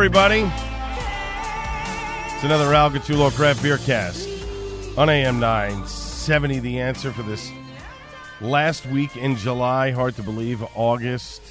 everybody? 0.00 0.50
It's 2.34 2.42
another 2.42 2.72
Al 2.72 2.90
Gattullo 2.90 3.30
Craft 3.32 3.62
Beer 3.62 3.76
Cast 3.76 4.26
on 4.96 5.10
AM 5.10 5.38
970. 5.38 6.58
The 6.60 6.80
answer 6.80 7.12
for 7.12 7.22
this 7.22 7.52
last 8.40 8.86
week 8.86 9.14
in 9.18 9.36
July. 9.36 9.90
Hard 9.90 10.16
to 10.16 10.22
believe. 10.22 10.64
August 10.74 11.42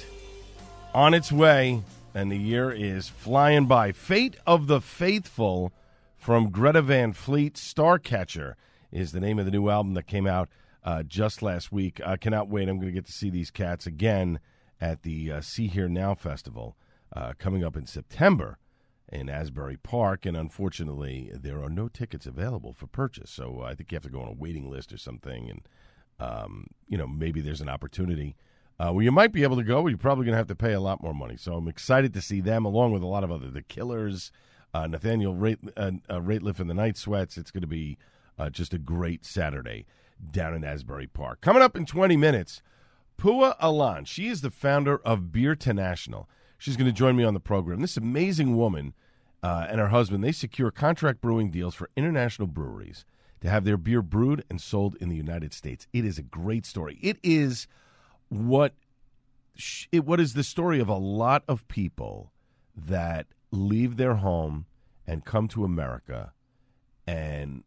on 0.92 1.14
its 1.14 1.30
way, 1.30 1.80
and 2.12 2.32
the 2.32 2.36
year 2.36 2.72
is 2.72 3.08
flying 3.08 3.66
by. 3.66 3.92
Fate 3.92 4.34
of 4.48 4.66
the 4.66 4.80
Faithful 4.80 5.72
from 6.16 6.50
Greta 6.50 6.82
Van 6.82 7.12
Fleet. 7.12 7.54
Starcatcher 7.54 8.54
is 8.90 9.12
the 9.12 9.20
name 9.20 9.38
of 9.38 9.44
the 9.44 9.52
new 9.52 9.68
album 9.68 9.94
that 9.94 10.08
came 10.08 10.26
out 10.26 10.48
uh, 10.82 11.04
just 11.04 11.40
last 11.40 11.70
week. 11.70 12.00
I 12.04 12.16
cannot 12.16 12.48
wait. 12.48 12.68
I'm 12.68 12.78
going 12.78 12.88
to 12.88 12.92
get 12.92 13.06
to 13.06 13.12
see 13.12 13.30
these 13.30 13.52
cats 13.52 13.86
again 13.86 14.40
at 14.80 15.04
the 15.04 15.30
uh, 15.30 15.40
Sea.Hear.Now 15.40 16.16
Festival 16.16 16.74
uh, 17.14 17.32
coming 17.38 17.64
up 17.64 17.76
in 17.76 17.86
September 17.86 18.58
in 19.12 19.28
Asbury 19.28 19.76
Park, 19.76 20.24
and 20.24 20.36
unfortunately, 20.36 21.30
there 21.34 21.62
are 21.62 21.68
no 21.68 21.88
tickets 21.88 22.26
available 22.26 22.72
for 22.72 22.86
purchase. 22.86 23.30
So 23.30 23.62
I 23.62 23.74
think 23.74 23.90
you 23.90 23.96
have 23.96 24.04
to 24.04 24.10
go 24.10 24.20
on 24.20 24.28
a 24.28 24.32
waiting 24.32 24.70
list 24.70 24.92
or 24.92 24.98
something, 24.98 25.50
and 25.50 25.68
um, 26.20 26.68
you 26.86 26.96
know 26.96 27.06
maybe 27.06 27.40
there's 27.40 27.60
an 27.60 27.68
opportunity 27.68 28.36
uh, 28.78 28.90
where 28.92 29.04
you 29.04 29.12
might 29.12 29.32
be 29.32 29.42
able 29.42 29.56
to 29.56 29.64
go. 29.64 29.82
But 29.82 29.88
you're 29.88 29.98
probably 29.98 30.24
going 30.24 30.34
to 30.34 30.38
have 30.38 30.46
to 30.46 30.54
pay 30.54 30.72
a 30.72 30.80
lot 30.80 31.02
more 31.02 31.14
money. 31.14 31.36
So 31.36 31.54
I'm 31.54 31.68
excited 31.68 32.14
to 32.14 32.20
see 32.20 32.40
them, 32.40 32.64
along 32.64 32.92
with 32.92 33.02
a 33.02 33.06
lot 33.06 33.24
of 33.24 33.32
other 33.32 33.50
the 33.50 33.62
Killers, 33.62 34.30
uh, 34.72 34.86
Nathaniel 34.86 35.34
Rate, 35.34 35.58
uh, 35.76 35.90
uh, 36.08 36.20
and 36.20 36.70
the 36.70 36.74
Night 36.74 36.96
Sweats. 36.96 37.36
It's 37.36 37.50
going 37.50 37.62
to 37.62 37.66
be 37.66 37.98
uh, 38.38 38.50
just 38.50 38.72
a 38.72 38.78
great 38.78 39.24
Saturday 39.24 39.86
down 40.30 40.54
in 40.54 40.64
Asbury 40.64 41.06
Park. 41.06 41.40
Coming 41.40 41.62
up 41.62 41.76
in 41.76 41.86
20 41.86 42.16
minutes, 42.16 42.62
Pua 43.18 43.56
Alon. 43.58 44.04
She 44.04 44.28
is 44.28 44.40
the 44.40 44.50
founder 44.50 44.98
of 44.98 45.24
Beerternational. 45.32 46.26
She's 46.60 46.76
going 46.76 46.86
to 46.86 46.92
join 46.92 47.16
me 47.16 47.24
on 47.24 47.32
the 47.32 47.40
program. 47.40 47.80
This 47.80 47.96
amazing 47.96 48.54
woman 48.54 48.92
uh, 49.42 49.66
and 49.70 49.80
her 49.80 49.88
husband, 49.88 50.22
they 50.22 50.30
secure 50.30 50.70
contract 50.70 51.22
brewing 51.22 51.50
deals 51.50 51.74
for 51.74 51.88
international 51.96 52.46
breweries 52.46 53.06
to 53.40 53.48
have 53.48 53.64
their 53.64 53.78
beer 53.78 54.02
brewed 54.02 54.44
and 54.50 54.60
sold 54.60 54.94
in 55.00 55.08
the 55.08 55.16
United 55.16 55.54
States. 55.54 55.86
It 55.94 56.04
is 56.04 56.18
a 56.18 56.22
great 56.22 56.66
story. 56.66 56.98
It 57.00 57.16
is 57.22 57.66
what 58.28 58.74
sh- 59.54 59.86
it, 59.90 60.04
what 60.04 60.20
is 60.20 60.34
the 60.34 60.44
story 60.44 60.80
of 60.80 60.88
a 60.90 60.98
lot 60.98 61.44
of 61.48 61.66
people 61.66 62.30
that 62.76 63.26
leave 63.50 63.96
their 63.96 64.16
home 64.16 64.66
and 65.06 65.24
come 65.24 65.48
to 65.48 65.64
America 65.64 66.34
and 67.06 67.64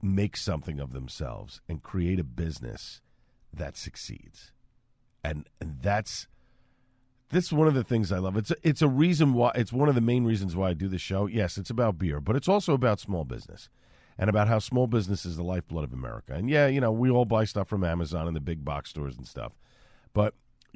make 0.00 0.38
something 0.38 0.80
of 0.80 0.94
themselves 0.94 1.60
and 1.68 1.82
create 1.82 2.18
a 2.18 2.24
business 2.24 3.02
that 3.52 3.76
succeeds. 3.76 4.52
And, 5.22 5.46
and 5.60 5.76
that's 5.82 6.26
this 7.30 7.46
is 7.46 7.52
one 7.52 7.68
of 7.68 7.74
the 7.74 7.84
things 7.84 8.12
I 8.12 8.18
love. 8.18 8.36
It's 8.36 8.50
a, 8.50 8.56
it's 8.62 8.82
a 8.82 8.88
reason 8.88 9.32
why 9.32 9.52
it's 9.54 9.72
one 9.72 9.88
of 9.88 9.94
the 9.94 10.00
main 10.00 10.24
reasons 10.24 10.54
why 10.54 10.70
I 10.70 10.74
do 10.74 10.88
the 10.88 10.98
show. 10.98 11.26
Yes, 11.26 11.58
it's 11.58 11.70
about 11.70 11.98
beer, 11.98 12.20
but 12.20 12.36
it's 12.36 12.48
also 12.48 12.74
about 12.74 13.00
small 13.00 13.24
business 13.24 13.68
and 14.18 14.30
about 14.30 14.48
how 14.48 14.58
small 14.58 14.86
business 14.86 15.26
is 15.26 15.36
the 15.36 15.42
lifeblood 15.42 15.84
of 15.84 15.92
America. 15.92 16.34
And 16.34 16.48
yeah, 16.48 16.66
you 16.66 16.80
know, 16.80 16.92
we 16.92 17.10
all 17.10 17.24
buy 17.24 17.44
stuff 17.44 17.68
from 17.68 17.82
Amazon 17.84 18.26
and 18.26 18.36
the 18.36 18.40
big 18.40 18.64
box 18.64 18.90
stores 18.90 19.16
and 19.16 19.26
stuff. 19.26 19.52
But 20.12 20.34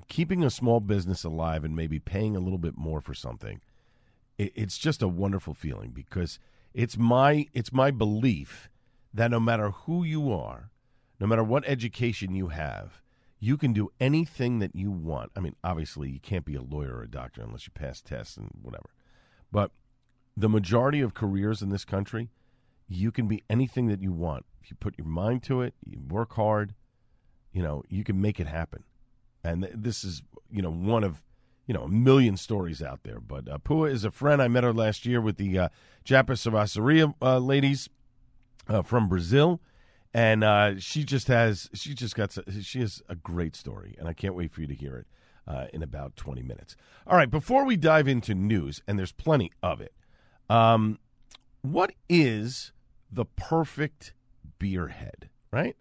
keeping 0.09 0.43
a 0.43 0.51
small 0.51 0.81
business 0.81 1.25
alive 1.25 1.65
and 1.65 1.77
maybe 1.77 1.99
paying 1.99 2.37
a 2.37 2.41
little 2.41 2.59
bit 2.59 2.77
more 2.77 3.01
for 3.01 3.15
something, 3.15 3.61
it, 4.37 4.53
it's 4.55 4.79
just 4.79 5.03
a 5.03 5.09
wonderful 5.09 5.55
feeling 5.55 5.91
because 5.91 6.39
it's 6.75 6.97
my 6.97 7.47
it's 7.55 7.73
my 7.73 7.91
belief 7.91 8.69
that 9.15 9.31
no 9.31 9.41
matter 9.41 9.71
who 9.71 10.05
you 10.05 10.33
are, 10.33 10.71
no 11.21 11.27
matter 11.27 11.45
what 11.45 11.65
education 11.67 12.35
you 12.35 12.49
have, 12.49 13.01
you 13.41 13.57
can 13.57 13.73
do 13.73 13.91
anything 14.01 14.59
that 14.59 14.75
you 14.75 14.91
want. 14.91 15.31
I 15.37 15.41
mean, 15.41 15.55
obviously, 15.63 16.11
you 16.11 16.21
can't 16.21 16.45
be 16.45 16.57
a 16.57 16.63
lawyer 16.63 16.97
or 16.97 17.03
a 17.03 17.11
doctor 17.11 17.43
unless 17.43 17.67
you 17.67 17.73
pass 17.73 18.01
tests 18.01 18.37
and 18.37 18.51
whatever. 18.63 18.91
But 19.53 19.71
the 20.37 20.49
majority 20.49 21.01
of 21.01 21.15
careers 21.15 21.63
in 21.63 21.71
this 21.71 21.85
country, 21.85 22.31
you 22.89 23.13
can 23.13 23.29
be 23.29 23.43
anything 23.49 23.87
that 23.89 24.03
you 24.03 24.13
want. 24.13 24.45
If 24.63 24.71
you 24.71 24.77
put 24.79 24.99
your 24.99 25.07
mind 25.07 25.43
to 25.45 25.63
it, 25.63 25.75
you 25.85 26.01
work 26.01 26.35
hard, 26.35 26.75
you 27.53 27.63
know, 27.63 27.83
you 27.89 28.05
can 28.05 28.21
make 28.21 28.41
it 28.41 28.47
happen. 28.47 28.85
And 29.45 29.63
th- 29.63 29.75
this 29.77 30.05
is, 30.05 30.23
you 30.51 30.63
know, 30.63 30.71
one 30.71 31.05
of, 31.05 31.23
you 31.67 31.75
know, 31.75 31.83
a 31.83 31.89
million 31.89 32.37
stories 32.37 32.83
out 32.83 33.01
there. 33.05 33.21
But 33.21 33.49
uh, 33.49 33.59
Pua 33.59 33.91
is 33.91 34.05
a 34.05 34.11
friend. 34.11 34.43
I 34.43 34.49
met 34.49 34.65
her 34.65 34.73
last 34.73 35.07
year 35.07 35.21
with 35.21 35.37
the 35.37 35.59
uh, 35.59 35.69
Japa 36.05 36.33
Cervaceria 36.33 37.15
uh, 37.23 37.39
ladies 37.39 37.89
uh, 38.69 38.83
from 38.83 39.09
Brazil 39.09 39.61
and 40.15 40.43
uh, 40.43 40.79
she 40.79 41.05
just 41.05 41.29
has 41.29 41.69
she 41.75 41.95
just 41.95 42.15
got 42.15 42.37
she 42.61 42.81
has 42.81 43.03
a 43.09 43.15
great 43.15 43.55
story, 43.55 43.97
and 43.99 44.09
I 44.09 44.13
can't 44.13 44.35
wait 44.35 44.53
for 44.53 44.61
you 44.61 44.67
to 44.67 44.75
hear 44.75 44.97
it 44.97 45.07
uh, 45.47 45.67
in 45.73 45.83
about 45.83 46.17
twenty 46.17 46.43
minutes. 46.43 46.77
All 47.07 47.17
right, 47.17 47.31
before 47.31 47.65
we 47.65 47.77
dive 47.77 48.09
into 48.09 48.35
news, 48.35 48.83
and 48.87 48.99
there's 48.99 49.13
plenty 49.13 49.53
of 49.63 49.81
it. 49.81 49.93
Um, 50.49 50.99
what 51.63 51.93
is 52.09 52.73
the 53.11 53.25
perfect 53.25 54.15
beer 54.59 54.89
head? 54.89 55.29
Right. 55.53 55.77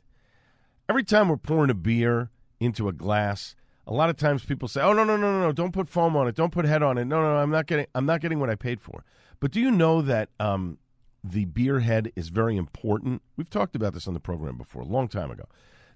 Every 0.90 1.04
time 1.04 1.28
we're 1.28 1.38
pouring 1.38 1.70
a 1.70 1.76
beer 1.76 2.30
into 2.60 2.88
a 2.88 2.94
glass, 2.94 3.56
a 3.86 3.94
lot 3.94 4.10
of 4.10 4.18
times 4.18 4.44
people 4.44 4.68
say, 4.68 4.82
"Oh 4.82 4.94
no, 4.94 5.04
no, 5.04 5.18
no, 5.18 5.32
no, 5.32 5.42
no! 5.48 5.52
Don't 5.52 5.74
put 5.74 5.90
foam 5.90 6.16
on 6.16 6.28
it. 6.28 6.36
Don't 6.36 6.52
put 6.52 6.66
head 6.66 6.84
on 6.84 6.98
it. 6.98 7.06
No, 7.06 7.22
no, 7.22 7.34
no 7.34 7.38
I'm 7.38 7.52
not 7.52 7.68
getting. 7.68 7.88
I'm 7.96 8.06
not 8.06 8.22
getting 8.22 8.40
what 8.40 8.50
I 8.50 8.56
paid 8.56 8.82
for." 8.82 9.04
But 9.40 9.52
do 9.52 9.60
you 9.60 9.72
know 9.72 10.02
that 10.02 10.30
um, 10.40 10.80
the 11.24 11.46
beer 11.46 11.80
head 11.80 12.12
is 12.16 12.30
very 12.30 12.58
important. 12.58 13.22
We've 13.36 13.50
talked 13.50 13.76
about 13.76 13.94
this 13.94 14.08
on 14.08 14.14
the 14.14 14.20
program 14.20 14.58
before, 14.58 14.82
a 14.82 14.86
long 14.86 15.08
time 15.08 15.32
ago. 15.32 15.46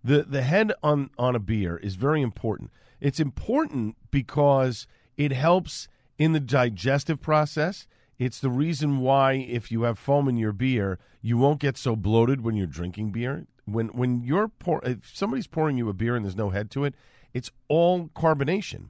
The 0.03 0.23
the 0.23 0.41
head 0.41 0.73
on 0.81 1.09
on 1.17 1.35
a 1.35 1.39
beer 1.39 1.77
is 1.77 1.95
very 1.95 2.21
important. 2.21 2.71
It's 2.99 3.19
important 3.19 3.97
because 4.09 4.87
it 5.17 5.31
helps 5.31 5.87
in 6.17 6.33
the 6.33 6.39
digestive 6.39 7.21
process. 7.21 7.87
It's 8.17 8.39
the 8.39 8.49
reason 8.49 8.99
why 8.99 9.33
if 9.33 9.71
you 9.71 9.83
have 9.83 9.97
foam 9.97 10.27
in 10.27 10.37
your 10.37 10.51
beer, 10.51 10.99
you 11.21 11.37
won't 11.37 11.59
get 11.59 11.77
so 11.77 11.95
bloated 11.95 12.41
when 12.41 12.55
you're 12.55 12.67
drinking 12.67 13.11
beer. 13.11 13.45
When 13.65 13.87
when 13.89 14.21
you're 14.21 14.47
pour, 14.47 14.83
if 14.83 15.09
somebody's 15.15 15.47
pouring 15.47 15.77
you 15.77 15.89
a 15.89 15.93
beer 15.93 16.15
and 16.15 16.25
there's 16.25 16.35
no 16.35 16.49
head 16.49 16.71
to 16.71 16.83
it, 16.83 16.95
it's 17.33 17.51
all 17.67 18.09
carbonation, 18.15 18.89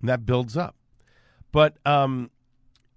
and 0.00 0.08
that 0.08 0.24
builds 0.24 0.56
up. 0.56 0.76
But 1.52 1.76
um, 1.86 2.30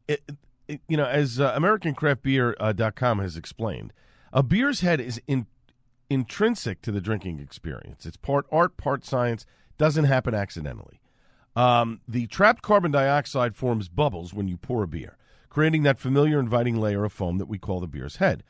it, 0.07 0.21
you 0.67 0.97
know, 0.97 1.05
as 1.05 1.39
uh, 1.39 1.57
AmericanCraftBeer.com 1.57 3.19
uh, 3.19 3.23
has 3.23 3.37
explained, 3.37 3.93
a 4.33 4.43
beer's 4.43 4.81
head 4.81 4.99
is 4.99 5.21
in, 5.27 5.47
intrinsic 6.09 6.81
to 6.81 6.91
the 6.91 7.01
drinking 7.01 7.39
experience. 7.39 8.05
It's 8.05 8.17
part 8.17 8.45
art, 8.51 8.77
part 8.77 9.05
science. 9.05 9.45
Doesn't 9.77 10.05
happen 10.05 10.33
accidentally. 10.33 10.99
Um, 11.55 12.01
the 12.07 12.27
trapped 12.27 12.61
carbon 12.61 12.91
dioxide 12.91 13.55
forms 13.55 13.89
bubbles 13.89 14.33
when 14.33 14.47
you 14.47 14.57
pour 14.57 14.83
a 14.83 14.87
beer, 14.87 15.17
creating 15.49 15.83
that 15.83 15.99
familiar 15.99 16.39
inviting 16.39 16.79
layer 16.79 17.03
of 17.03 17.13
foam 17.13 17.37
that 17.37 17.47
we 17.47 17.57
call 17.57 17.79
the 17.79 17.87
beer's 17.87 18.17
head. 18.17 18.43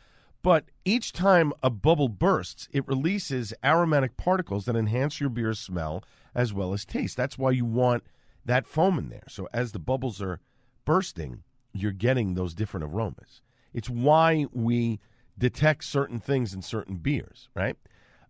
But 0.43 0.65
each 0.85 1.13
time 1.13 1.51
a 1.63 1.69
bubble 1.69 2.09
bursts, 2.09 2.67
it 2.71 2.87
releases 2.87 3.53
aromatic 3.63 4.17
particles 4.17 4.65
that 4.65 4.75
enhance 4.75 5.19
your 5.19 5.29
beer's 5.29 5.59
smell 5.59 6.03
as 6.35 6.53
well 6.53 6.73
as 6.73 6.85
taste. 6.85 7.17
That's 7.17 7.37
why 7.37 7.51
you 7.51 7.65
want 7.65 8.03
that 8.45 8.65
foam 8.65 8.97
in 8.97 9.09
there. 9.09 9.23
So 9.27 9.47
as 9.53 9.71
the 9.71 9.79
bubbles 9.79 10.21
are 10.21 10.39
bursting, 10.85 11.43
you're 11.79 11.91
getting 11.91 12.33
those 12.33 12.53
different 12.53 12.85
aromas. 12.85 13.41
It's 13.73 13.89
why 13.89 14.45
we 14.51 14.99
detect 15.37 15.83
certain 15.83 16.19
things 16.19 16.53
in 16.53 16.61
certain 16.61 16.97
beers, 16.97 17.49
right? 17.55 17.75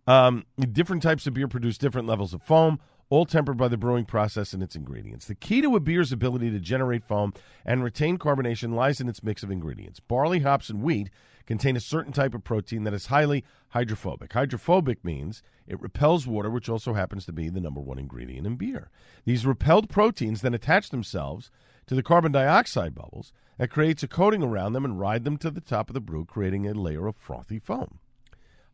Um, 0.06 0.44
different 0.72 1.02
types 1.02 1.26
of 1.26 1.34
beer 1.34 1.48
produce 1.48 1.78
different 1.78 2.08
levels 2.08 2.32
of 2.32 2.42
foam, 2.42 2.80
all 3.10 3.24
tempered 3.24 3.56
by 3.56 3.68
the 3.68 3.76
brewing 3.76 4.04
process 4.04 4.52
and 4.52 4.62
its 4.62 4.76
ingredients. 4.76 5.26
The 5.26 5.34
key 5.34 5.62
to 5.62 5.76
a 5.76 5.80
beer's 5.80 6.12
ability 6.12 6.50
to 6.50 6.58
generate 6.58 7.04
foam 7.04 7.32
and 7.64 7.82
retain 7.82 8.18
carbonation 8.18 8.74
lies 8.74 9.00
in 9.00 9.08
its 9.08 9.22
mix 9.22 9.42
of 9.42 9.50
ingredients. 9.50 10.00
Barley, 10.00 10.40
hops, 10.40 10.68
and 10.68 10.82
wheat 10.82 11.10
contain 11.46 11.76
a 11.76 11.80
certain 11.80 12.12
type 12.12 12.34
of 12.34 12.44
protein 12.44 12.84
that 12.84 12.92
is 12.92 13.06
highly 13.06 13.44
hydrophobic. 13.70 14.34
Hydrophobic 14.34 15.02
means 15.02 15.42
it 15.66 15.80
repels 15.80 16.26
water, 16.26 16.50
which 16.50 16.68
also 16.68 16.92
happens 16.92 17.24
to 17.24 17.32
be 17.32 17.48
the 17.48 17.60
number 17.60 17.80
one 17.80 17.98
ingredient 17.98 18.46
in 18.46 18.56
beer. 18.56 18.90
These 19.24 19.46
repelled 19.46 19.88
proteins 19.88 20.42
then 20.42 20.52
attach 20.52 20.90
themselves 20.90 21.50
to 21.88 21.94
the 21.94 22.02
carbon 22.02 22.30
dioxide 22.30 22.94
bubbles 22.94 23.32
that 23.58 23.70
creates 23.70 24.02
a 24.02 24.08
coating 24.08 24.42
around 24.42 24.72
them 24.72 24.84
and 24.84 25.00
ride 25.00 25.24
them 25.24 25.36
to 25.38 25.50
the 25.50 25.60
top 25.60 25.90
of 25.90 25.94
the 25.94 26.00
brew, 26.00 26.24
creating 26.24 26.66
a 26.66 26.74
layer 26.74 27.06
of 27.06 27.16
frothy 27.16 27.58
foam. 27.58 27.98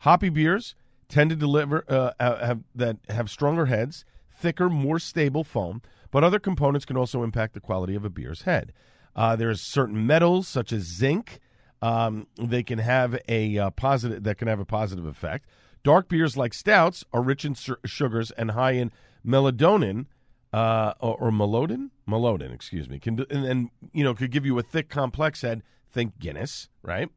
Hoppy 0.00 0.28
beers 0.28 0.74
tend 1.08 1.30
to 1.30 1.36
deliver 1.36 1.84
uh, 1.88 2.12
have, 2.20 2.60
that 2.74 2.98
have 3.08 3.30
stronger 3.30 3.66
heads 3.66 4.04
thicker, 4.36 4.68
more 4.68 4.98
stable 4.98 5.44
foam, 5.44 5.80
but 6.10 6.24
other 6.24 6.38
components 6.38 6.84
can 6.84 6.96
also 6.96 7.22
impact 7.22 7.54
the 7.54 7.60
quality 7.60 7.94
of 7.94 8.04
a 8.04 8.10
beer's 8.10 8.42
head. 8.42 8.72
Uh, 9.16 9.36
there's 9.36 9.60
certain 9.60 10.06
metals 10.06 10.48
such 10.48 10.72
as 10.72 10.82
zinc. 10.82 11.38
Um, 11.80 12.26
they 12.36 12.62
can 12.62 12.78
have 12.78 13.18
a 13.28 13.58
uh, 13.58 13.70
positive 13.70 14.24
that 14.24 14.38
can 14.38 14.48
have 14.48 14.60
a 14.60 14.64
positive 14.64 15.06
effect. 15.06 15.48
Dark 15.82 16.08
beers 16.08 16.36
like 16.36 16.52
stouts 16.52 17.04
are 17.12 17.22
rich 17.22 17.44
in 17.44 17.54
sur- 17.54 17.78
sugars 17.84 18.30
and 18.32 18.52
high 18.52 18.72
in 18.72 18.90
melatonin 19.24 20.06
uh, 20.54 20.94
or, 21.00 21.16
or 21.16 21.32
melodin, 21.32 21.90
melodin, 22.06 22.52
excuse 22.52 22.88
me. 22.88 23.00
Can 23.00 23.26
and, 23.28 23.44
and, 23.44 23.70
you 23.92 24.04
know 24.04 24.14
could 24.14 24.30
give 24.30 24.46
you 24.46 24.56
a 24.58 24.62
thick, 24.62 24.88
complex 24.88 25.42
head. 25.42 25.62
Think 25.90 26.18
Guinness, 26.20 26.68
right? 26.82 27.08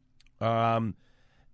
Um, 0.41 0.95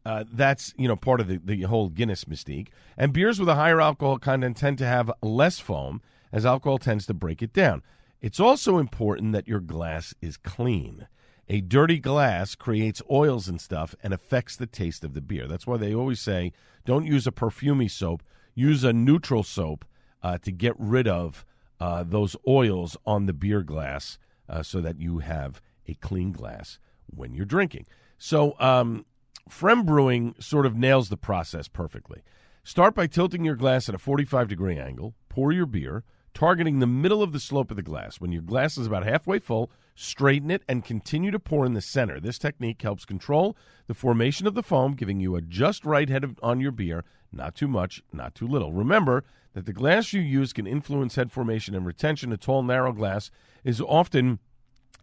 uh, 0.06 0.24
that's 0.32 0.74
you 0.78 0.88
know 0.88 0.96
part 0.96 1.20
of 1.20 1.28
the, 1.28 1.42
the 1.44 1.64
whole 1.64 1.90
Guinness 1.90 2.24
mystique. 2.24 2.70
And 2.98 3.12
beers 3.12 3.38
with 3.38 3.50
a 3.50 3.56
higher 3.56 3.82
alcohol 3.82 4.18
content 4.18 4.56
tend 4.56 4.78
to 4.78 4.86
have 4.86 5.12
less 5.22 5.60
foam, 5.60 6.02
as 6.32 6.46
alcohol 6.46 6.78
tends 6.78 7.06
to 7.08 7.14
break 7.14 7.42
it 7.42 7.52
down. 7.52 7.84
It's 8.22 8.40
also 8.40 8.78
important 8.78 9.34
that 9.34 9.50
your 9.50 9.60
glass 9.60 10.14
is 10.22 10.38
clean. 10.38 11.08
A 11.50 11.60
dirty 11.60 12.00
glass 12.00 12.56
creates 12.56 13.02
oils 13.12 13.50
and 13.50 13.60
stuff 13.60 13.94
and 14.02 14.14
affects 14.14 14.56
the 14.56 14.68
taste 14.68 15.04
of 15.04 15.14
the 15.14 15.22
beer. 15.22 15.48
That's 15.48 15.68
why 15.68 15.76
they 15.76 15.94
always 15.94 16.22
say 16.22 16.54
don't 16.86 17.06
use 17.06 17.28
a 17.28 17.32
perfumy 17.34 17.92
soap. 17.92 18.24
Use 18.56 18.86
a 18.86 18.94
neutral 18.94 19.44
soap 19.44 19.84
uh, 20.22 20.38
to 20.38 20.52
get 20.52 20.76
rid 20.80 21.10
of 21.10 21.46
uh, 21.80 22.04
those 22.04 22.36
oils 22.48 22.98
on 23.06 23.26
the 23.26 23.34
beer 23.34 23.62
glass, 23.62 24.18
uh, 24.50 24.64
so 24.64 24.82
that 24.82 25.00
you 25.00 25.20
have 25.20 25.62
a 25.88 25.94
clean 25.96 26.32
glass 26.32 26.80
when 27.08 27.34
you're 27.34 27.46
drinking. 27.46 27.86
So 28.18 28.56
um, 28.60 29.06
Frem 29.50 29.86
Brewing 29.86 30.36
sort 30.40 30.66
of 30.66 30.76
nails 30.76 31.10
the 31.10 31.18
process 31.18 31.68
perfectly. 31.68 32.24
Start 32.64 32.96
by 32.96 33.08
tilting 33.08 33.44
your 33.44 33.56
glass 33.56 33.90
at 33.90 33.96
a 33.96 34.00
45 34.00 34.48
degree 34.48 34.78
angle, 34.78 35.16
pour 35.28 35.52
your 35.52 35.66
beer, 35.66 36.04
targeting 36.34 36.80
the 36.80 36.88
middle 36.88 37.22
of 37.22 37.32
the 37.32 37.40
slope 37.40 37.70
of 37.70 37.78
the 37.78 37.84
glass. 37.84 38.20
When 38.20 38.32
your 38.32 38.42
glass 38.42 38.78
is 38.78 38.88
about 38.88 39.06
halfway 39.06 39.40
full, 39.40 39.72
straighten 39.96 40.50
it 40.50 40.64
and 40.68 40.84
continue 40.84 41.32
to 41.32 41.40
pour 41.40 41.66
in 41.66 41.74
the 41.74 41.82
center. 41.82 42.20
This 42.20 42.38
technique 42.38 42.82
helps 42.82 43.06
control 43.06 43.56
the 43.88 43.94
formation 43.94 44.48
of 44.48 44.56
the 44.56 44.64
foam, 44.64 44.94
giving 44.94 45.20
you 45.20 45.36
a 45.36 45.42
just 45.42 45.86
right 45.86 46.10
head 46.10 46.24
of, 46.24 46.40
on 46.42 46.60
your 46.60 46.72
beer, 46.72 47.04
not 47.34 47.56
too 47.56 47.68
much, 47.68 48.02
not 48.12 48.36
too 48.36 48.48
little. 48.48 48.72
Remember 48.72 49.24
that 49.54 49.66
the 49.66 49.74
glass 49.74 50.14
you 50.14 50.22
use 50.22 50.54
can 50.54 50.68
influence 50.68 51.16
head 51.16 51.32
formation 51.32 51.76
and 51.76 51.86
retention. 51.86 52.32
A 52.32 52.38
tall, 52.38 52.64
narrow 52.64 52.92
glass 52.92 53.32
is 53.64 53.82
often 53.82 54.40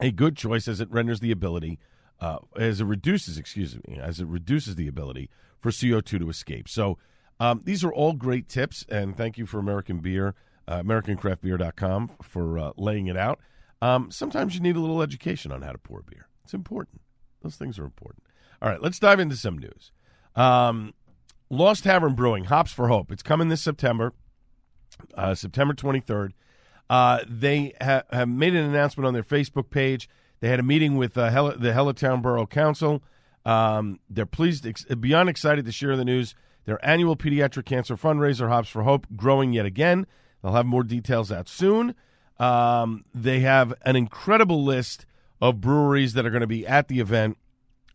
a 0.01 0.11
good 0.11 0.37
choice 0.37 0.67
as 0.67 0.81
it 0.81 0.91
renders 0.91 1.21
the 1.21 1.31
ability 1.31 1.79
uh, 2.21 2.39
as 2.57 2.81
it 2.81 2.85
reduces, 2.85 3.39
excuse 3.39 3.77
me, 3.89 3.99
as 3.99 4.21
it 4.21 4.27
reduces 4.27 4.77
the 4.77 4.89
ability 4.89 5.31
for 5.59 5.71
CO2 5.71 6.19
to 6.19 6.29
escape. 6.29 6.69
So 6.69 6.99
um, 7.39 7.63
these 7.65 7.83
are 7.83 7.93
all 7.93 8.13
great 8.13 8.49
tips, 8.49 8.85
and 8.89 9.17
thank 9.17 9.39
you 9.39 9.47
for 9.47 9.59
American 9.59 9.99
Beer, 9.99 10.35
uh, 10.69 10.83
AmericanCraftBeer.com 10.83 12.11
for 12.23 12.59
uh, 12.59 12.73
laying 12.77 13.07
it 13.07 13.17
out. 13.17 13.41
Um, 13.83 14.11
sometimes 14.11 14.55
you 14.55 14.61
need 14.61 14.77
a 14.77 14.81
little 14.81 15.01
education 15.01 15.51
on 15.51 15.63
how 15.63 15.73
to 15.73 15.79
pour 15.79 16.03
beer. 16.03 16.29
It's 16.45 16.53
important. 16.53 17.01
Those 17.43 17.57
things 17.57 17.79
are 17.79 17.85
important. 17.85 18.25
All 18.61 18.69
right, 18.69 18.83
let's 18.83 18.99
dive 18.99 19.21
into 19.21 19.37
some 19.37 19.57
news. 19.57 19.91
Um, 20.37 20.93
Lost 21.51 21.83
Tavern 21.85 22.15
Brewing, 22.15 22.45
Hops 22.45 22.73
for 22.73 22.89
Hope. 22.89 23.11
It's 23.11 23.23
coming 23.25 23.49
this 23.49 23.61
September, 23.61 24.13
uh, 25.15 25.35
September 25.35 25.75
23rd. 25.75 26.31
Uh, 26.89 27.21
they 27.29 27.75
ha- 27.81 28.03
have 28.13 28.29
made 28.29 28.55
an 28.55 28.65
announcement 28.65 29.07
on 29.07 29.15
their 29.15 29.23
Facebook 29.25 29.71
page. 29.71 30.09
They 30.41 30.49
had 30.49 30.61
a 30.61 30.65
meeting 30.65 30.97
with 30.97 31.19
uh, 31.19 31.29
Hell- 31.31 31.57
the 31.59 31.73
Hellertown 31.73 32.23
Borough 32.23 32.47
Council. 32.47 33.03
Um, 33.45 33.99
they're 34.09 34.27
pleased, 34.27 34.67
ex- 34.67 34.85
beyond 34.85 35.29
excited 35.29 35.65
to 35.65 35.73
share 35.73 35.97
the 35.97 36.05
news. 36.05 36.35
Their 36.67 36.85
annual 36.87 37.17
pediatric 37.17 37.65
cancer 37.65 37.97
fundraiser, 37.97 38.49
Hops 38.49 38.69
for 38.69 38.83
Hope, 38.85 39.07
growing 39.17 39.53
yet 39.53 39.67
again. 39.67 40.07
They'll 40.43 40.53
have 40.53 40.67
more 40.67 40.85
details 40.85 41.33
out 41.33 41.49
soon. 41.49 41.95
Um, 42.39 43.05
they 43.15 43.41
have 43.41 43.75
an 43.83 43.97
incredible 43.97 44.63
list 44.65 45.05
of 45.41 45.61
breweries 45.61 46.13
that 46.15 46.25
are 46.25 46.31
going 46.31 46.43
to 46.43 46.47
be 46.47 46.67
at 46.67 46.89
the 46.89 47.01
event 47.01 47.39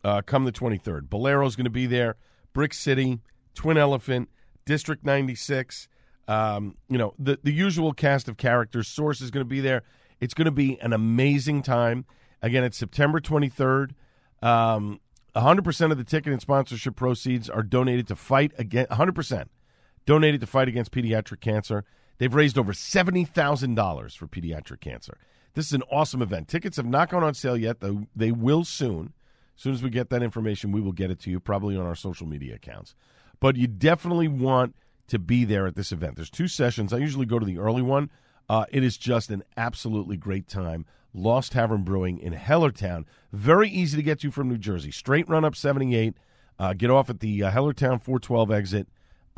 uh, 0.04 0.22
come 0.22 0.44
the 0.44 0.52
23rd. 0.52 1.08
Bolero's 1.08 1.56
going 1.56 1.64
to 1.64 1.70
be 1.70 1.86
there, 1.86 2.16
Brick 2.52 2.74
City, 2.74 3.20
Twin 3.56 3.76
Elephant, 3.76 4.28
District 4.64 5.04
96. 5.04 5.88
Um, 6.28 6.76
you 6.88 6.98
know, 6.98 7.14
the, 7.18 7.38
the 7.42 7.52
usual 7.52 7.92
cast 7.92 8.28
of 8.28 8.36
characters. 8.36 8.86
Source 8.86 9.20
is 9.20 9.32
going 9.32 9.44
to 9.44 9.48
be 9.48 9.60
there. 9.60 9.82
It's 10.20 10.34
going 10.34 10.46
to 10.46 10.52
be 10.52 10.80
an 10.80 10.92
amazing 10.92 11.62
time. 11.62 12.04
Again, 12.42 12.62
it's 12.62 12.76
September 12.76 13.20
23rd. 13.20 13.92
Um, 14.42 15.00
100% 15.34 15.90
of 15.90 15.98
the 15.98 16.04
ticket 16.04 16.32
and 16.32 16.40
sponsorship 16.40 16.96
proceeds 16.96 17.50
are 17.50 17.62
donated 17.62 18.06
to 18.08 18.16
fight 18.16 18.52
against 18.58 18.90
100% 18.90 19.48
donated 20.06 20.40
to 20.40 20.46
fight 20.46 20.68
against 20.68 20.92
pediatric 20.92 21.40
cancer. 21.40 21.84
They've 22.18 22.34
raised 22.34 22.56
over 22.56 22.72
$70,000 22.72 24.16
for 24.16 24.26
pediatric 24.26 24.80
cancer. 24.80 25.18
This 25.54 25.66
is 25.66 25.72
an 25.72 25.82
awesome 25.90 26.22
event. 26.22 26.48
Tickets 26.48 26.76
have 26.76 26.86
not 26.86 27.10
gone 27.10 27.24
on 27.24 27.34
sale 27.34 27.56
yet, 27.56 27.80
though 27.80 28.06
they 28.14 28.30
will 28.30 28.64
soon. 28.64 29.12
As 29.56 29.62
soon 29.62 29.74
as 29.74 29.82
we 29.82 29.90
get 29.90 30.10
that 30.10 30.22
information, 30.22 30.70
we 30.70 30.80
will 30.80 30.92
get 30.92 31.10
it 31.10 31.18
to 31.20 31.30
you, 31.30 31.40
probably 31.40 31.76
on 31.76 31.86
our 31.86 31.94
social 31.94 32.26
media 32.26 32.54
accounts. 32.54 32.94
But 33.40 33.56
you 33.56 33.66
definitely 33.66 34.28
want 34.28 34.74
to 35.08 35.18
be 35.18 35.44
there 35.44 35.66
at 35.66 35.76
this 35.76 35.92
event. 35.92 36.16
There's 36.16 36.30
two 36.30 36.48
sessions. 36.48 36.92
I 36.92 36.98
usually 36.98 37.26
go 37.26 37.38
to 37.38 37.46
the 37.46 37.58
early 37.58 37.82
one. 37.82 38.10
Uh, 38.48 38.64
it 38.70 38.82
is 38.82 38.96
just 38.96 39.30
an 39.30 39.42
absolutely 39.56 40.16
great 40.16 40.48
time. 40.48 40.86
Lost 41.12 41.52
Tavern 41.52 41.82
Brewing 41.82 42.18
in 42.18 42.34
Hellertown. 42.34 43.04
Very 43.32 43.68
easy 43.68 43.96
to 43.96 44.02
get 44.02 44.20
to 44.20 44.30
from 44.30 44.48
New 44.48 44.58
Jersey. 44.58 44.90
Straight 44.90 45.28
run 45.28 45.44
up 45.44 45.56
78. 45.56 46.14
Uh, 46.58 46.72
get 46.72 46.90
off 46.90 47.10
at 47.10 47.20
the 47.20 47.42
uh, 47.42 47.50
Hellertown 47.50 48.00
412 48.02 48.50
exit. 48.50 48.88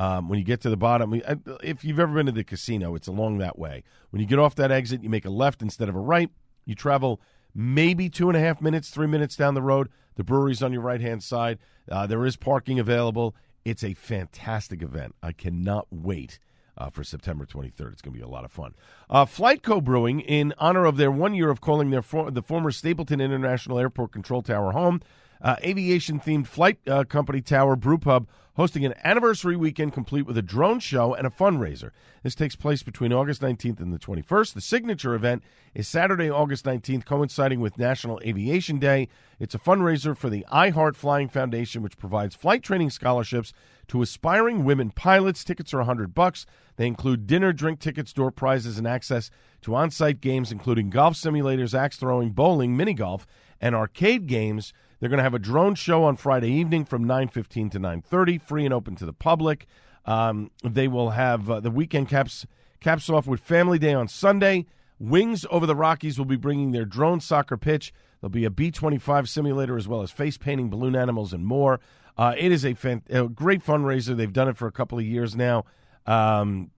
Um, 0.01 0.29
when 0.29 0.39
you 0.39 0.45
get 0.45 0.61
to 0.61 0.69
the 0.69 0.77
bottom, 0.77 1.21
if 1.61 1.83
you've 1.83 1.99
ever 1.99 2.13
been 2.13 2.27
to 2.27 2.31
the 2.31 2.43
casino, 2.43 2.95
it's 2.95 3.07
along 3.07 3.39
that 3.39 3.59
way. 3.59 3.83
When 4.11 4.21
you 4.21 4.25
get 4.25 4.39
off 4.39 4.55
that 4.55 4.71
exit, 4.71 5.03
you 5.03 5.09
make 5.09 5.25
a 5.25 5.29
left 5.29 5.61
instead 5.61 5.89
of 5.89 5.95
a 5.95 5.99
right. 5.99 6.29
You 6.65 6.73
travel 6.73 7.19
maybe 7.53 8.09
two 8.09 8.29
and 8.29 8.37
a 8.37 8.39
half 8.39 8.61
minutes, 8.61 8.89
three 8.89 9.07
minutes 9.07 9.35
down 9.35 9.55
the 9.55 9.61
road. 9.61 9.89
The 10.15 10.23
brewery's 10.23 10.63
on 10.63 10.71
your 10.71 10.81
right 10.81 11.01
hand 11.01 11.21
side. 11.21 11.59
Uh, 11.89 12.07
there 12.07 12.25
is 12.25 12.37
parking 12.37 12.79
available. 12.79 13.35
It's 13.65 13.83
a 13.83 13.93
fantastic 13.93 14.81
event. 14.81 15.15
I 15.21 15.31
cannot 15.31 15.87
wait 15.91 16.39
uh, 16.77 16.89
for 16.89 17.03
September 17.03 17.45
23rd. 17.45 17.91
It's 17.91 18.01
going 18.01 18.13
to 18.13 18.19
be 18.19 18.21
a 18.21 18.27
lot 18.27 18.45
of 18.45 18.51
fun. 18.51 18.73
Uh, 19.09 19.25
Flyte 19.25 19.61
Co 19.61 19.81
Brewing, 19.81 20.21
in 20.21 20.53
honor 20.57 20.85
of 20.85 20.97
their 20.97 21.11
one 21.11 21.33
year 21.33 21.49
of 21.49 21.59
calling 21.61 21.89
their 21.89 22.01
for- 22.01 22.31
the 22.31 22.41
former 22.41 22.71
Stapleton 22.71 23.19
International 23.19 23.77
Airport 23.79 24.11
Control 24.11 24.41
Tower 24.41 24.71
home, 24.71 25.01
uh, 25.41 25.55
aviation 25.63 26.19
themed 26.19 26.47
flight 26.47 26.79
uh, 26.87 27.03
company 27.03 27.41
tower 27.41 27.75
brewpub 27.75 28.27
hosting 28.59 28.83
an 28.83 28.93
anniversary 29.05 29.55
weekend 29.55 29.93
complete 29.93 30.25
with 30.25 30.37
a 30.37 30.41
drone 30.41 30.81
show 30.81 31.13
and 31.13 31.25
a 31.25 31.29
fundraiser. 31.29 31.91
This 32.23 32.35
takes 32.35 32.57
place 32.57 32.83
between 32.83 33.13
August 33.13 33.41
19th 33.41 33.79
and 33.79 33.93
the 33.93 33.97
21st. 33.97 34.53
The 34.53 34.59
signature 34.59 35.13
event 35.13 35.43
is 35.73 35.87
Saturday, 35.87 36.29
August 36.29 36.65
19th, 36.65 37.05
coinciding 37.05 37.61
with 37.61 37.77
National 37.77 38.19
Aviation 38.21 38.77
Day. 38.77 39.07
It's 39.39 39.55
a 39.55 39.59
fundraiser 39.59 40.17
for 40.17 40.29
the 40.29 40.45
iHeart 40.51 40.97
Flying 40.97 41.29
Foundation, 41.29 41.81
which 41.81 41.97
provides 41.97 42.35
flight 42.35 42.61
training 42.61 42.89
scholarships 42.89 43.53
to 43.87 44.01
aspiring 44.01 44.65
women 44.65 44.91
pilots. 44.91 45.45
Tickets 45.45 45.73
are 45.73 45.77
100 45.77 46.13
bucks. 46.13 46.45
They 46.75 46.85
include 46.85 47.27
dinner, 47.27 47.53
drink 47.53 47.79
tickets, 47.79 48.11
door 48.11 48.29
prizes, 48.29 48.77
and 48.77 48.85
access 48.85 49.31
to 49.61 49.73
on-site 49.73 50.19
games 50.19 50.51
including 50.51 50.89
golf 50.89 51.13
simulators, 51.13 51.73
axe 51.73 51.95
throwing, 51.95 52.31
bowling, 52.31 52.75
mini 52.75 52.93
golf, 52.93 53.25
and 53.61 53.73
arcade 53.73 54.27
games. 54.27 54.73
They're 54.99 55.09
going 55.09 55.19
to 55.19 55.23
have 55.23 55.33
a 55.33 55.39
drone 55.39 55.75
show 55.75 56.03
on 56.03 56.17
Friday 56.17 56.51
evening 56.51 56.85
from 56.85 57.05
9:15 57.05 57.71
to 57.71 57.79
9:30, 57.79 58.41
free 58.41 58.65
and 58.65 58.73
open 58.73 58.95
to 58.95 59.05
the 59.05 59.13
public. 59.13 59.65
Um, 60.05 60.51
they 60.63 60.87
will 60.87 61.11
have 61.11 61.49
uh, 61.49 61.59
the 61.59 61.71
weekend 61.71 62.09
caps 62.09 62.45
caps 62.79 63.09
off 63.09 63.27
with 63.27 63.39
Family 63.39 63.79
Day 63.79 63.93
on 63.93 64.07
Sunday. 64.07 64.65
Wings 64.99 65.45
over 65.49 65.65
the 65.65 65.75
Rockies 65.75 66.17
will 66.17 66.25
be 66.25 66.35
bringing 66.35 66.71
their 66.71 66.85
drone 66.85 67.21
soccer 67.21 67.57
pitch. 67.57 67.93
There'll 68.19 68.31
be 68.31 68.45
a 68.45 68.49
B 68.49 68.69
25 68.69 69.29
simulator 69.29 69.77
as 69.77 69.87
well 69.87 70.01
as 70.01 70.11
face 70.11 70.37
painting 70.37 70.69
balloon 70.69 70.95
animals 70.95 71.31
and 71.31 71.45
more. 71.45 71.79
Uh, 72.17 72.35
it 72.37 72.51
is 72.51 72.65
a, 72.65 72.73
fan- 72.73 73.03
a, 73.09 73.29
great 73.29 73.63
fundraiser. 73.63 74.15
They've 74.17 74.33
done 74.33 74.49
it 74.49 74.57
for 74.57 74.67
a 74.67 74.73
couple 74.73 74.99
of 74.99 75.05
years 75.05 75.37
now. 75.37 75.63
Um, 76.05 76.71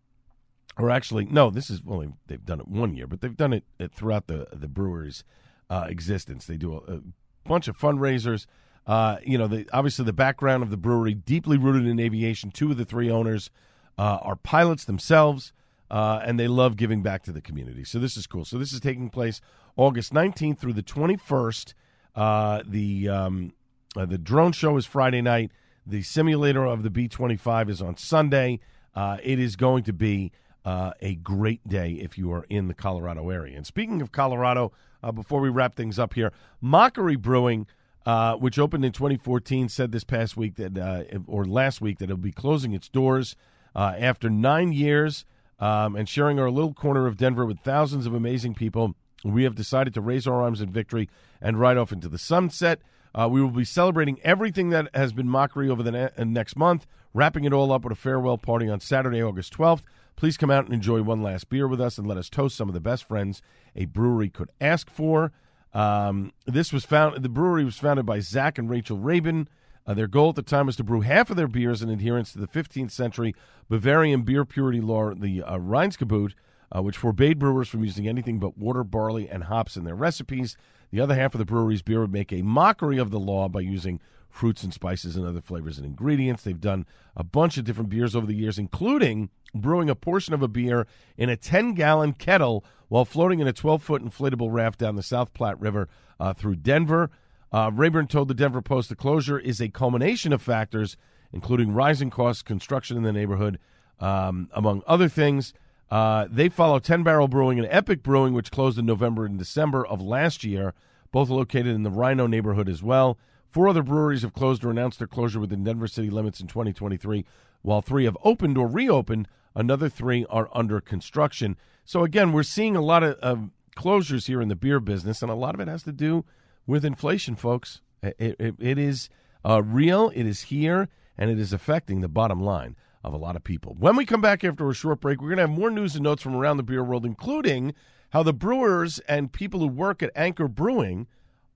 or 0.78 0.92
actually, 0.92 1.26
no, 1.26 1.50
this 1.50 1.72
is 1.72 1.82
only 1.88 2.10
they've 2.28 2.46
done 2.46 2.60
it 2.60 2.68
one 2.68 2.94
year, 2.94 3.08
but 3.08 3.22
they've 3.22 3.36
done 3.36 3.54
it 3.54 3.64
throughout 3.92 4.28
the 4.28 4.48
the 4.54 4.68
brewery's 4.68 5.24
uh, 5.70 5.88
existence. 5.90 6.46
They 6.46 6.58
do 6.58 6.74
a, 6.74 6.94
a 6.94 7.00
bunch 7.44 7.68
of 7.68 7.78
fundraisers. 7.78 8.46
Uh, 8.88 9.18
you 9.24 9.38
know, 9.38 9.48
the, 9.48 9.68
obviously 9.72 10.06
the 10.06 10.14
background 10.14 10.64
of 10.64 10.70
the 10.70 10.78
brewery 10.78 11.14
deeply 11.14 11.58
rooted 11.58 11.88
in 11.88 12.00
aviation. 12.00 12.52
Two 12.52 12.72
of 12.72 12.78
the 12.78 12.86
three 12.86 13.10
owners 13.10 13.50
uh, 13.98 14.20
are 14.22 14.36
pilots 14.36 14.86
themselves, 14.86 15.54
uh, 15.90 16.22
and 16.26 16.40
they 16.40 16.48
love 16.48 16.78
giving 16.78 17.04
back 17.04 17.24
to 17.24 17.32
the 17.32 17.42
community. 17.42 17.84
So 17.84 18.00
this 18.00 18.18
is 18.18 18.26
cool. 18.26 18.46
So 18.46 18.58
this 18.58 18.74
is 18.74 18.80
taking 18.80 19.10
place 19.10 19.42
August 19.76 20.14
19th 20.14 20.60
through 20.60 20.74
the 20.74 20.84
21st. 20.84 21.74
Uh, 22.16 22.64
the 22.66 23.08
um, 23.08 23.54
uh, 23.96 24.06
the 24.06 24.18
drone 24.18 24.52
show 24.52 24.78
is 24.78 24.86
Friday 24.86 25.22
night. 25.22 25.52
The 25.86 26.02
simulator 26.02 26.66
of 26.66 26.84
the 26.84 26.90
B 26.90 27.08
25 27.08 27.70
is 27.70 27.82
on 27.82 27.98
Sunday. 27.98 28.60
Uh, 28.96 29.18
it 29.24 29.40
is 29.40 29.56
going 29.56 29.84
to 29.84 29.94
be 29.94 30.32
uh, 30.66 30.92
a 31.02 31.16
great 31.16 31.68
day 31.68 31.94
if 31.94 32.18
you 32.18 32.32
are 32.32 32.46
in 32.50 32.68
the 32.68 32.74
Colorado 32.74 33.30
area. 33.30 33.58
And 33.58 33.66
speaking 33.66 34.02
of 34.02 34.12
Colorado, 34.12 34.72
uh, 35.04 35.12
before 35.12 35.42
we 35.42 35.50
wrap 35.50 35.76
things 35.76 35.98
up 35.98 36.14
here, 36.14 36.32
Mockery 36.60 37.16
Brewing, 37.16 37.68
uh, 38.06 38.36
which 38.36 38.60
opened 38.60 38.86
in 38.86 38.92
2014, 38.92 39.70
said 39.70 39.92
this 39.92 40.04
past 40.04 40.38
week 40.38 40.56
that, 40.56 40.78
uh, 40.78 41.04
or 41.28 41.46
last 41.46 41.82
week, 41.82 42.00
that 42.00 42.06
it'll 42.06 42.18
be 42.18 42.32
closing 42.32 42.74
its 42.74 42.90
doors 42.90 43.36
after 43.76 44.30
nine 44.30 44.74
years 44.74 45.26
um, 45.62 45.96
and 45.96 46.10
sharing 46.10 46.40
our 46.40 46.50
little 46.50 46.74
corner 46.74 47.06
of 47.06 47.16
Denver 47.16 47.46
with 47.46 47.60
thousands 47.60 48.06
of 48.06 48.14
amazing 48.14 48.56
people. 48.56 48.96
We 49.24 49.44
have 49.44 49.56
decided 49.56 49.94
to 49.94 50.02
raise 50.02 50.26
our 50.26 50.42
arms 50.42 50.60
in 50.60 50.72
victory 50.72 51.08
and 51.40 51.60
ride 51.60 51.78
off 51.78 51.92
into 51.92 52.10
the 52.10 52.18
sunset. 52.18 52.82
Uh, 53.14 53.30
we 53.30 53.42
will 53.42 53.52
be 53.52 53.64
celebrating 53.64 54.20
everything 54.24 54.72
that 54.72 54.94
has 54.96 55.14
been 55.14 55.30
mockery 55.30 55.70
over 55.70 55.84
the 55.84 55.92
ne- 55.92 56.10
uh, 56.18 56.24
next 56.24 56.56
month, 56.56 56.88
wrapping 57.14 57.44
it 57.44 57.54
all 57.54 57.72
up 57.72 57.84
with 57.84 57.92
a 57.94 57.96
farewell 57.96 58.38
party 58.38 58.68
on 58.68 58.80
Saturday, 58.80 59.22
August 59.22 59.54
12th. 59.54 59.84
Please 60.16 60.38
come 60.38 60.52
out 60.52 60.66
and 60.66 60.74
enjoy 60.74 61.02
one 61.02 61.22
last 61.24 61.50
beer 61.50 61.68
with 61.68 61.82
us 61.82 61.98
and 61.98 62.08
let 62.08 62.18
us 62.18 62.30
toast 62.30 62.56
some 62.56 62.68
of 62.68 62.74
the 62.74 62.80
best 62.80 63.08
friends 63.08 63.42
a 63.76 63.86
brewery 63.86 64.30
could 64.30 64.50
ask 64.60 64.90
for. 64.90 65.32
Um, 65.74 66.34
this 66.46 66.74
was 66.74 66.86
found. 66.86 67.24
The 67.24 67.30
brewery 67.30 67.64
was 67.64 67.78
founded 67.78 68.06
by 68.06 68.20
Zach 68.20 68.58
and 68.58 68.70
Rachel 68.70 68.98
Rabun. 68.98 69.48
Uh, 69.88 69.94
their 69.94 70.08
goal 70.08 70.30
at 70.30 70.36
the 70.36 70.44
time 70.44 70.68
was 70.68 70.76
to 70.76 70.84
brew 70.84 71.02
half 71.02 71.30
of 71.30 71.38
their 71.38 71.48
beers 71.48 71.82
in 71.82 71.90
adherence 71.90 72.34
to 72.34 72.40
the 72.40 72.48
15th 72.48 72.92
century 72.92 73.34
Bavarian 73.68 74.22
beer 74.22 74.46
purity 74.46 74.80
law, 74.80 75.14
the 75.14 75.42
uh, 75.42 75.58
Reinheitsgebot, 75.58 76.34
uh, 76.76 76.82
which 76.82 76.98
forbade 76.98 77.40
brewers 77.40 77.68
from 77.68 77.84
using 77.84 78.08
anything 78.08 78.38
but 78.38 78.58
water, 78.58 78.84
barley, 78.84 79.28
and 79.28 79.46
hops 79.46 79.76
in 79.76 79.84
their 79.84 79.96
recipes. 79.96 80.56
The 80.92 81.00
other 81.00 81.16
half 81.16 81.34
of 81.34 81.40
the 81.40 81.46
brewery's 81.46 81.82
beer 81.82 82.02
would 82.02 82.12
make 82.12 82.32
a 82.32 82.42
mockery 82.42 82.98
of 82.98 83.12
the 83.12 83.20
law 83.20 83.48
by 83.48 83.62
using 83.62 84.00
fruits 84.30 84.64
and 84.64 84.74
spices 84.74 85.16
and 85.16 85.26
other 85.26 85.42
flavors 85.42 85.78
and 85.78 85.86
ingredients. 85.86 86.44
They've 86.44 86.60
done 86.60 86.86
a 87.16 87.24
bunch 87.24 87.58
of 87.58 87.66
different 87.66 87.90
beers 87.90 88.16
over 88.16 88.26
the 88.26 88.36
years, 88.36 88.60
including 88.60 89.30
brewing 89.54 89.90
a 89.90 89.96
portion 89.96 90.34
of 90.34 90.42
a 90.42 90.48
beer 90.48 90.88
in 91.18 91.30
a 91.30 91.38
10 91.38 91.74
gallon 91.74 92.14
kettle 92.14 92.64
while 92.88 93.06
floating 93.06 93.40
in 93.40 93.48
a 93.48 93.54
12 93.54 93.82
foot 93.82 94.04
inflatable 94.04 94.52
raft 94.52 94.80
down 94.80 94.96
the 94.96 95.04
South 95.04 95.34
Platte 95.34 95.60
River 95.60 95.88
uh, 96.20 96.34
through 96.34 96.56
Denver. 96.56 97.10
Uh, 97.52 97.70
Rabun 97.70 98.08
told 98.08 98.28
the 98.28 98.34
Denver 98.34 98.62
Post 98.62 98.90
the 98.90 98.96
closure 98.96 99.40
is 99.40 99.60
a 99.60 99.70
culmination 99.70 100.32
of 100.32 100.42
factors, 100.42 100.96
including 101.34 101.74
rising 101.74 102.10
costs, 102.10 102.42
construction 102.42 102.98
in 102.98 103.04
the 103.04 103.12
neighborhood, 103.12 103.60
um, 104.00 104.50
among 104.54 104.84
other 104.88 105.10
things. 105.10 105.54
Uh, 105.90 106.28
they 106.32 106.48
follow 106.48 106.80
10 106.80 107.04
Barrel 107.04 107.28
Brewing 107.28 107.60
and 107.60 107.68
Epic 107.70 108.02
Brewing, 108.02 108.34
which 108.34 108.52
closed 108.52 108.78
in 108.78 108.86
November 108.86 109.26
and 109.26 109.38
December 109.38 109.86
of 109.86 110.02
last 110.02 110.46
year, 110.46 110.74
both 111.12 111.30
located 111.30 111.68
in 111.68 111.84
the 111.84 111.92
RiNo 111.92 112.30
neighborhood 112.30 112.70
as 112.70 112.82
well. 112.82 113.18
Four 113.50 113.68
other 113.68 113.84
breweries 113.84 114.22
have 114.22 114.32
closed 114.32 114.64
or 114.64 114.72
announced 114.72 115.00
their 115.00 115.08
closure 115.08 115.42
within 115.42 115.66
Denver 115.66 115.88
city 115.88 116.10
limits 116.10 116.40
in 116.40 116.48
2023, 116.48 117.26
while 117.62 117.82
three 117.82 118.06
have 118.06 118.18
opened 118.24 118.58
or 118.58 118.66
reopened. 118.68 119.28
Another 119.56 119.90
three 119.90 120.26
are 120.30 120.50
under 120.54 120.80
construction. 120.80 121.58
So, 121.84 122.04
again, 122.04 122.32
we're 122.32 122.44
seeing 122.44 122.76
a 122.76 122.82
lot 122.82 123.04
of, 123.04 123.16
of 123.16 123.50
closures 123.76 124.28
here 124.28 124.42
in 124.42 124.48
the 124.48 124.56
beer 124.56 124.80
business, 124.80 125.22
and 125.22 125.32
a 125.32 125.36
lot 125.36 125.56
of 125.56 125.62
it 125.62 125.68
has 125.68 125.84
to 125.84 125.92
do 125.92 126.26
with 126.66 126.86
inflation, 126.86 127.36
folks. 127.36 127.82
it, 128.02 128.36
it, 128.40 128.56
it 128.60 128.78
is 128.78 129.10
uh, 129.44 129.62
real, 129.64 130.12
it 130.16 130.26
is 130.26 130.44
here, 130.44 130.90
and 131.18 131.30
it 131.30 131.40
is 131.40 131.54
affecting 131.54 132.02
the 132.02 132.08
bottom 132.08 132.42
line 132.42 132.76
of 133.04 133.14
a 133.14 133.18
lot 133.18 133.36
of 133.36 133.44
people. 133.44 133.76
When 133.80 133.96
we 133.96 134.06
come 134.06 134.22
back 134.22 134.44
after 134.44 134.70
a 134.70 134.74
short 134.74 135.02
break, 135.02 135.22
we're 135.22 135.30
going 135.30 135.38
to 135.38 135.48
have 135.48 135.60
more 135.60 135.72
news 135.72 135.96
and 135.96 136.04
notes 136.04 136.22
from 136.22 136.36
around 136.36 136.58
the 136.58 136.64
beer 136.64 136.84
world, 136.84 137.06
including 137.06 137.74
how 138.12 138.24
the 138.24 138.34
brewers 138.34 139.00
and 139.08 139.32
people 139.32 139.60
who 139.60 139.68
work 139.68 140.04
at 140.04 140.12
Anchor 140.16 140.48
Brewing 140.48 141.08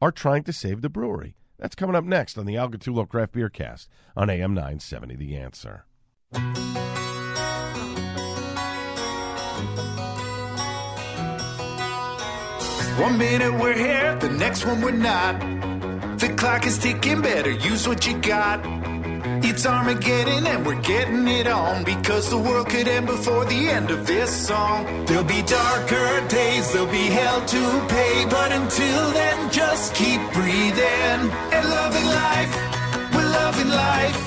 are 0.01 0.11
trying 0.11 0.43
to 0.43 0.53
save 0.53 0.81
the 0.81 0.89
brewery. 0.89 1.35
That's 1.57 1.75
coming 1.75 1.95
up 1.95 2.03
next 2.03 2.37
on 2.37 2.45
the 2.45 2.57
Al 2.57 2.69
Gattullo 2.69 3.07
Craft 3.07 3.33
Beer 3.33 3.49
Cast 3.49 3.89
on 4.15 4.29
AM 4.29 4.53
970 4.53 5.15
The 5.15 5.37
Answer. 5.37 5.85
One 12.97 13.17
minute 13.17 13.53
we're 13.53 13.73
here, 13.73 14.15
the 14.15 14.29
next 14.29 14.65
one 14.65 14.79
we're 14.81 14.91
not. 14.91 15.37
The 16.17 16.33
clock 16.37 16.65
is 16.65 16.77
ticking, 16.77 17.21
better 17.21 17.51
use 17.51 17.85
what 17.85 18.07
you 18.07 18.17
got. 18.19 18.61
It's 19.43 19.65
Armageddon 19.65 20.47
and 20.47 20.65
we're 20.65 20.81
getting 20.81 21.27
it 21.27 21.45
on 21.45 21.83
because 21.83 22.29
the 22.29 22.37
world 22.37 22.69
could 22.69 22.87
end 22.87 23.07
before 23.07 23.43
the 23.43 23.67
end 23.67 23.91
of 23.91 24.07
this 24.07 24.47
song. 24.47 24.85
There'll 25.07 25.25
be 25.25 25.41
darker 25.41 26.25
days, 26.29 26.71
there'll 26.71 26.87
be 26.87 27.07
hell 27.19 27.45
to 27.45 27.85
pay, 27.89 28.25
but 28.29 28.53
until 28.53 29.11
then, 29.11 29.51
just 29.51 29.93
keep 29.93 30.21
breathing 30.31 31.19
and 31.51 31.69
loving 31.69 32.05
life. 32.05 32.51
We're 33.13 33.29
loving 33.41 33.69
life. 33.69 34.19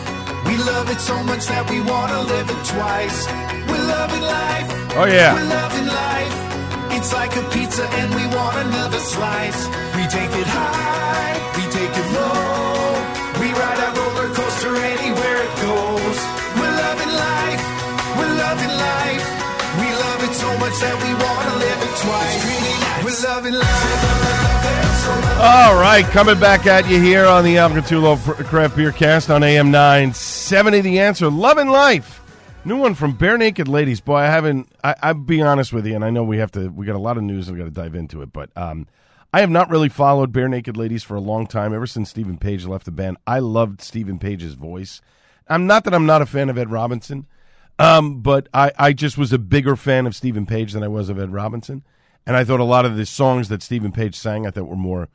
We 0.45 0.59
love 0.59 0.91
it 0.91 1.01
so 1.01 1.23
much 1.23 1.47
that 1.47 1.71
we 1.71 1.81
want 1.81 2.13
to 2.13 2.21
live 2.21 2.51
it 2.51 2.63
twice. 2.67 3.27
We're 3.67 3.89
loving 3.97 4.23
life. 4.23 4.69
Oh, 4.95 5.07
yeah. 5.07 5.33
We're 5.33 5.49
loving 5.49 5.87
life. 5.87 6.48
It's 6.97 7.13
like 7.13 7.35
a 7.37 7.43
pizza 7.51 7.85
and 7.85 8.15
we 8.15 8.25
want 8.35 8.57
another 8.67 8.99
slice. 8.99 9.67
We 9.97 10.05
take 10.09 10.33
it 10.33 10.49
high, 10.49 11.35
we 11.57 11.65
take 11.71 11.95
it 12.03 12.09
low. 12.17 12.93
We 13.41 13.49
ride 13.53 13.81
our 13.87 13.93
roller 13.95 14.35
coaster 14.35 14.75
anywhere 14.75 15.39
it 15.47 15.55
goes. 15.63 16.19
We're 16.59 16.77
loving 16.85 17.13
life, 17.15 17.65
we're 18.19 18.35
loving 18.35 18.75
life. 18.75 19.27
We 19.81 19.89
love 20.05 20.21
it 20.27 20.35
so 20.35 20.51
much 20.59 20.77
that 20.83 20.97
we 21.05 21.11
want 21.15 21.43
to 21.49 21.55
live 21.65 21.81
it 21.87 21.95
twice. 22.03 22.37
Really 22.45 22.77
nice. 22.83 23.05
We're 23.05 23.21
loving 23.31 23.55
life. 23.55 24.29
All 25.41 25.81
right, 25.81 26.05
coming 26.05 26.39
back 26.41 26.67
at 26.67 26.89
you 26.91 27.01
here 27.01 27.25
on 27.25 27.45
the 27.45 27.59
Al 27.59 27.71
Gattullo 27.71 28.17
Craft 28.47 28.77
Beer 28.77 28.91
Cast 28.91 29.31
on 29.31 29.45
AM 29.45 29.71
970. 29.71 30.81
The 30.81 30.99
answer, 30.99 31.31
loving 31.31 31.69
life. 31.69 32.18
New 32.69 32.77
one 32.77 32.95
from 32.95 33.17
Barenaked 33.17 33.67
Ladies. 33.67 34.03
Boy, 34.03 34.17
I 34.17 34.27
haven't. 34.27 34.71
I, 34.85 34.95
I'll 35.03 35.15
be 35.15 35.41
honest 35.41 35.73
with 35.73 35.87
you, 35.87 35.95
and 35.95 36.05
I 36.05 36.11
know 36.11 36.23
we 36.23 36.37
have 36.37 36.53
to. 36.53 36.69
We 36.69 36.85
got 36.85 36.97
a 36.97 36.99
lot 36.99 37.17
of 37.17 37.23
news, 37.23 37.49
and 37.49 37.57
we 37.57 37.65
got 37.65 37.65
to 37.65 37.75
dive 37.75 37.95
into 37.95 38.21
it. 38.21 38.31
But 38.31 38.51
um, 38.59 38.87
I 39.33 39.41
have 39.41 39.49
not 39.49 39.71
really 39.71 39.89
followed 39.89 40.35
Barenaked 40.35 40.77
Ladies 40.77 41.03
for 41.03 41.15
a 41.15 41.21
long 41.21 41.47
time. 41.47 41.73
Ever 41.73 41.87
since 41.87 42.11
Steven 42.11 42.37
Page 42.37 42.67
left 42.67 42.85
the 42.85 42.91
band, 42.91 43.17
I 43.27 43.39
loved 43.39 43.81
Steven 43.81 44.19
Page's 44.19 44.53
voice. 44.53 45.01
I'm 45.49 45.67
not 45.67 45.85
that 45.85 45.95
I'm 45.95 46.05
not 46.05 46.21
a 46.21 46.27
fan 46.27 46.51
of 46.51 46.59
Ed 46.59 46.71
Robertson, 46.71 47.27
um, 47.79 48.21
but 48.21 48.51
I, 48.53 48.71
I 48.79 48.93
just 48.93 49.17
was 49.17 49.33
a 49.33 49.39
bigger 49.39 49.75
fan 49.75 50.07
of 50.07 50.15
Steven 50.15 50.45
Page 50.45 50.75
than 50.75 50.83
I 50.83 50.89
was 50.89 51.09
of 51.09 51.19
Ed 51.19 51.33
Robertson, 51.33 51.85
and 52.27 52.37
I 52.37 52.45
thought 52.45 52.61
a 52.61 52.65
lot 52.65 52.85
of 52.85 52.99
the 52.99 53.07
songs 53.07 53.49
that 53.49 53.63
Steven 53.63 53.93
Page 53.93 54.15
sang, 54.15 54.47
I 54.47 54.51
thought 54.51 54.69
were 54.69 54.77
more 54.77 55.09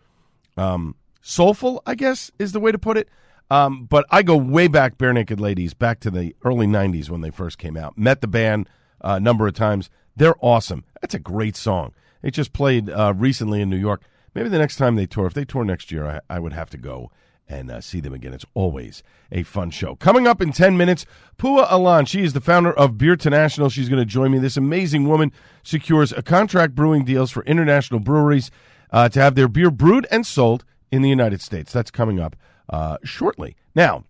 um, 0.57 0.95
soulful. 1.21 1.83
I 1.85 1.93
guess 1.93 2.31
is 2.39 2.51
the 2.51 2.59
way 2.59 2.71
to 2.71 2.79
put 2.79 2.97
it. 2.97 3.09
Um, 3.49 3.85
but 3.85 4.05
I 4.09 4.23
go 4.23 4.35
way 4.35 4.67
back, 4.67 4.97
Barenaked 4.97 5.39
Ladies, 5.39 5.73
back 5.73 5.99
to 6.01 6.11
the 6.11 6.35
early 6.43 6.67
'90s 6.67 7.09
when 7.09 7.21
they 7.21 7.29
first 7.29 7.57
came 7.57 7.77
out. 7.77 7.97
Met 7.97 8.21
the 8.21 8.27
band 8.27 8.69
uh, 9.01 9.15
a 9.17 9.19
number 9.19 9.47
of 9.47 9.53
times. 9.53 9.89
They're 10.15 10.35
awesome. 10.39 10.85
That's 11.01 11.13
a 11.13 11.19
great 11.19 11.55
song. 11.55 11.93
They 12.21 12.31
just 12.31 12.53
played 12.53 12.89
uh, 12.89 13.13
recently 13.15 13.61
in 13.61 13.69
New 13.69 13.77
York. 13.77 14.01
Maybe 14.33 14.49
the 14.49 14.57
next 14.57 14.77
time 14.77 14.95
they 14.95 15.05
tour, 15.05 15.27
if 15.27 15.33
they 15.33 15.45
tour 15.45 15.63
next 15.63 15.91
year, 15.91 16.21
I, 16.29 16.35
I 16.35 16.39
would 16.39 16.53
have 16.53 16.69
to 16.71 16.77
go 16.77 17.11
and 17.47 17.69
uh, 17.69 17.81
see 17.81 17.99
them 17.99 18.13
again. 18.13 18.33
It's 18.33 18.45
always 18.53 19.03
a 19.31 19.43
fun 19.43 19.69
show. 19.69 19.95
Coming 19.95 20.27
up 20.27 20.41
in 20.41 20.51
10 20.51 20.77
minutes, 20.77 21.05
Pua 21.37 21.67
Alon. 21.69 22.05
She 22.05 22.23
is 22.23 22.33
the 22.33 22.41
founder 22.41 22.71
of 22.73 22.93
Beerternational. 22.93 23.71
She's 23.71 23.89
going 23.89 23.99
to 23.99 24.05
join 24.05 24.31
me. 24.31 24.39
This 24.39 24.57
amazing 24.57 25.07
woman 25.07 25.31
secures 25.61 26.11
a 26.11 26.21
contract 26.23 26.73
brewing 26.73 27.05
deals 27.05 27.31
for 27.31 27.43
international 27.43 27.99
breweries 27.99 28.49
uh, 28.91 29.09
to 29.09 29.19
have 29.19 29.35
their 29.35 29.47
beer 29.47 29.69
brewed 29.69 30.07
and 30.09 30.25
sold 30.25 30.63
in 30.91 31.01
the 31.01 31.09
United 31.09 31.41
States. 31.41 31.73
That's 31.73 31.91
coming 31.91 32.19
up 32.19 32.35
uh, 32.69 32.97
shortly. 33.03 33.55
Now, 33.75 34.03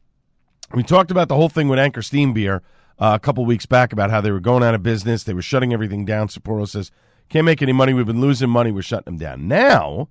we 0.73 0.83
talked 0.83 1.11
about 1.11 1.27
the 1.27 1.35
whole 1.35 1.49
thing 1.49 1.67
with 1.67 1.79
Anchor 1.79 2.01
Steam 2.01 2.33
Beer 2.33 2.61
uh, 2.99 3.13
a 3.15 3.19
couple 3.19 3.45
weeks 3.45 3.65
back 3.65 3.93
about 3.93 4.11
how 4.11 4.21
they 4.21 4.31
were 4.31 4.39
going 4.39 4.63
out 4.63 4.75
of 4.75 4.83
business. 4.83 5.23
They 5.23 5.33
were 5.33 5.41
shutting 5.41 5.73
everything 5.73 6.05
down. 6.05 6.27
Sapporo 6.27 6.67
says, 6.67 6.91
can't 7.29 7.45
make 7.45 7.61
any 7.61 7.73
money. 7.73 7.93
We've 7.93 8.05
been 8.05 8.21
losing 8.21 8.49
money. 8.49 8.71
We're 8.71 8.81
shutting 8.81 9.05
them 9.05 9.17
down. 9.17 9.47
Now, 9.47 10.09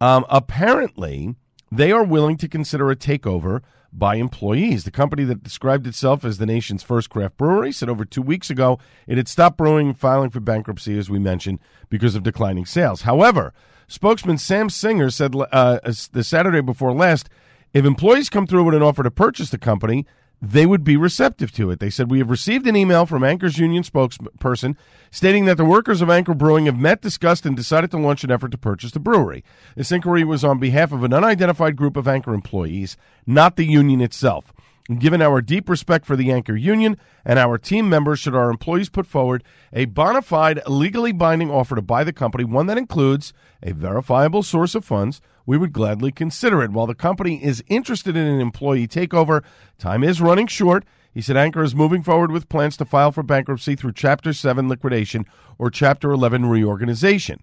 um, 0.00 0.26
apparently, 0.28 1.36
they 1.70 1.92
are 1.92 2.04
willing 2.04 2.36
to 2.38 2.48
consider 2.48 2.90
a 2.90 2.96
takeover 2.96 3.62
by 3.92 4.16
employees. 4.16 4.84
The 4.84 4.90
company 4.90 5.24
that 5.24 5.42
described 5.42 5.86
itself 5.86 6.24
as 6.24 6.38
the 6.38 6.46
nation's 6.46 6.82
first 6.82 7.10
craft 7.10 7.36
brewery 7.36 7.72
said 7.72 7.88
over 7.88 8.04
two 8.04 8.22
weeks 8.22 8.50
ago 8.50 8.78
it 9.06 9.16
had 9.16 9.28
stopped 9.28 9.58
brewing, 9.58 9.94
filing 9.94 10.30
for 10.30 10.40
bankruptcy, 10.40 10.98
as 10.98 11.10
we 11.10 11.18
mentioned, 11.18 11.58
because 11.88 12.14
of 12.14 12.22
declining 12.22 12.66
sales. 12.66 13.02
However, 13.02 13.52
spokesman 13.88 14.38
Sam 14.38 14.70
Singer 14.70 15.10
said 15.10 15.34
uh, 15.36 15.78
the 16.12 16.24
Saturday 16.24 16.62
before 16.62 16.92
last 16.92 17.28
if 17.74 17.84
employees 17.84 18.28
come 18.28 18.46
through 18.46 18.64
with 18.64 18.74
an 18.74 18.82
offer 18.82 19.02
to 19.02 19.10
purchase 19.10 19.50
the 19.50 19.58
company, 19.58 20.06
they 20.44 20.66
would 20.66 20.82
be 20.82 20.96
receptive 20.96 21.52
to 21.52 21.70
it. 21.70 21.78
They 21.78 21.88
said, 21.88 22.10
We 22.10 22.18
have 22.18 22.28
received 22.28 22.66
an 22.66 22.74
email 22.74 23.06
from 23.06 23.22
Anchor's 23.22 23.58
union 23.58 23.84
spokesperson 23.84 24.76
stating 25.12 25.44
that 25.44 25.56
the 25.56 25.64
workers 25.64 26.02
of 26.02 26.10
Anchor 26.10 26.34
Brewing 26.34 26.66
have 26.66 26.76
met, 26.76 27.00
discussed, 27.00 27.46
and 27.46 27.54
decided 27.54 27.92
to 27.92 27.98
launch 27.98 28.24
an 28.24 28.32
effort 28.32 28.50
to 28.50 28.58
purchase 28.58 28.90
the 28.90 28.98
brewery. 28.98 29.44
This 29.76 29.92
inquiry 29.92 30.24
was 30.24 30.44
on 30.44 30.58
behalf 30.58 30.90
of 30.90 31.04
an 31.04 31.14
unidentified 31.14 31.76
group 31.76 31.96
of 31.96 32.08
Anchor 32.08 32.34
employees, 32.34 32.96
not 33.24 33.54
the 33.54 33.64
union 33.64 34.00
itself. 34.00 34.52
Given 34.98 35.22
our 35.22 35.40
deep 35.40 35.68
respect 35.68 36.04
for 36.04 36.16
the 36.16 36.32
Anchor 36.32 36.56
Union 36.56 36.96
and 37.24 37.38
our 37.38 37.56
team 37.56 37.88
members, 37.88 38.18
should 38.18 38.34
our 38.34 38.50
employees 38.50 38.88
put 38.88 39.06
forward 39.06 39.44
a 39.72 39.84
bona 39.84 40.22
fide, 40.22 40.60
legally 40.66 41.12
binding 41.12 41.50
offer 41.50 41.76
to 41.76 41.82
buy 41.82 42.02
the 42.02 42.12
company, 42.12 42.42
one 42.42 42.66
that 42.66 42.78
includes 42.78 43.32
a 43.62 43.72
verifiable 43.72 44.42
source 44.42 44.74
of 44.74 44.84
funds, 44.84 45.20
we 45.46 45.56
would 45.56 45.72
gladly 45.72 46.10
consider 46.10 46.62
it. 46.64 46.72
While 46.72 46.88
the 46.88 46.96
company 46.96 47.42
is 47.42 47.62
interested 47.68 48.16
in 48.16 48.26
an 48.26 48.40
employee 48.40 48.88
takeover, 48.88 49.44
time 49.78 50.02
is 50.02 50.20
running 50.20 50.48
short. 50.48 50.84
He 51.14 51.20
said 51.20 51.36
Anchor 51.36 51.62
is 51.62 51.76
moving 51.76 52.02
forward 52.02 52.32
with 52.32 52.48
plans 52.48 52.76
to 52.78 52.84
file 52.84 53.12
for 53.12 53.22
bankruptcy 53.22 53.76
through 53.76 53.92
Chapter 53.92 54.32
7 54.32 54.68
liquidation 54.68 55.26
or 55.58 55.70
Chapter 55.70 56.10
11 56.10 56.46
reorganization. 56.46 57.40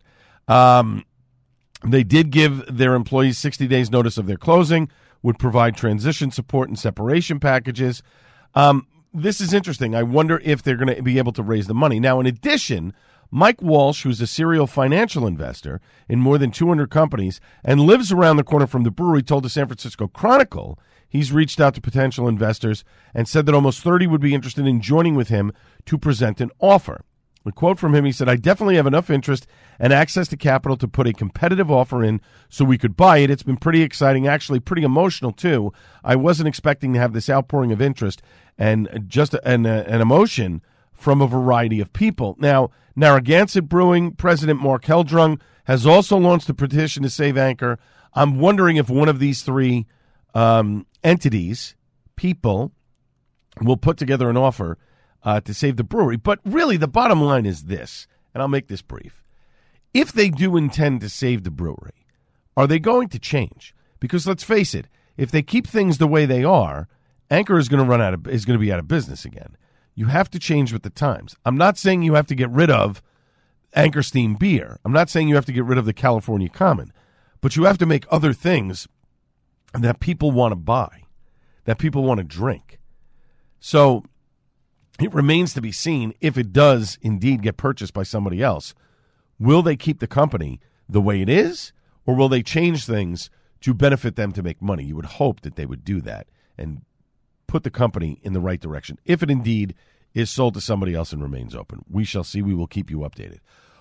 Um, 0.50 1.05
they 1.86 2.03
did 2.03 2.31
give 2.31 2.65
their 2.67 2.96
employees 2.96 3.38
60 3.38 3.67
days' 3.67 3.91
notice 3.91 4.17
of 4.17 4.25
their 4.25 4.38
closing 4.38 4.89
would 5.21 5.39
provide 5.39 5.75
transition 5.75 6.31
support 6.31 6.69
and 6.69 6.77
separation 6.77 7.39
packages. 7.39 8.01
Um, 8.55 8.88
this 9.13 9.41
is 9.41 9.53
interesting. 9.53 9.95
I 9.95 10.03
wonder 10.03 10.39
if 10.43 10.61
they're 10.61 10.77
going 10.77 10.95
to 10.95 11.01
be 11.01 11.17
able 11.17 11.33
to 11.33 11.43
raise 11.43 11.67
the 11.67 11.73
money. 11.73 11.99
Now, 11.99 12.19
in 12.19 12.25
addition, 12.25 12.93
Mike 13.31 13.61
Walsh, 13.61 14.03
who's 14.03 14.21
a 14.21 14.27
serial 14.27 14.67
financial 14.67 15.27
investor 15.27 15.81
in 16.07 16.19
more 16.19 16.38
than 16.38 16.51
200 16.51 16.89
companies 16.89 17.39
and 17.63 17.81
lives 17.81 18.11
around 18.11 18.38
the 18.38 18.43
corner 18.43 18.67
from 18.67 18.83
the 18.83 18.91
brewery, 18.91 19.21
told 19.21 19.43
the 19.43 19.49
San 19.49 19.67
Francisco 19.67 20.07
Chronicle 20.07 20.79
he's 21.07 21.31
reached 21.31 21.59
out 21.59 21.75
to 21.75 21.81
potential 21.81 22.27
investors 22.27 22.83
and 23.13 23.27
said 23.27 23.45
that 23.45 23.55
almost 23.55 23.81
30 23.81 24.07
would 24.07 24.21
be 24.21 24.33
interested 24.33 24.65
in 24.65 24.81
joining 24.81 25.15
with 25.15 25.27
him 25.27 25.51
to 25.85 25.97
present 25.97 26.41
an 26.41 26.51
offer. 26.59 27.03
A 27.46 27.51
quote 27.51 27.79
from 27.79 27.96
him 27.96 28.05
he 28.05 28.12
said, 28.12 28.27
I 28.27 28.36
definitely 28.36 28.75
have 28.75 28.86
enough 28.86 29.10
interest 29.10 29.48
and 29.79 29.93
access 29.93 30.27
to 30.27 30.38
capital 30.38 30.75
to 30.77 30.88
put 30.88 31.08
a 31.08 31.13
competitive 31.13 31.72
offer 31.72 32.03
in 32.03 32.22
so 32.50 32.65
we 32.65 32.77
could 32.77 32.98
buy 32.98 33.19
it. 33.19 33.29
It's 33.29 33.43
been 33.43 33.58
pretty 33.58 33.81
exciting, 33.81 34.27
actually, 34.27 34.60
pretty 34.60 34.84
emotional 34.84 35.31
too. 35.31 35.72
I 36.03 36.15
wasn't 36.15 36.50
expecting 36.50 36.93
to 36.93 37.00
have 37.00 37.13
this 37.13 37.29
outpouring 37.29 37.72
of 37.72 37.81
interest 37.81 38.22
and 38.58 39.05
just 39.08 39.34
an, 39.46 39.65
an 39.65 40.01
emotion 40.01 40.62
from 40.91 41.22
a 41.22 41.27
variety 41.27 41.79
of 41.79 41.93
people. 41.93 42.36
Now, 42.39 42.72
Narragansett 42.96 43.69
Brewing 43.69 44.12
President 44.12 44.62
Mark 44.62 44.84
Hellendrung 44.84 45.39
has 45.63 45.86
also 45.86 46.17
launched 46.17 46.50
a 46.50 46.53
petition 46.53 47.03
to 47.03 47.10
save 47.10 47.38
Anchor. 47.38 47.79
I'm 48.13 48.39
wondering 48.39 48.75
if 48.75 48.89
one 48.89 49.08
of 49.08 49.19
these 49.19 49.43
three 49.43 49.88
um, 50.34 50.86
entities, 51.03 51.75
people, 52.17 52.74
will 53.62 53.77
put 53.77 53.98
together 53.98 54.29
an 54.29 54.36
offer 54.36 54.77
uh, 55.23 55.41
to 55.41 55.53
save 55.53 55.77
the 55.77 55.83
brewery. 55.83 56.17
But 56.17 56.39
really, 56.45 56.77
the 56.77 56.88
bottom 56.88 57.21
line 57.21 57.45
is 57.45 57.63
this, 57.63 58.07
and 58.33 58.41
I'll 58.41 58.47
make 58.47 58.67
this 58.67 58.81
brief. 58.81 59.23
If 59.93 60.11
they 60.11 60.29
do 60.29 60.55
intend 60.55 61.01
to 61.01 61.09
save 61.09 61.43
the 61.43 61.51
brewery, 61.51 62.05
are 62.55 62.67
they 62.67 62.79
going 62.79 63.09
to 63.09 63.19
change? 63.19 63.73
Because 63.99 64.27
let's 64.27 64.43
face 64.43 64.73
it, 64.73 64.88
if 65.17 65.31
they 65.31 65.41
keep 65.41 65.67
things 65.67 65.97
the 65.97 66.07
way 66.07 66.25
they 66.25 66.43
are, 66.43 66.88
Anchor 67.29 67.57
is 67.57 67.69
going 67.69 67.83
to 67.83 67.89
run 67.89 68.01
out 68.01 68.13
of 68.13 68.27
is 68.27 68.45
going 68.45 68.57
to 68.57 68.63
be 68.63 68.71
out 68.71 68.79
of 68.79 68.88
business 68.88 69.25
again. 69.25 69.57
You 69.95 70.05
have 70.05 70.29
to 70.31 70.39
change 70.39 70.71
with 70.71 70.83
the 70.83 70.89
times. 70.89 71.35
I'm 71.45 71.57
not 71.57 71.77
saying 71.77 72.03
you 72.03 72.13
have 72.13 72.27
to 72.27 72.35
get 72.35 72.49
rid 72.49 72.69
of 72.69 73.01
Anchor 73.73 74.01
Steam 74.01 74.35
beer. 74.35 74.79
I'm 74.85 74.93
not 74.93 75.09
saying 75.09 75.27
you 75.27 75.35
have 75.35 75.45
to 75.45 75.51
get 75.51 75.65
rid 75.65 75.77
of 75.77 75.85
the 75.85 75.93
California 75.93 76.49
Common, 76.49 76.93
but 77.41 77.55
you 77.55 77.65
have 77.65 77.77
to 77.79 77.85
make 77.85 78.05
other 78.09 78.33
things 78.33 78.88
that 79.73 79.99
people 79.99 80.31
want 80.31 80.51
to 80.53 80.55
buy, 80.55 81.03
that 81.65 81.77
people 81.77 82.03
want 82.03 82.19
to 82.19 82.23
drink. 82.23 82.79
So 83.59 84.03
it 84.99 85.13
remains 85.13 85.53
to 85.53 85.61
be 85.61 85.71
seen 85.71 86.13
if 86.21 86.37
it 86.37 86.53
does 86.53 86.97
indeed 87.01 87.41
get 87.41 87.57
purchased 87.57 87.93
by 87.93 88.03
somebody 88.03 88.41
else. 88.41 88.73
Will 89.39 89.61
they 89.61 89.75
keep 89.75 89.99
the 89.99 90.07
company 90.07 90.59
the 90.87 91.01
way 91.01 91.21
it 91.21 91.29
is, 91.29 91.71
or 92.05 92.15
will 92.15 92.29
they 92.29 92.43
change 92.43 92.85
things 92.85 93.29
to 93.61 93.73
benefit 93.73 94.15
them 94.15 94.31
to 94.33 94.43
make 94.43 94.61
money? 94.61 94.83
You 94.83 94.95
would 94.95 95.05
hope 95.05 95.41
that 95.41 95.55
they 95.55 95.65
would 95.65 95.85
do 95.85 96.01
that 96.01 96.27
and 96.57 96.81
put 97.47 97.63
the 97.63 97.71
company 97.71 98.19
in 98.23 98.33
the 98.33 98.41
right 98.41 98.59
direction 98.59 98.99
if 99.05 99.23
it 99.23 99.31
indeed 99.31 99.75
is 100.13 100.29
sold 100.29 100.53
to 100.55 100.62
somebody 100.62 100.93
else 100.93 101.13
and 101.13 101.21
remains 101.21 101.55
open. 101.55 101.83
We 101.89 102.03
shall 102.03 102.23
see. 102.23 102.41
We 102.41 102.53
will 102.53 102.67
keep 102.67 102.89
you 102.89 102.99
updated. 102.99 103.39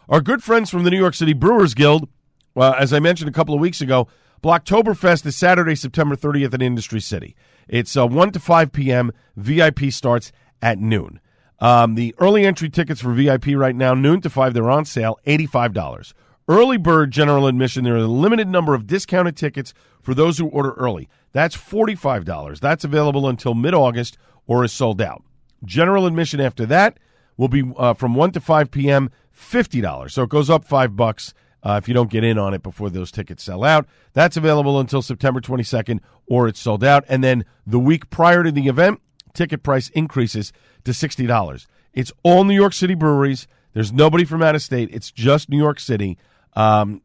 Our 0.09 0.21
good 0.21 0.43
friends 0.43 0.71
from 0.71 0.85
the 0.85 0.91
New 0.91 0.99
York 0.99 1.15
City 1.15 1.33
Brewers 1.33 1.75
Guild, 1.75 2.09
well, 2.55 2.75
as 2.75 2.93
I 2.93 2.99
mentioned 2.99 3.29
a 3.29 3.33
couple 3.33 3.55
of 3.55 3.61
weeks 3.61 3.81
ago, 3.81 4.09
Blocktoberfest 4.43 5.27
is 5.27 5.37
Saturday, 5.37 5.75
September 5.75 6.15
30th 6.15 6.55
in 6.55 6.63
Industry 6.63 7.01
City. 7.01 7.35
It's 7.67 7.97
uh, 7.97 8.07
1 8.07 8.33
to 8.33 8.41
5 8.41 8.73
p.m. 8.73 9.13
VIP 9.37 9.91
starts 9.91 10.33
at 10.63 10.79
noon. 10.79 11.21
Um, 11.61 11.95
the 11.97 12.15
early 12.19 12.47
entry 12.47 12.69
tickets 12.69 13.01
for 13.01 13.13
VIP 13.13 13.49
right 13.49 13.75
now, 13.75 13.95
noon 13.95 14.21
to 14.21 14.31
5, 14.31 14.55
they're 14.55 14.71
on 14.71 14.85
sale, 14.85 15.19
$85. 15.27 16.13
Early 16.47 16.77
bird 16.77 17.11
general 17.11 17.47
admission, 17.47 17.85
there 17.85 17.95
are 17.95 17.99
a 17.99 18.07
limited 18.07 18.49
number 18.49 18.75
of 18.75 18.87
discounted 18.87 19.37
tickets 19.37 19.75
for 20.01 20.15
those 20.15 20.39
who 20.39 20.47
order 20.47 20.73
early. 20.73 21.09
That's 21.33 21.57
$45. 21.57 22.61
That's 22.61 22.85
available 22.85 23.29
until 23.29 23.55
mid 23.55 23.75
August 23.75 24.17
or 24.47 24.65
is 24.65 24.73
sold 24.73 25.03
out. 25.03 25.23
General 25.65 26.07
admission 26.07 26.41
after 26.41 26.65
that 26.67 26.99
will 27.37 27.49
be 27.49 27.71
uh, 27.77 27.95
from 27.95 28.15
1 28.15 28.33
to 28.33 28.41
5 28.41 28.71
p.m., 28.71 29.11
$50. 29.37 30.11
So 30.11 30.23
it 30.23 30.31
goes 30.31 30.49
up 30.49 30.65
5 30.65 30.97
bucks 30.97 31.35
uh, 31.63 31.79
if 31.83 31.89
you 31.89 31.95
don't 31.95 32.11
get 32.11 32.25
in 32.25 32.39
on 32.39 32.55
it 32.55 32.63
before 32.63 32.89
those 32.89 33.11
tickets 33.11 33.43
sell 33.43 33.65
out. 33.65 33.87
That's 34.13 34.37
available 34.37 34.81
until 34.81 35.03
September 35.03 35.41
22nd 35.41 36.01
or 36.27 36.49
it's 36.49 36.61
sold 36.61 36.85
out. 36.85 37.05
And 37.09 37.23
then 37.23 37.45
the 37.67 37.79
week 37.79 38.11
prior 38.11 38.43
to 38.43 38.53
the 38.53 38.69
event, 38.69 39.01
ticket 39.39 39.63
price 39.63 39.89
increases 39.91 40.53
to 40.85 40.91
$60. 40.91 41.67
It's 41.95 42.13
all 42.25 42.45
New 42.45 42.55
York 42.55 42.73
City 42.73 42.95
breweries. 42.95 43.47
There's 43.73 43.93
nobody 43.93 44.25
from 44.25 44.43
out 44.43 44.57
of 44.57 44.63
state. 44.63 44.91
It's 44.93 45.13
just 45.13 45.49
New 45.49 45.57
York 45.57 45.79
City. 45.79 46.19
Um, 46.55 47.03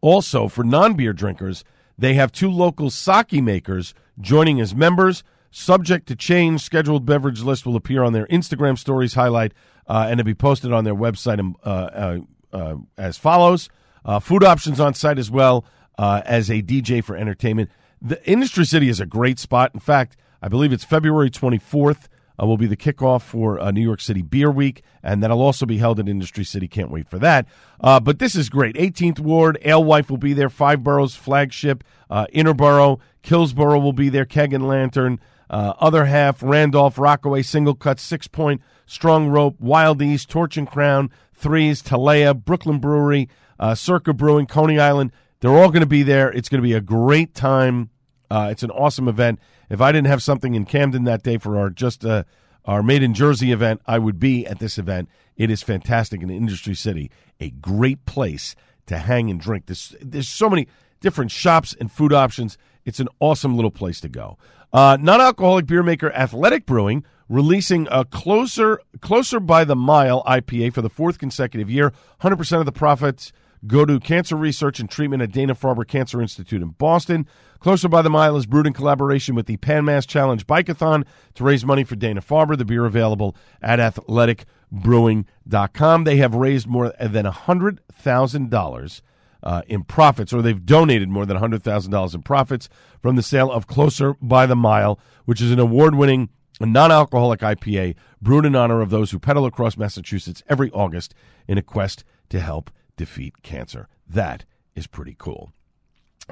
also, 0.00 0.46
for 0.46 0.62
non 0.62 0.94
beer 0.94 1.12
drinkers, 1.12 1.64
they 1.98 2.14
have 2.14 2.30
two 2.30 2.50
local 2.50 2.88
sake 2.88 3.32
makers 3.32 3.94
joining 4.20 4.60
as 4.60 4.74
members. 4.74 5.24
Subject 5.50 6.06
to 6.06 6.14
change, 6.14 6.60
scheduled 6.60 7.04
beverage 7.04 7.42
list 7.42 7.66
will 7.66 7.74
appear 7.74 8.04
on 8.04 8.12
their 8.12 8.26
Instagram 8.28 8.78
stories 8.78 9.14
highlight 9.14 9.52
uh, 9.88 10.06
and 10.08 10.18
to 10.18 10.24
be 10.24 10.34
posted 10.34 10.72
on 10.72 10.84
their 10.84 10.94
website 10.94 11.40
um, 11.40 11.56
uh, 11.64 11.68
uh, 11.68 12.18
uh, 12.52 12.76
as 12.96 13.18
follows. 13.18 13.68
Uh, 14.04 14.20
food 14.20 14.44
options 14.44 14.78
on 14.78 14.94
site 14.94 15.18
as 15.18 15.30
well 15.30 15.64
uh, 15.98 16.22
as 16.24 16.48
a 16.48 16.62
DJ 16.62 17.02
for 17.02 17.16
entertainment. 17.16 17.68
The 18.00 18.24
Industry 18.30 18.64
City 18.64 18.88
is 18.88 19.00
a 19.00 19.06
great 19.06 19.40
spot. 19.40 19.72
In 19.74 19.80
fact, 19.80 20.16
I 20.42 20.48
believe 20.48 20.72
it's 20.72 20.84
February 20.84 21.30
24th. 21.30 22.08
Uh, 22.40 22.46
will 22.46 22.56
be 22.56 22.66
the 22.66 22.76
kickoff 22.76 23.20
for 23.22 23.60
uh, 23.60 23.70
New 23.70 23.82
York 23.82 24.00
City 24.00 24.22
Beer 24.22 24.50
Week, 24.50 24.82
and 25.02 25.22
that'll 25.22 25.42
also 25.42 25.66
be 25.66 25.76
held 25.76 26.00
in 26.00 26.08
Industry 26.08 26.44
City. 26.44 26.68
Can't 26.68 26.90
wait 26.90 27.08
for 27.08 27.18
that. 27.18 27.46
Uh, 27.80 28.00
but 28.00 28.18
this 28.18 28.34
is 28.34 28.48
great. 28.48 28.76
18th 28.76 29.20
Ward, 29.20 29.58
Alewife 29.62 30.08
will 30.08 30.16
be 30.16 30.32
there. 30.32 30.48
Five 30.48 30.82
Boroughs 30.82 31.14
flagship, 31.14 31.84
uh, 32.08 32.26
Interboro, 32.34 32.98
Killsborough 33.22 33.80
will 33.80 33.92
be 33.92 34.08
there. 34.08 34.24
Keg 34.24 34.54
and 34.54 34.66
Lantern, 34.66 35.20
uh, 35.50 35.74
other 35.80 36.06
half, 36.06 36.42
Randolph, 36.42 36.98
Rockaway, 36.98 37.42
Single 37.42 37.74
Cut, 37.74 38.00
Six 38.00 38.26
Point, 38.26 38.62
Strong 38.86 39.28
Rope, 39.28 39.60
Wild 39.60 40.00
East, 40.00 40.30
Torch 40.30 40.56
and 40.56 40.70
Crown, 40.70 41.10
Threes, 41.34 41.82
Talea, 41.82 42.34
Brooklyn 42.34 42.78
Brewery, 42.78 43.28
uh, 43.58 43.74
Circa 43.74 44.14
Brewing, 44.14 44.46
Coney 44.46 44.78
Island. 44.78 45.12
They're 45.40 45.50
all 45.50 45.68
going 45.68 45.80
to 45.80 45.86
be 45.86 46.04
there. 46.04 46.30
It's 46.30 46.48
going 46.48 46.62
to 46.62 46.66
be 46.66 46.74
a 46.74 46.80
great 46.80 47.34
time. 47.34 47.90
It's 48.30 48.62
an 48.62 48.70
awesome 48.70 49.08
event. 49.08 49.40
If 49.70 49.80
I 49.80 49.92
didn't 49.92 50.08
have 50.08 50.22
something 50.22 50.54
in 50.54 50.66
Camden 50.66 51.04
that 51.04 51.22
day 51.22 51.38
for 51.38 51.56
our 51.56 51.70
just 51.70 52.04
uh, 52.04 52.24
our 52.64 52.82
Made 52.82 53.02
in 53.02 53.14
Jersey 53.14 53.52
event, 53.52 53.80
I 53.86 53.98
would 53.98 54.18
be 54.18 54.46
at 54.46 54.58
this 54.58 54.76
event. 54.76 55.08
It 55.36 55.50
is 55.50 55.62
fantastic 55.62 56.22
in 56.22 56.28
Industry 56.28 56.74
City, 56.74 57.10
a 57.38 57.50
great 57.50 58.04
place 58.04 58.54
to 58.86 58.98
hang 58.98 59.30
and 59.30 59.40
drink. 59.40 59.66
There's, 59.66 59.94
there's 60.02 60.28
so 60.28 60.50
many 60.50 60.66
different 61.00 61.30
shops 61.30 61.74
and 61.80 61.90
food 61.90 62.12
options. 62.12 62.58
It's 62.84 63.00
an 63.00 63.08
awesome 63.20 63.56
little 63.56 63.70
place 63.70 64.00
to 64.00 64.08
go. 64.08 64.36
Uh, 64.72 64.98
non-alcoholic 65.00 65.66
beer 65.66 65.82
maker 65.82 66.12
Athletic 66.12 66.66
Brewing 66.66 67.04
releasing 67.28 67.86
a 67.90 68.04
closer 68.04 68.80
closer 69.00 69.40
by 69.40 69.64
the 69.64 69.76
mile 69.76 70.22
IPA 70.24 70.74
for 70.74 70.82
the 70.82 70.90
fourth 70.90 71.18
consecutive 71.18 71.70
year. 71.70 71.92
100% 72.20 72.58
of 72.58 72.66
the 72.66 72.72
profits 72.72 73.32
go 73.66 73.84
to 73.84 74.00
cancer 74.00 74.36
research 74.36 74.80
and 74.80 74.88
treatment 74.88 75.22
at 75.22 75.32
Dana 75.32 75.54
Farber 75.54 75.86
Cancer 75.86 76.22
Institute 76.22 76.62
in 76.62 76.70
Boston. 76.70 77.26
Closer 77.58 77.88
by 77.88 78.00
the 78.02 78.10
Mile 78.10 78.36
is 78.36 78.46
brewed 78.46 78.66
in 78.66 78.72
collaboration 78.72 79.34
with 79.34 79.46
the 79.46 79.58
Pan 79.58 79.84
Mass 79.84 80.06
Challenge 80.06 80.46
Bikeathon 80.46 81.04
to 81.34 81.44
raise 81.44 81.62
money 81.64 81.84
for 81.84 81.96
Dana 81.96 82.22
Farber. 82.22 82.56
The 82.56 82.64
beer 82.64 82.86
available 82.86 83.36
at 83.60 83.78
athleticbrewing.com. 83.78 86.04
They 86.04 86.16
have 86.16 86.34
raised 86.34 86.66
more 86.66 86.94
than 86.98 87.26
$100,000 87.26 89.00
uh, 89.42 89.62
in 89.66 89.84
profits, 89.84 90.32
or 90.32 90.42
they've 90.42 90.64
donated 90.64 91.08
more 91.08 91.26
than 91.26 91.36
$100,000 91.36 92.14
in 92.14 92.22
profits 92.22 92.68
from 93.00 93.16
the 93.16 93.22
sale 93.22 93.50
of 93.50 93.66
Closer 93.66 94.14
by 94.22 94.46
the 94.46 94.56
Mile, 94.56 94.98
which 95.26 95.42
is 95.42 95.50
an 95.50 95.58
award 95.58 95.94
winning 95.94 96.30
non 96.60 96.92
alcoholic 96.92 97.40
IPA 97.40 97.96
brewed 98.20 98.44
in 98.44 98.54
honor 98.54 98.80
of 98.80 98.90
those 98.90 99.10
who 99.10 99.18
pedal 99.18 99.46
across 99.46 99.76
Massachusetts 99.76 100.42
every 100.48 100.70
August 100.72 101.14
in 101.48 101.58
a 101.58 101.62
quest 101.62 102.04
to 102.28 102.40
help 102.40 102.70
defeat 103.00 103.42
cancer. 103.42 103.88
That 104.06 104.44
is 104.74 104.86
pretty 104.86 105.16
cool. 105.18 105.54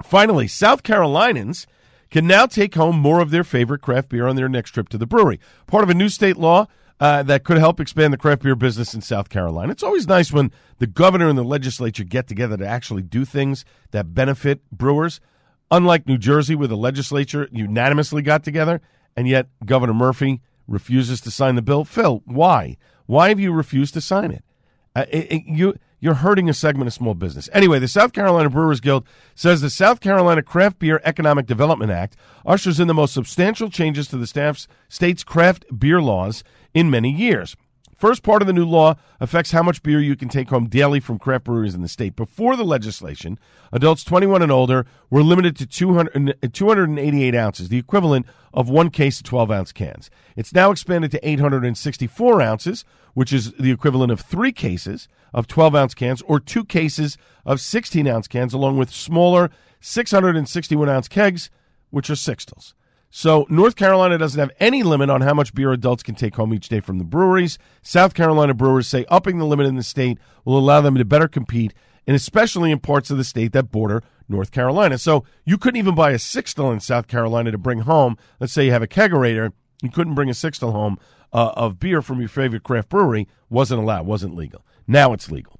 Finally, 0.05 0.49
South 0.49 0.83
Carolinians 0.83 1.67
can 2.11 2.27
now 2.27 2.45
take 2.45 2.75
home 2.75 2.99
more 2.99 3.21
of 3.21 3.31
their 3.31 3.43
favorite 3.43 3.81
craft 3.81 4.11
beer 4.11 4.27
on 4.27 4.37
their 4.37 4.51
next 4.51 4.73
trip 4.73 4.91
to 4.91 4.99
the 4.99 5.07
brewery. 5.07 5.41
Part 5.67 5.83
of 5.83 5.89
a 5.89 5.95
new 5.95 6.11
state 6.11 6.37
law 6.37 6.67
uh, 7.01 7.23
that 7.23 7.43
could 7.43 7.57
help 7.57 7.81
expand 7.81 8.13
the 8.13 8.19
craft 8.19 8.43
beer 8.43 8.55
business 8.55 8.93
in 8.93 9.01
South 9.01 9.31
Carolina. 9.31 9.73
It's 9.73 9.83
always 9.83 10.07
nice 10.07 10.31
when 10.31 10.53
the 10.77 10.87
governor 10.87 11.31
and 11.31 11.39
the 11.39 11.43
legislature 11.43 12.05
get 12.05 12.29
together 12.29 12.59
to 12.59 12.67
actually 12.67 13.03
do 13.03 13.25
things 13.25 13.65
that 13.93 14.13
benefit 14.13 14.61
brewers. 14.71 15.21
Unlike 15.71 16.07
New 16.07 16.19
Jersey, 16.19 16.55
where 16.55 16.69
the 16.69 16.77
legislature 16.77 17.49
unanimously 17.51 18.21
got 18.21 18.45
together, 18.45 18.83
and 19.17 19.27
yet 19.27 19.49
Governor 19.65 19.95
Murphy 19.95 20.43
refuses 20.67 21.23
to 21.23 21.31
sign 21.31 21.55
the 21.55 21.63
bill. 21.63 21.85
Phil, 21.87 22.23
why? 22.27 22.77
Why 23.07 23.31
have 23.31 23.41
you 23.41 23.53
refused 23.53 23.95
to 23.95 24.03
sign 24.03 24.33
it? 24.33 24.45
Uh, 24.95 25.07
it, 25.11 25.33
it 25.33 25.43
you 25.47 25.79
you're 26.01 26.15
hurting 26.15 26.49
a 26.49 26.55
segment 26.55 26.87
of 26.87 26.95
small 26.95 27.15
business. 27.15 27.49
Anyway, 27.53 27.79
the 27.79 27.89
South 27.89 28.13
Carolina 28.13 28.51
Brewers 28.51 28.81
Guild 28.81 29.07
says 29.35 29.61
the 29.61 29.71
South 29.71 30.01
Carolina 30.01 30.43
Craft 30.43 30.79
Beer 30.79 31.01
Economic 31.05 31.47
Development 31.47 31.91
Act 31.91 32.17
ushers 32.47 32.79
in 32.81 32.89
the 32.89 32.95
most 32.95 33.15
substantial 33.15 33.69
changes 33.71 34.09
to 34.09 34.17
the 34.17 34.67
state's 34.89 35.25
craft 35.25 35.65
beer 35.77 36.01
laws 36.01 36.45
in 36.75 36.91
many 36.91 37.11
years. 37.11 37.57
First 37.99 38.23
part 38.23 38.43
of 38.43 38.47
the 38.47 38.53
new 38.53 38.65
law 38.65 38.95
affects 39.19 39.51
how 39.51 39.65
much 39.65 39.83
beer 39.83 40.01
you 40.01 40.15
can 40.15 40.29
take 40.29 40.51
home 40.51 40.69
daily 40.69 41.01
from 41.01 41.19
craft 41.19 41.47
breweries 41.47 41.75
in 41.75 41.83
the 41.83 41.89
state. 41.89 42.15
Before 42.15 42.55
the 42.55 42.65
legislation, 42.65 43.41
adults 43.73 44.05
21 44.05 44.41
and 44.41 44.53
older 44.53 44.87
were 45.11 45.25
limited 45.25 45.57
to 45.57 45.67
200, 45.67 46.53
288 46.53 47.35
ounces, 47.35 47.71
the 47.71 47.77
equivalent 47.77 48.27
of 48.55 48.69
one 48.69 48.91
case 48.91 49.19
of 49.19 49.25
12 49.25 49.51
ounce 49.51 49.73
cans. 49.73 50.11
It's 50.37 50.55
now 50.55 50.71
expanded 50.71 51.11
to 51.11 51.29
864 51.29 52.41
ounces, 52.41 52.85
which 53.15 53.33
is 53.33 53.51
the 53.55 53.73
equivalent 53.73 54.13
of 54.13 54.21
three 54.21 54.53
cases 54.53 55.09
of 55.35 55.49
12 55.49 55.75
ounce 55.75 55.95
cans 55.95 56.23
or 56.23 56.39
two 56.39 56.65
cases 56.65 57.19
of 57.45 57.61
16 57.61 58.07
ounce 58.07 58.29
cans, 58.29 58.55
along 58.55 58.79
with 58.79 58.91
smaller 58.91 59.51
661 59.81 60.89
ounce 60.89 61.09
kegs, 61.09 61.51
which 61.91 62.09
are 62.11 62.15
sixtels. 62.15 62.75
So 63.11 63.47
North 63.49 63.75
Carolina 63.75 64.19
doesn't 64.19 64.39
have 64.39 64.51
any 64.61 64.83
limit 64.83 65.09
on 65.09 65.23
how 65.23 65.33
much 65.33 65.55
beer 65.55 65.73
adults 65.73 66.03
can 66.03 66.15
take 66.15 66.37
home 66.37 66.53
each 66.53 66.69
day 66.69 66.81
from 66.81 66.99
the 66.99 67.05
breweries. 67.05 67.59
South 67.83 68.15
Carolina 68.15 68.53
brewers 68.55 68.87
say 68.87 69.07
upping 69.09 69.39
the 69.39 69.47
limit 69.47 69.67
in 69.67 69.77
the 69.77 69.83
state 69.83 70.19
will 70.45 70.59
allow 70.59 70.81
them 70.81 70.95
to 70.97 71.05
better 71.05 71.29
compete, 71.29 71.73
and 72.07 72.15
especially 72.15 72.71
in 72.71 72.79
parts 72.81 73.11
of 73.11 73.17
the 73.17 73.25
state 73.25 73.53
that 73.53 73.71
border 73.71 74.03
North 74.29 74.51
Carolina. 74.51 74.99
So 74.99 75.25
you 75.45 75.57
couldn't 75.57 75.79
even 75.79 75.95
buy 75.95 76.11
a 76.11 76.17
sixtel 76.17 76.73
in 76.73 76.81
South 76.81 77.09
Carolina 77.09 77.51
to 77.51 77.59
bring 77.59 77.81
home. 77.81 78.19
Let's 78.41 78.53
say 78.53 78.67
you 78.67 78.73
have 78.73 78.83
a 78.83 78.89
kegerator, 78.89 79.53
you 79.83 79.91
couldn't 79.91 80.15
bring 80.15 80.29
a 80.29 80.35
sixtel 80.35 80.73
home 80.73 80.99
uh, 81.33 81.53
of 81.57 81.79
beer 81.79 82.03
from 82.03 82.21
your 82.21 82.29
favorite 82.29 82.63
craft 82.63 82.91
brewery. 82.91 83.27
wasn't 83.49 83.81
allowed, 83.81 84.07
wasn't 84.07 84.35
legal. 84.35 84.65
Now 84.87 85.15
it's 85.15 85.31
legal. 85.31 85.59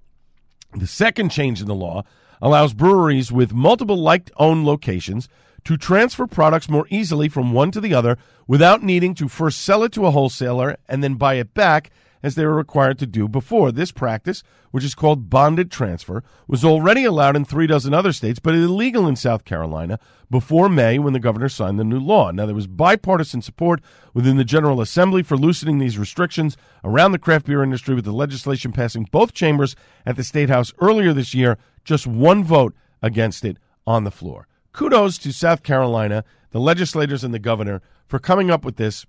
The 0.75 0.87
second 0.87 1.31
change 1.31 1.63
in 1.63 1.67
the 1.67 1.75
law 1.75 2.05
allows 2.43 2.75
breweries 2.75 3.33
with 3.33 3.53
multiple 3.55 3.97
like 3.97 4.31
owned 4.37 4.67
locations 4.67 5.29
to 5.65 5.77
transfer 5.77 6.27
products 6.27 6.69
more 6.69 6.87
easily 6.91 7.29
from 7.29 7.53
one 7.53 7.71
to 7.71 7.81
the 7.81 7.95
other 7.95 8.17
without 8.47 8.83
needing 8.83 9.15
to 9.15 9.29
first 9.29 9.61
sell 9.61 9.83
it 9.83 9.93
to 9.93 10.07
a 10.07 10.11
wholesaler 10.11 10.77
and 10.89 11.03
then 11.03 11.15
buy 11.15 11.35
it 11.35 11.55
back 11.55 11.91
as 12.23 12.35
they 12.35 12.45
were 12.45 12.55
required 12.55 12.99
to 12.99 13.07
do 13.07 13.29
before. 13.29 13.71
This 13.71 13.93
practice, 13.93 14.43
which 14.71 14.85
is 14.85 14.95
called 14.95 15.31
bonded 15.31 15.71
transfer, 15.71 16.25
was 16.47 16.65
already 16.65 17.05
allowed 17.05 17.37
in 17.37 17.45
three 17.45 17.67
dozen 17.67 17.95
other 17.95 18.13
states, 18.13 18.39
but 18.39 18.55
illegal 18.55 19.07
in 19.07 19.17
South 19.17 19.45
Carolina 19.45 19.99
before 20.31 20.69
May 20.69 20.99
when 20.99 21.13
the 21.13 21.21
governor 21.21 21.49
signed 21.49 21.79
the 21.79 21.85
new 21.85 22.01
law. 22.01 22.31
Now, 22.31 22.47
there 22.47 22.55
was 22.55 22.67
bipartisan 22.67 23.43
support 23.43 23.81
within 24.15 24.37
the 24.37 24.45
General 24.45 24.81
Assembly 24.81 25.23
for 25.23 25.37
loosening 25.37 25.79
these 25.79 25.99
restrictions 25.99 26.57
around 26.85 27.13
the 27.13 27.19
craft 27.19 27.47
beer 27.47 27.63
industry, 27.63 27.95
with 27.95 28.05
the 28.05 28.13
legislation 28.13 28.73
passing 28.73 29.09
both 29.11 29.33
chambers 29.33 29.77
at 30.05 30.17
the 30.17 30.25
State 30.25 30.51
House 30.51 30.73
earlier 30.81 31.13
this 31.13 31.35
year, 31.35 31.59
just 31.85 32.07
one 32.07 32.45
vote 32.45 32.75
against 33.01 33.45
it 33.45 33.59
on 33.87 34.05
the 34.05 34.11
floor 34.11 34.47
kudos 34.79 35.19
to 35.19 35.33
South 35.33 35.65
Carolina, 35.65 36.25
the 36.53 36.61
legislators 36.61 37.25
and 37.25 37.35
the 37.35 37.41
governor 37.41 37.83
for 38.07 38.21
coming 38.21 38.49
up 38.49 38.65
with 38.65 38.77
this, 38.77 39.05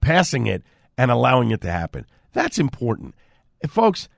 passing 0.00 0.46
it, 0.46 0.62
and 0.96 1.10
allowing 1.10 1.50
it 1.50 1.60
to 1.62 1.70
happen. 1.70 2.06
That's 2.32 2.60
important. 2.60 3.16
Folks, 3.68 4.08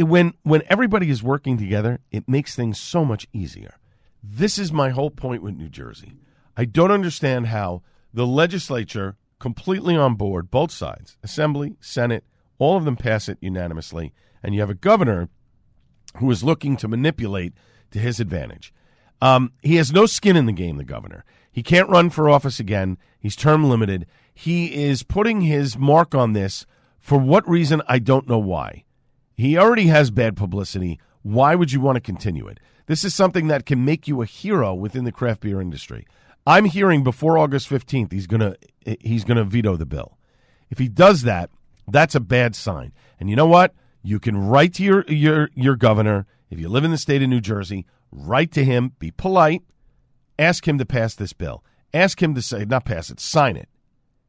when 0.00 0.32
when 0.44 0.62
everybody 0.70 1.10
is 1.10 1.22
working 1.22 1.58
together, 1.58 2.00
it 2.10 2.26
makes 2.26 2.56
things 2.56 2.80
so 2.80 3.04
much 3.04 3.28
easier. 3.34 3.74
This 4.22 4.58
is 4.58 4.72
my 4.72 4.88
whole 4.88 5.10
point 5.10 5.42
with 5.42 5.56
New 5.56 5.68
Jersey. 5.68 6.14
I 6.56 6.64
don't 6.64 6.90
understand 6.90 7.48
how 7.48 7.82
the 8.14 8.26
legislature 8.26 9.18
completely 9.38 9.94
on 9.94 10.14
board, 10.14 10.50
both 10.50 10.72
sides, 10.72 11.18
Assembly, 11.22 11.76
Senate, 11.80 12.24
all 12.58 12.78
of 12.78 12.86
them 12.86 12.96
pass 12.96 13.28
it 13.28 13.36
unanimously, 13.42 14.14
and 14.42 14.54
you 14.54 14.60
have 14.60 14.70
a 14.70 14.74
governor 14.74 15.28
who 16.16 16.30
is 16.30 16.42
looking 16.42 16.78
to 16.78 16.88
manipulate 16.88 17.52
to 17.90 17.98
his 17.98 18.20
advantage. 18.20 18.72
Um, 19.20 19.52
he 19.62 19.76
has 19.76 19.92
no 19.92 20.06
skin 20.06 20.36
in 20.36 20.46
the 20.46 20.52
game, 20.52 20.76
the 20.76 20.84
governor. 20.84 21.24
He 21.50 21.62
can't 21.62 21.88
run 21.88 22.10
for 22.10 22.28
office 22.28 22.60
again. 22.60 22.98
He's 23.18 23.34
term 23.34 23.68
limited. 23.68 24.06
He 24.32 24.84
is 24.84 25.02
putting 25.02 25.40
his 25.40 25.76
mark 25.76 26.14
on 26.14 26.32
this 26.32 26.66
for 26.98 27.18
what 27.18 27.48
reason? 27.48 27.82
I 27.88 27.98
don't 27.98 28.28
know 28.28 28.38
why. 28.38 28.84
He 29.34 29.56
already 29.56 29.86
has 29.86 30.10
bad 30.10 30.36
publicity. 30.36 31.00
Why 31.22 31.54
would 31.54 31.72
you 31.72 31.80
want 31.80 31.96
to 31.96 32.00
continue 32.00 32.46
it? 32.46 32.60
This 32.86 33.04
is 33.04 33.14
something 33.14 33.48
that 33.48 33.66
can 33.66 33.84
make 33.84 34.06
you 34.06 34.22
a 34.22 34.26
hero 34.26 34.74
within 34.74 35.04
the 35.04 35.12
craft 35.12 35.40
beer 35.40 35.60
industry. 35.60 36.06
I'm 36.46 36.64
hearing 36.64 37.02
before 37.02 37.36
August 37.36 37.68
15th 37.68 38.12
he's 38.12 38.26
going 38.26 38.40
to 38.40 38.56
he's 39.00 39.24
going 39.24 39.36
to 39.36 39.44
veto 39.44 39.76
the 39.76 39.84
bill. 39.84 40.16
If 40.70 40.78
he 40.78 40.88
does 40.88 41.22
that, 41.22 41.50
that's 41.86 42.14
a 42.14 42.20
bad 42.20 42.54
sign. 42.54 42.92
And 43.20 43.28
you 43.28 43.36
know 43.36 43.46
what? 43.46 43.74
You 44.02 44.18
can 44.18 44.36
write 44.36 44.74
to 44.74 44.82
your 44.82 45.04
your 45.08 45.50
your 45.54 45.76
governor 45.76 46.26
if 46.50 46.58
you 46.58 46.68
live 46.68 46.84
in 46.84 46.90
the 46.90 46.98
state 46.98 47.22
of 47.22 47.28
New 47.28 47.40
Jersey, 47.40 47.86
write 48.10 48.52
to 48.52 48.64
him, 48.64 48.92
be 48.98 49.10
polite, 49.10 49.62
ask 50.38 50.66
him 50.66 50.78
to 50.78 50.86
pass 50.86 51.14
this 51.14 51.32
bill. 51.32 51.64
Ask 51.94 52.22
him 52.22 52.34
to 52.34 52.42
say, 52.42 52.64
not 52.64 52.84
pass 52.84 53.10
it, 53.10 53.20
sign 53.20 53.56
it. 53.56 53.68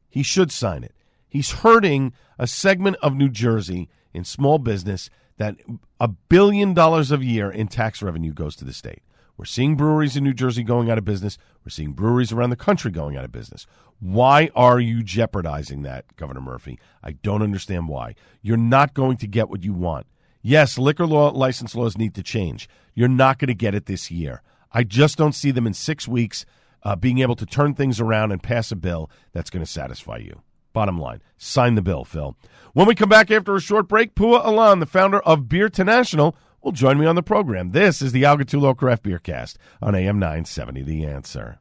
He 0.08 0.22
should 0.22 0.50
sign 0.50 0.82
it. 0.82 0.94
He's 1.28 1.50
hurting 1.52 2.12
a 2.38 2.46
segment 2.46 2.96
of 3.02 3.14
New 3.14 3.28
Jersey 3.28 3.88
in 4.12 4.24
small 4.24 4.58
business 4.58 5.10
that 5.36 5.56
a 6.00 6.08
billion 6.08 6.74
dollars 6.74 7.12
a 7.12 7.18
year 7.18 7.50
in 7.50 7.68
tax 7.68 8.02
revenue 8.02 8.32
goes 8.32 8.56
to 8.56 8.64
the 8.64 8.72
state. 8.72 9.02
We're 9.36 9.46
seeing 9.46 9.74
breweries 9.74 10.16
in 10.16 10.24
New 10.24 10.34
Jersey 10.34 10.62
going 10.62 10.90
out 10.90 10.98
of 10.98 11.04
business. 11.06 11.38
We're 11.64 11.70
seeing 11.70 11.92
breweries 11.92 12.30
around 12.30 12.50
the 12.50 12.56
country 12.56 12.90
going 12.90 13.16
out 13.16 13.24
of 13.24 13.32
business. 13.32 13.66
Why 13.98 14.50
are 14.54 14.78
you 14.78 15.02
jeopardizing 15.02 15.82
that, 15.82 16.04
Governor 16.16 16.42
Murphy? 16.42 16.78
I 17.02 17.12
don't 17.12 17.42
understand 17.42 17.88
why. 17.88 18.16
You're 18.42 18.58
not 18.58 18.92
going 18.92 19.16
to 19.18 19.26
get 19.26 19.48
what 19.48 19.64
you 19.64 19.72
want. 19.72 20.06
Yes, 20.42 20.78
liquor 20.78 21.06
law 21.06 21.30
license 21.30 21.74
laws 21.74 21.98
need 21.98 22.14
to 22.14 22.22
change. 22.22 22.68
You're 22.94 23.08
not 23.08 23.38
going 23.38 23.48
to 23.48 23.54
get 23.54 23.74
it 23.74 23.86
this 23.86 24.10
year. 24.10 24.42
I 24.72 24.84
just 24.84 25.18
don't 25.18 25.34
see 25.34 25.50
them 25.50 25.66
in 25.66 25.74
six 25.74 26.08
weeks 26.08 26.46
uh, 26.82 26.96
being 26.96 27.18
able 27.18 27.36
to 27.36 27.46
turn 27.46 27.74
things 27.74 28.00
around 28.00 28.32
and 28.32 28.42
pass 28.42 28.72
a 28.72 28.76
bill 28.76 29.10
that's 29.32 29.50
going 29.50 29.64
to 29.64 29.70
satisfy 29.70 30.16
you. 30.16 30.42
Bottom 30.72 30.98
line, 30.98 31.20
sign 31.36 31.74
the 31.74 31.82
bill, 31.82 32.04
Phil. 32.04 32.36
When 32.72 32.86
we 32.86 32.94
come 32.94 33.08
back 33.08 33.30
after 33.30 33.54
a 33.54 33.60
short 33.60 33.88
break, 33.88 34.14
Pua 34.14 34.44
Alon, 34.44 34.78
the 34.78 34.86
founder 34.86 35.20
of 35.20 35.42
Beerternational, 35.42 36.34
will 36.62 36.72
join 36.72 36.98
me 36.98 37.06
on 37.06 37.16
the 37.16 37.22
program. 37.22 37.70
This 37.70 38.00
is 38.00 38.12
the 38.12 38.24
Al 38.24 38.38
Gattullo 38.38 38.76
Craft 38.76 39.02
Beer 39.02 39.18
Cast 39.18 39.58
on 39.82 39.94
AM 39.94 40.18
970 40.18 40.82
The 40.82 41.04
Answer. 41.04 41.58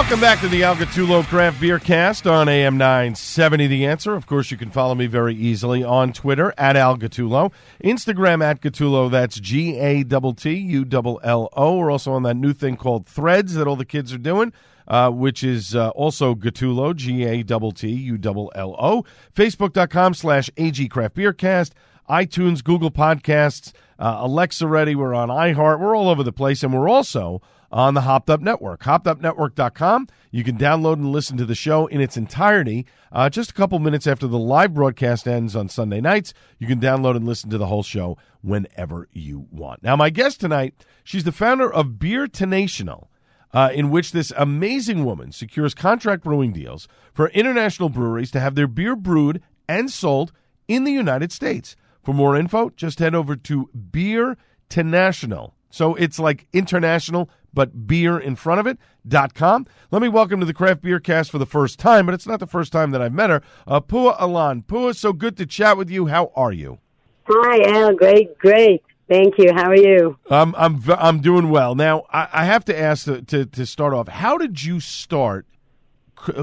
Welcome 0.00 0.20
back 0.20 0.40
to 0.40 0.48
the 0.48 0.64
Al 0.64 0.76
Gattullo 0.76 1.22
Craft 1.24 1.60
Beer 1.60 1.78
Cast 1.78 2.26
on 2.26 2.48
AM 2.48 2.78
970 2.78 3.66
The 3.66 3.84
Answer. 3.84 4.14
Of 4.14 4.26
course, 4.26 4.50
you 4.50 4.56
can 4.56 4.70
follow 4.70 4.94
me 4.94 5.06
very 5.06 5.34
easily 5.34 5.84
on 5.84 6.14
Twitter 6.14 6.54
at 6.56 6.74
Al 6.74 6.96
Gattullo, 6.96 7.52
Instagram 7.84 8.42
at 8.42 8.62
Gattullo, 8.62 9.10
that's 9.10 9.38
G 9.38 9.76
A 9.76 10.02
T 10.02 10.32
T 10.36 10.54
U 10.54 10.86
L 10.90 11.20
L 11.22 11.50
O. 11.52 11.76
We're 11.76 11.90
also 11.90 12.12
on 12.12 12.22
that 12.22 12.34
new 12.34 12.54
thing 12.54 12.78
called 12.78 13.06
Threads 13.06 13.52
that 13.54 13.66
all 13.66 13.76
the 13.76 13.84
kids 13.84 14.10
are 14.14 14.18
doing. 14.18 14.54
Uh, 14.88 15.10
which 15.10 15.44
is 15.44 15.76
uh, 15.76 15.90
also 15.90 16.34
Gattullo, 16.34 16.96
G 16.96 17.24
A 17.24 17.42
T 17.44 17.72
T 17.72 17.88
U 17.90 18.18
L 18.24 18.50
L 18.54 18.76
O. 18.78 19.04
Facebook.com 19.36 20.14
slash 20.14 20.48
AG 20.56 20.88
Craft 20.88 21.14
Beer 21.14 21.34
Cast, 21.34 21.74
iTunes, 22.08 22.64
Google 22.64 22.90
Podcasts, 22.90 23.72
uh, 23.98 24.16
Alexa 24.20 24.66
Ready. 24.66 24.94
We're 24.94 25.14
on 25.14 25.28
iHeart. 25.28 25.78
We're 25.78 25.94
all 25.94 26.08
over 26.08 26.22
the 26.22 26.32
place. 26.32 26.62
And 26.62 26.72
we're 26.72 26.88
also 26.88 27.42
on 27.70 27.94
the 27.94 28.02
Hopped 28.02 28.30
Up 28.30 28.40
Network. 28.40 28.82
HoppedUpNetwork.com. 28.82 30.08
You 30.30 30.44
can 30.44 30.56
download 30.56 30.94
and 30.94 31.12
listen 31.12 31.36
to 31.36 31.44
the 31.44 31.54
show 31.54 31.86
in 31.86 32.00
its 32.00 32.16
entirety 32.16 32.86
uh, 33.12 33.30
just 33.30 33.50
a 33.50 33.54
couple 33.54 33.78
minutes 33.78 34.06
after 34.06 34.26
the 34.26 34.38
live 34.38 34.74
broadcast 34.74 35.26
ends 35.26 35.56
on 35.56 35.68
Sunday 35.68 36.00
nights. 36.00 36.32
You 36.58 36.66
can 36.66 36.80
download 36.80 37.16
and 37.16 37.26
listen 37.26 37.50
to 37.50 37.58
the 37.58 37.66
whole 37.66 37.82
show 37.82 38.18
whenever 38.42 39.08
you 39.12 39.46
want. 39.50 39.82
Now, 39.82 39.96
my 39.96 40.10
guest 40.10 40.40
tonight, 40.40 40.74
she's 41.04 41.24
the 41.24 41.32
founder 41.32 41.72
of 41.72 41.98
Beerternational. 41.98 43.06
Uh, 43.52 43.68
in 43.74 43.90
which 43.90 44.12
this 44.12 44.32
amazing 44.36 45.04
woman 45.04 45.32
secures 45.32 45.74
contract 45.74 46.22
brewing 46.22 46.52
deals 46.52 46.86
for 47.12 47.30
international 47.30 47.88
breweries 47.88 48.30
to 48.30 48.38
have 48.38 48.54
their 48.54 48.68
beer 48.68 48.94
brewed 48.94 49.42
and 49.68 49.90
sold 49.90 50.30
in 50.68 50.84
the 50.84 50.92
United 50.92 51.32
States. 51.32 51.74
For 52.04 52.14
more 52.14 52.36
info, 52.36 52.70
just 52.70 53.00
head 53.00 53.12
over 53.12 53.34
to 53.34 53.68
Beer 53.90 54.36
Tenational. 54.68 55.54
So 55.70 55.94
it's 55.96 56.18
like 56.18 56.46
international 56.52 57.28
but 57.52 57.86
beer 57.86 58.18
in 58.18 58.36
front 58.36 58.60
of 58.60 58.66
it. 58.66 58.78
Dot 59.06 59.34
com. 59.34 59.66
Let 59.90 60.02
me 60.02 60.08
welcome 60.08 60.40
to 60.40 60.46
the 60.46 60.52
Craft 60.52 60.82
Beer 60.82 61.00
Cast 61.00 61.30
for 61.30 61.38
the 61.38 61.46
first 61.46 61.78
time, 61.78 62.04
but 62.04 62.14
it's 62.14 62.26
not 62.26 62.38
the 62.38 62.46
first 62.46 62.70
time 62.70 62.90
that 62.90 63.00
I've 63.00 63.14
met 63.14 63.30
her. 63.30 63.42
Uh, 63.66 63.80
Pua 63.80 64.14
Alon. 64.18 64.62
Pua, 64.62 64.94
so 64.94 65.12
good 65.12 65.36
to 65.38 65.46
chat 65.46 65.78
with 65.78 65.88
you. 65.88 66.06
How 66.06 66.32
are 66.36 66.52
you? 66.52 66.78
Hi, 67.26 67.62
Al. 67.78 67.94
Great, 67.94 68.36
great. 68.38 68.82
Thank 69.08 69.38
you. 69.38 69.52
How 69.54 69.70
are 69.70 69.76
you? 69.76 70.18
Um, 70.30 70.54
I'm 70.56 70.82
I'm 70.88 71.20
doing 71.20 71.48
well. 71.48 71.74
Now 71.74 72.04
I, 72.12 72.28
I 72.32 72.44
have 72.44 72.64
to 72.66 72.78
ask 72.78 73.06
to, 73.06 73.22
to, 73.22 73.46
to 73.46 73.66
start 73.66 73.94
off. 73.94 74.08
How 74.08 74.36
did 74.36 74.62
you 74.62 74.78
start? 74.78 75.46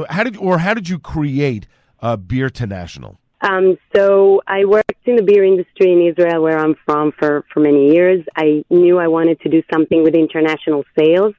How 0.10 0.24
did 0.24 0.36
or 0.38 0.58
how 0.58 0.74
did 0.74 0.90
you 0.90 0.98
create 0.98 1.68
uh, 2.02 2.18
Beerternational? 2.18 3.18
Um, 3.42 3.78
so 3.96 4.42
I 4.48 4.66
worked 4.66 5.06
in 5.06 5.16
the 5.16 5.22
beer 5.22 5.44
industry 5.44 5.92
in 5.92 6.02
Israel, 6.02 6.42
where 6.42 6.58
I'm 6.58 6.76
from, 6.86 7.12
for 7.12 7.46
for 7.54 7.60
many 7.60 7.94
years. 7.94 8.26
I 8.36 8.64
knew 8.70 8.98
I 8.98 9.08
wanted 9.08 9.40
to 9.42 9.50
do 9.50 9.62
something 9.72 10.04
with 10.04 10.16
international 10.16 10.84
sales. 10.98 11.36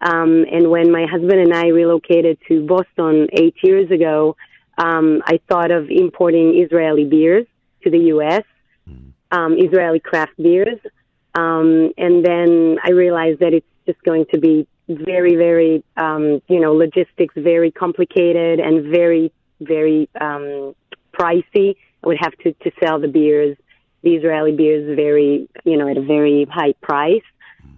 Um, 0.00 0.44
and 0.50 0.70
when 0.70 0.90
my 0.90 1.06
husband 1.06 1.40
and 1.40 1.52
I 1.52 1.68
relocated 1.68 2.38
to 2.48 2.66
Boston 2.66 3.28
eight 3.32 3.56
years 3.62 3.90
ago, 3.90 4.36
um, 4.78 5.22
I 5.26 5.40
thought 5.48 5.70
of 5.70 5.90
importing 5.90 6.60
Israeli 6.60 7.04
beers 7.04 7.46
to 7.84 7.90
the 7.90 7.98
U.S. 8.14 8.44
Um, 9.30 9.56
Israeli 9.58 10.00
craft 10.00 10.36
beers, 10.36 10.78
um, 11.34 11.92
and 11.96 12.24
then 12.24 12.78
I 12.84 12.90
realized 12.90 13.40
that 13.40 13.54
it's 13.54 13.66
just 13.86 14.02
going 14.02 14.26
to 14.32 14.38
be 14.38 14.68
very, 14.88 15.36
very, 15.36 15.82
um, 15.96 16.42
you 16.48 16.60
know, 16.60 16.74
logistics 16.74 17.34
very 17.36 17.70
complicated 17.70 18.60
and 18.60 18.92
very, 18.92 19.32
very 19.60 20.08
um, 20.20 20.74
pricey. 21.12 21.76
I 22.02 22.06
would 22.06 22.18
have 22.20 22.36
to, 22.38 22.52
to 22.52 22.72
sell 22.82 23.00
the 23.00 23.08
beers, 23.08 23.56
the 24.02 24.14
Israeli 24.14 24.52
beers, 24.52 24.96
very, 24.96 25.48
you 25.64 25.76
know, 25.76 25.88
at 25.88 25.96
a 25.96 26.02
very 26.02 26.46
high 26.50 26.74
price. 26.82 27.22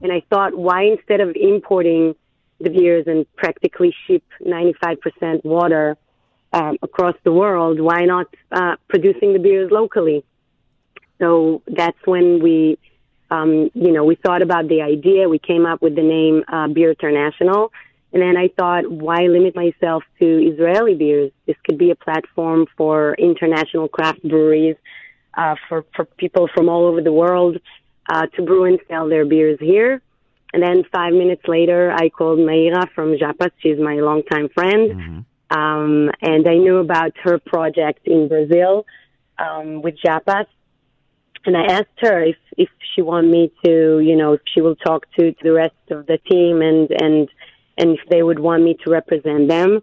And 0.03 0.13
I 0.13 0.23
thought, 0.31 0.57
why 0.57 0.85
instead 0.85 1.21
of 1.21 1.37
importing 1.37 2.15
the 2.61 2.71
beers 2.71 3.07
and 3.07 3.27
practically 3.37 3.95
ship 4.07 4.23
95% 4.45 5.45
water 5.45 5.97
um, 6.53 6.79
across 6.83 7.17
the 7.25 7.33
world, 7.33 7.81
why 7.81 8.05
not 8.05 8.27
uh, 8.53 8.77
producing 8.89 9.33
the 9.33 9.39
beers 9.39 9.71
locally? 9.71 10.25
So 11.19 11.63
that's 11.67 11.99
when 12.05 12.43
we, 12.43 12.79
um, 13.31 13.71
you 13.75 13.93
know, 13.93 14.05
we 14.05 14.17
thought 14.17 14.43
about 14.43 14.69
the 14.69 14.83
idea. 14.83 15.29
We 15.29 15.39
came 15.39 15.67
up 15.67 15.83
with 15.83 15.95
the 15.95 16.03
name 16.03 16.45
uh, 16.49 16.67
Beerternational. 16.69 17.71
And 18.15 18.23
then 18.23 18.37
I 18.37 18.49
thought, 18.57 18.89
why 18.89 19.23
limit 19.23 19.57
myself 19.57 20.05
to 20.21 20.25
Israeli 20.25 20.95
beers? 20.95 21.33
This 21.47 21.57
could 21.65 21.79
be 21.79 21.91
a 21.91 21.97
platform 21.97 22.67
for 22.77 23.15
international 23.15 23.89
craft 23.89 24.23
breweries, 24.23 24.77
uh, 25.37 25.57
for, 25.69 25.85
for 25.97 26.05
people 26.05 26.49
from 26.55 26.69
all 26.69 26.87
over 26.87 27.03
the 27.03 27.13
world 27.13 27.59
uh, 28.09 28.27
to 28.37 28.43
brew 28.43 28.67
and 28.67 28.79
sell 28.89 29.09
their 29.09 29.25
beers 29.25 29.59
here. 29.61 30.01
And 30.53 30.63
then 30.63 30.85
five 30.93 31.13
minutes 31.13 31.43
later, 31.49 31.91
I 31.91 32.09
called 32.09 32.39
Meira 32.39 32.89
from 32.95 33.17
Japas. 33.17 33.51
She's 33.59 33.81
my 33.81 33.95
longtime 33.95 34.49
friend. 34.51 34.93
Um, 35.51 36.11
and 36.23 36.47
I 36.47 36.55
knew 36.55 36.77
about 36.77 37.15
her 37.25 37.41
project 37.41 38.07
in 38.07 38.29
Brazil 38.29 38.87
um, 39.41 39.83
with 39.83 39.97
Japas. 40.07 40.47
And 41.47 41.57
I 41.57 41.65
asked 41.65 41.99
her 41.99 42.23
if, 42.23 42.37
if 42.57 42.69
she 42.95 43.03
want 43.03 43.27
me 43.27 43.53
to, 43.65 43.99
you 43.99 44.15
know, 44.15 44.35
if 44.35 44.43
she 44.47 44.61
will 44.61 44.77
talk 44.77 45.07
to, 45.19 45.33
to 45.33 45.43
the 45.43 45.53
rest 45.53 45.75
of 45.91 46.07
the 46.07 46.19
team 46.19 46.63
and, 46.63 46.89
and, 46.93 47.29
and 47.79 47.91
if 47.91 48.01
they 48.11 48.23
would 48.23 48.39
want 48.39 48.63
me 48.63 48.77
to 48.85 48.91
represent 48.91 49.49
them. 49.49 49.81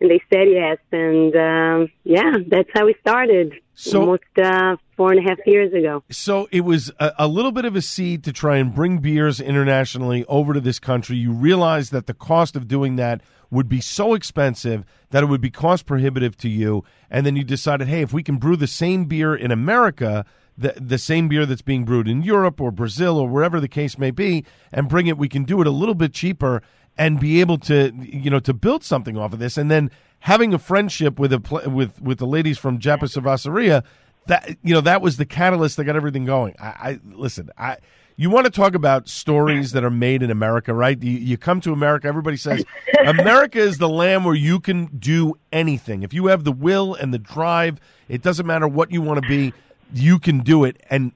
And 0.00 0.10
they 0.10 0.20
said 0.32 0.48
yes. 0.50 0.78
And, 0.90 1.34
um, 1.36 1.88
yeah, 2.04 2.38
that's 2.48 2.68
how 2.74 2.86
we 2.86 2.94
started 3.00 3.52
So- 3.74 4.00
almost, 4.00 4.24
uh, 4.36 4.76
four 4.96 5.12
and 5.12 5.20
a 5.24 5.28
half 5.28 5.38
years 5.46 5.72
ago. 5.72 6.02
So 6.10 6.48
it 6.50 6.62
was 6.62 6.90
a, 6.98 7.12
a 7.20 7.28
little 7.28 7.52
bit 7.52 7.64
of 7.64 7.76
a 7.76 7.82
seed 7.82 8.24
to 8.24 8.32
try 8.32 8.56
and 8.56 8.74
bring 8.74 8.98
beers 8.98 9.40
internationally 9.40 10.24
over 10.26 10.52
to 10.54 10.60
this 10.60 10.78
country. 10.78 11.16
You 11.16 11.32
realized 11.32 11.92
that 11.92 12.06
the 12.06 12.14
cost 12.14 12.56
of 12.56 12.68
doing 12.68 12.96
that 12.96 13.20
would 13.50 13.68
be 13.68 13.80
so 13.80 14.14
expensive 14.14 14.84
that 15.10 15.22
it 15.22 15.26
would 15.26 15.40
be 15.40 15.50
cost 15.50 15.86
prohibitive 15.86 16.36
to 16.38 16.48
you, 16.48 16.84
and 17.10 17.26
then 17.26 17.36
you 17.36 17.44
decided, 17.44 17.86
hey, 17.86 18.00
if 18.00 18.12
we 18.12 18.22
can 18.22 18.36
brew 18.38 18.56
the 18.56 18.66
same 18.66 19.04
beer 19.04 19.34
in 19.34 19.50
America, 19.50 20.24
the 20.56 20.74
the 20.80 20.98
same 20.98 21.28
beer 21.28 21.44
that's 21.46 21.62
being 21.62 21.84
brewed 21.84 22.08
in 22.08 22.22
Europe 22.22 22.60
or 22.60 22.70
Brazil 22.70 23.18
or 23.18 23.28
wherever 23.28 23.60
the 23.60 23.68
case 23.68 23.98
may 23.98 24.10
be, 24.10 24.44
and 24.72 24.88
bring 24.88 25.06
it, 25.06 25.18
we 25.18 25.28
can 25.28 25.44
do 25.44 25.60
it 25.60 25.66
a 25.66 25.70
little 25.70 25.94
bit 25.94 26.12
cheaper 26.12 26.62
and 26.98 27.18
be 27.18 27.40
able 27.40 27.58
to 27.58 27.92
you 28.00 28.30
know 28.30 28.40
to 28.40 28.52
build 28.52 28.84
something 28.84 29.16
off 29.16 29.32
of 29.32 29.38
this, 29.38 29.56
and 29.56 29.70
then 29.70 29.90
having 30.20 30.54
a 30.54 30.58
friendship 30.58 31.18
with 31.18 31.32
a 31.32 31.70
with 31.70 32.00
with 32.00 32.18
the 32.18 32.26
ladies 32.26 32.58
from 32.58 32.78
Japa 32.78 33.04
Cerveceria, 33.04 33.84
that 34.26 34.56
you 34.62 34.74
know 34.74 34.80
that 34.80 35.02
was 35.02 35.16
the 35.16 35.26
catalyst 35.26 35.76
that 35.76 35.84
got 35.84 35.96
everything 35.96 36.24
going. 36.24 36.54
I, 36.60 36.66
I 36.66 37.00
listen. 37.12 37.50
I 37.56 37.78
you 38.16 38.30
want 38.30 38.44
to 38.44 38.50
talk 38.50 38.74
about 38.74 39.08
stories 39.08 39.72
that 39.72 39.84
are 39.84 39.90
made 39.90 40.22
in 40.22 40.30
America, 40.30 40.74
right? 40.74 41.00
You, 41.02 41.12
you 41.12 41.36
come 41.36 41.60
to 41.62 41.72
America, 41.72 42.06
everybody 42.06 42.36
says 42.36 42.64
America 43.06 43.58
is 43.58 43.78
the 43.78 43.88
land 43.88 44.24
where 44.24 44.34
you 44.34 44.60
can 44.60 44.86
do 44.98 45.34
anything. 45.50 46.02
If 46.02 46.12
you 46.12 46.26
have 46.26 46.44
the 46.44 46.52
will 46.52 46.94
and 46.94 47.12
the 47.12 47.18
drive, 47.18 47.80
it 48.08 48.22
doesn't 48.22 48.46
matter 48.46 48.68
what 48.68 48.90
you 48.92 49.00
want 49.02 49.22
to 49.22 49.28
be, 49.28 49.52
you 49.94 50.18
can 50.18 50.40
do 50.40 50.64
it. 50.64 50.82
And 50.90 51.12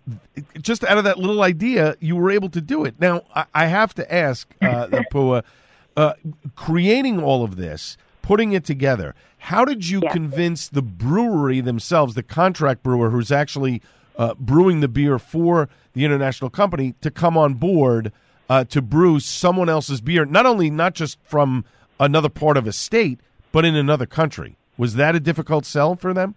just 0.60 0.84
out 0.84 0.98
of 0.98 1.04
that 1.04 1.18
little 1.18 1.42
idea, 1.42 1.96
you 2.00 2.16
were 2.16 2.30
able 2.30 2.48
to 2.50 2.60
do 2.60 2.84
it. 2.84 2.98
Now, 2.98 3.22
I, 3.34 3.44
I 3.54 3.66
have 3.66 3.94
to 3.94 4.14
ask, 4.14 4.48
uh, 4.62 4.86
Pua, 5.12 5.44
uh, 5.96 6.12
creating 6.54 7.22
all 7.22 7.42
of 7.42 7.56
this, 7.56 7.96
putting 8.22 8.52
it 8.52 8.64
together, 8.64 9.14
how 9.38 9.64
did 9.64 9.88
you 9.88 10.00
Yeah. 10.02 10.12
convince 10.12 10.68
the 10.68 10.82
brewery 10.82 11.60
themselves, 11.60 12.14
the 12.14 12.22
contract 12.22 12.82
brewer 12.82 13.10
who's 13.10 13.30
actually 13.32 13.80
uh, 14.18 14.34
brewing 14.38 14.80
the 14.80 14.88
beer 14.88 15.18
for 15.18 15.68
the 15.92 16.04
international 16.04 16.48
company, 16.50 16.94
to 17.02 17.10
come 17.10 17.36
on 17.36 17.54
board 17.54 18.12
uh, 18.48 18.64
to 18.64 18.80
brew 18.80 19.20
someone 19.20 19.68
else's 19.68 20.00
beer? 20.00 20.24
Not 20.24 20.46
only 20.46 20.70
not 20.70 20.94
just 20.94 21.18
from 21.24 21.64
another 22.00 22.28
part 22.30 22.56
of 22.56 22.66
a 22.66 22.72
state, 22.72 23.20
but 23.52 23.64
in 23.64 23.76
another 23.76 24.06
country. 24.06 24.56
Was 24.78 24.94
that 24.96 25.14
a 25.14 25.20
difficult 25.20 25.64
sell 25.64 25.96
for 25.96 26.12
them? 26.12 26.34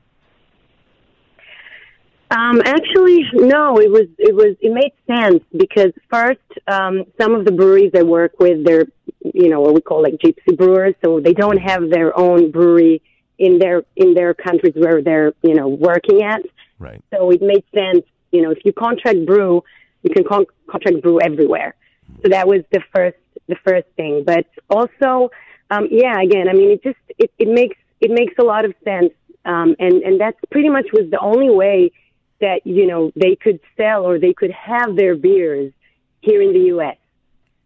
Um, 2.31 2.61
actually, 2.63 3.25
no. 3.33 3.79
It 3.79 3.89
was 3.91 4.05
it 4.19 4.35
was 4.35 4.55
it 4.61 4.71
made 4.71 4.93
sense 5.07 5.43
because 5.57 5.91
first, 6.11 6.39
um, 6.67 7.05
some 7.19 7.33
of 7.33 7.43
the 7.43 7.51
breweries 7.51 7.91
I 7.97 8.03
work 8.03 8.33
with, 8.39 8.63
they're 8.65 8.85
you 9.21 9.49
know 9.49 9.62
what 9.62 9.73
we 9.73 9.82
call 9.82 10.01
like 10.01 10.15
gypsy 10.15 10.55
brewers, 10.55 10.95
so 11.03 11.19
they 11.19 11.34
don't 11.34 11.58
have 11.58 11.89
their 11.89 12.17
own 12.17 12.51
brewery 12.51 13.01
in 13.38 13.60
their 13.60 13.84
in 13.95 14.13
their 14.13 14.34
countries 14.34 14.73
where 14.75 15.01
they're 15.01 15.34
you 15.41 15.55
know 15.55 15.67
working 15.67 16.21
at. 16.23 16.41
Right. 16.77 17.03
So 17.13 17.32
it 17.32 17.41
made 17.41 17.63
sense. 17.73 18.05
You 18.32 18.43
know, 18.43 18.51
if 18.51 18.60
you 18.63 18.73
contract 18.73 19.25
brew, 19.25 19.63
you 20.03 20.10
can 20.12 20.23
con- 20.23 20.45
contract 20.69 21.01
brew 21.01 21.19
everywhere. 21.21 21.75
So 22.21 22.29
that 22.29 22.47
was 22.47 22.62
the 22.71 22.82
first 22.93 23.17
the 23.47 23.55
first 23.65 23.88
thing. 23.95 24.23
But 24.25 24.45
also, 24.69 25.32
um, 25.69 25.88
yeah, 25.91 26.21
again, 26.21 26.47
I 26.47 26.53
mean, 26.53 26.71
it 26.71 26.84
just 26.84 26.99
it, 27.17 27.32
it 27.38 27.47
makes 27.47 27.77
it 28.01 28.12
makes 28.12 28.34
a 28.39 28.43
lot 28.43 28.65
of 28.65 28.73
sense, 28.84 29.13
um, 29.45 29.75
and 29.79 30.01
and 30.03 30.19
that's 30.19 30.39
pretty 30.51 30.69
much 30.69 30.88
was 30.93 31.10
the 31.10 31.19
only 31.19 31.49
way 31.49 31.91
that 32.39 32.65
you 32.65 32.88
know 32.88 33.12
they 33.15 33.36
could 33.36 33.60
sell 33.75 34.05
or 34.05 34.19
they 34.19 34.34
could 34.34 34.51
have 34.51 34.95
their 34.95 35.15
beers 35.15 35.73
here 36.21 36.41
in 36.41 36.53
the 36.53 36.67
U.S. 36.73 36.97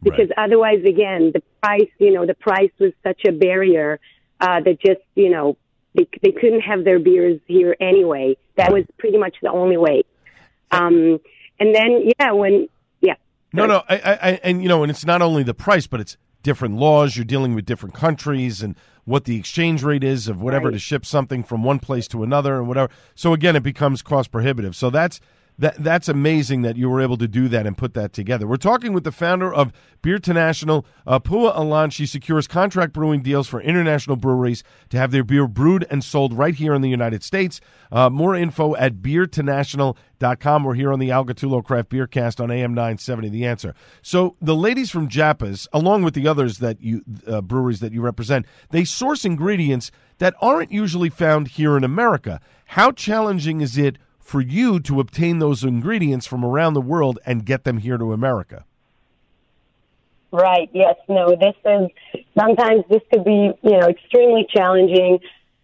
Because 0.03 0.29
otherwise, 0.37 0.83
again, 0.85 1.31
the 1.33 1.41
price, 1.61 1.89
you 1.99 2.11
know, 2.13 2.25
the 2.25 2.33
price 2.33 2.71
was 2.79 2.91
such 3.03 3.21
a 3.27 3.31
barrier 3.31 3.99
uh, 4.39 4.59
that 4.61 4.79
just, 4.81 5.01
you 5.15 5.29
know, 5.29 5.57
they 5.95 6.07
they 6.21 6.31
couldn't 6.31 6.61
have 6.61 6.83
their 6.83 6.99
beers 6.99 7.39
here 7.47 7.75
anyway. 7.79 8.35
That 8.57 8.71
was 8.73 8.83
pretty 8.97 9.17
much 9.17 9.35
the 9.41 9.51
only 9.51 9.77
way. 9.77 10.03
Um, 10.71 11.19
and 11.59 11.73
then, 11.75 12.09
yeah, 12.19 12.31
when, 12.31 12.67
yeah, 13.01 13.13
No, 13.53 13.65
no, 13.65 13.83
I, 13.87 13.95
I, 13.97 14.11
I, 14.11 14.39
and 14.43 14.61
you 14.63 14.69
know, 14.69 14.83
and 14.83 14.89
it's 14.89 15.05
not 15.05 15.21
only 15.21 15.43
the 15.43 15.53
price, 15.53 15.85
but 15.87 15.99
it's 15.99 16.17
different 16.41 16.75
laws. 16.75 17.15
You're 17.15 17.25
dealing 17.25 17.55
with 17.55 17.65
different 17.65 17.95
countries 17.95 18.61
and 18.61 18.75
what 19.05 19.25
the 19.25 19.37
exchange 19.37 19.83
rate 19.83 20.03
is 20.03 20.27
of 20.27 20.41
whatever 20.41 20.65
Right. 20.65 20.73
to 20.73 20.79
ship 20.79 21.05
something 21.05 21.43
from 21.43 21.63
one 21.63 21.79
place 21.79 22.07
to 22.09 22.23
another 22.23 22.57
and 22.57 22.67
whatever. 22.67 22.89
So 23.15 23.33
again, 23.33 23.55
it 23.55 23.63
becomes 23.63 24.01
cost 24.01 24.31
prohibitive. 24.31 24.75
So 24.75 24.89
that's 24.89 25.19
that 25.59 25.83
that's 25.83 26.09
amazing 26.09 26.63
that 26.63 26.77
you 26.77 26.89
were 26.89 27.01
able 27.01 27.17
to 27.17 27.27
do 27.27 27.47
that 27.49 27.67
and 27.67 27.77
put 27.77 27.93
that 27.93 28.13
together. 28.13 28.47
We're 28.47 28.57
talking 28.57 28.93
with 28.93 29.03
the 29.03 29.11
founder 29.11 29.53
of 29.53 29.71
Beerternational, 30.01 30.83
uh, 31.05 31.19
Pua 31.19 31.55
Alon. 31.55 31.89
She 31.89 32.05
secures 32.05 32.47
contract 32.47 32.93
brewing 32.93 33.21
deals 33.21 33.47
for 33.47 33.61
international 33.61 34.15
breweries 34.15 34.63
to 34.89 34.97
have 34.97 35.11
their 35.11 35.23
beer 35.23 35.47
brewed 35.47 35.85
and 35.89 36.03
sold 36.03 36.33
right 36.33 36.55
here 36.55 36.73
in 36.73 36.81
the 36.81 36.89
United 36.89 37.23
States. 37.23 37.61
Uh, 37.91 38.09
more 38.09 38.35
info 38.35 38.75
at 38.75 38.95
beerternational.com. 38.95 40.63
We're 40.63 40.73
here 40.73 40.91
on 40.91 40.99
the 40.99 41.11
Al 41.11 41.25
Gattullo 41.25 41.63
Craft 41.63 41.89
Beer 41.89 42.07
Cast 42.07 42.41
on 42.41 42.51
AM 42.51 42.73
970, 42.73 43.29
The 43.29 43.45
Answer. 43.45 43.75
So 44.01 44.35
the 44.41 44.55
ladies 44.55 44.89
from 44.89 45.07
Japas, 45.07 45.67
along 45.71 46.03
with 46.03 46.15
the 46.15 46.27
others 46.27 46.57
that 46.57 46.81
you 46.81 47.03
uh, 47.27 47.41
breweries 47.41 47.79
that 47.79 47.93
you 47.93 48.01
represent, 48.01 48.45
they 48.71 48.83
source 48.83 49.23
ingredients 49.23 49.91
that 50.17 50.33
aren't 50.41 50.71
usually 50.71 51.09
found 51.09 51.49
here 51.49 51.77
in 51.77 51.83
America. 51.83 52.39
How 52.65 52.91
challenging 52.91 53.61
is 53.61 53.77
it 53.77 53.97
for 54.33 54.41
you 54.41 54.79
to 54.79 54.99
obtain 54.99 55.37
those 55.37 55.63
ingredients 55.63 56.25
from 56.25 56.43
around 56.43 56.73
the 56.73 56.81
world 56.81 57.19
and 57.23 57.45
get 57.45 57.65
them 57.65 57.77
here 57.77 57.99
to 57.99 58.11
America? 58.13 58.65
Right. 60.31 60.71
Yes. 60.73 60.95
No. 61.07 61.35
This 61.35 61.53
is 61.63 61.91
sometimes 62.35 62.83
this 62.89 63.03
could 63.11 63.23
be 63.23 63.51
you 63.61 63.77
know 63.77 63.87
extremely 63.87 64.47
challenging, 64.49 65.19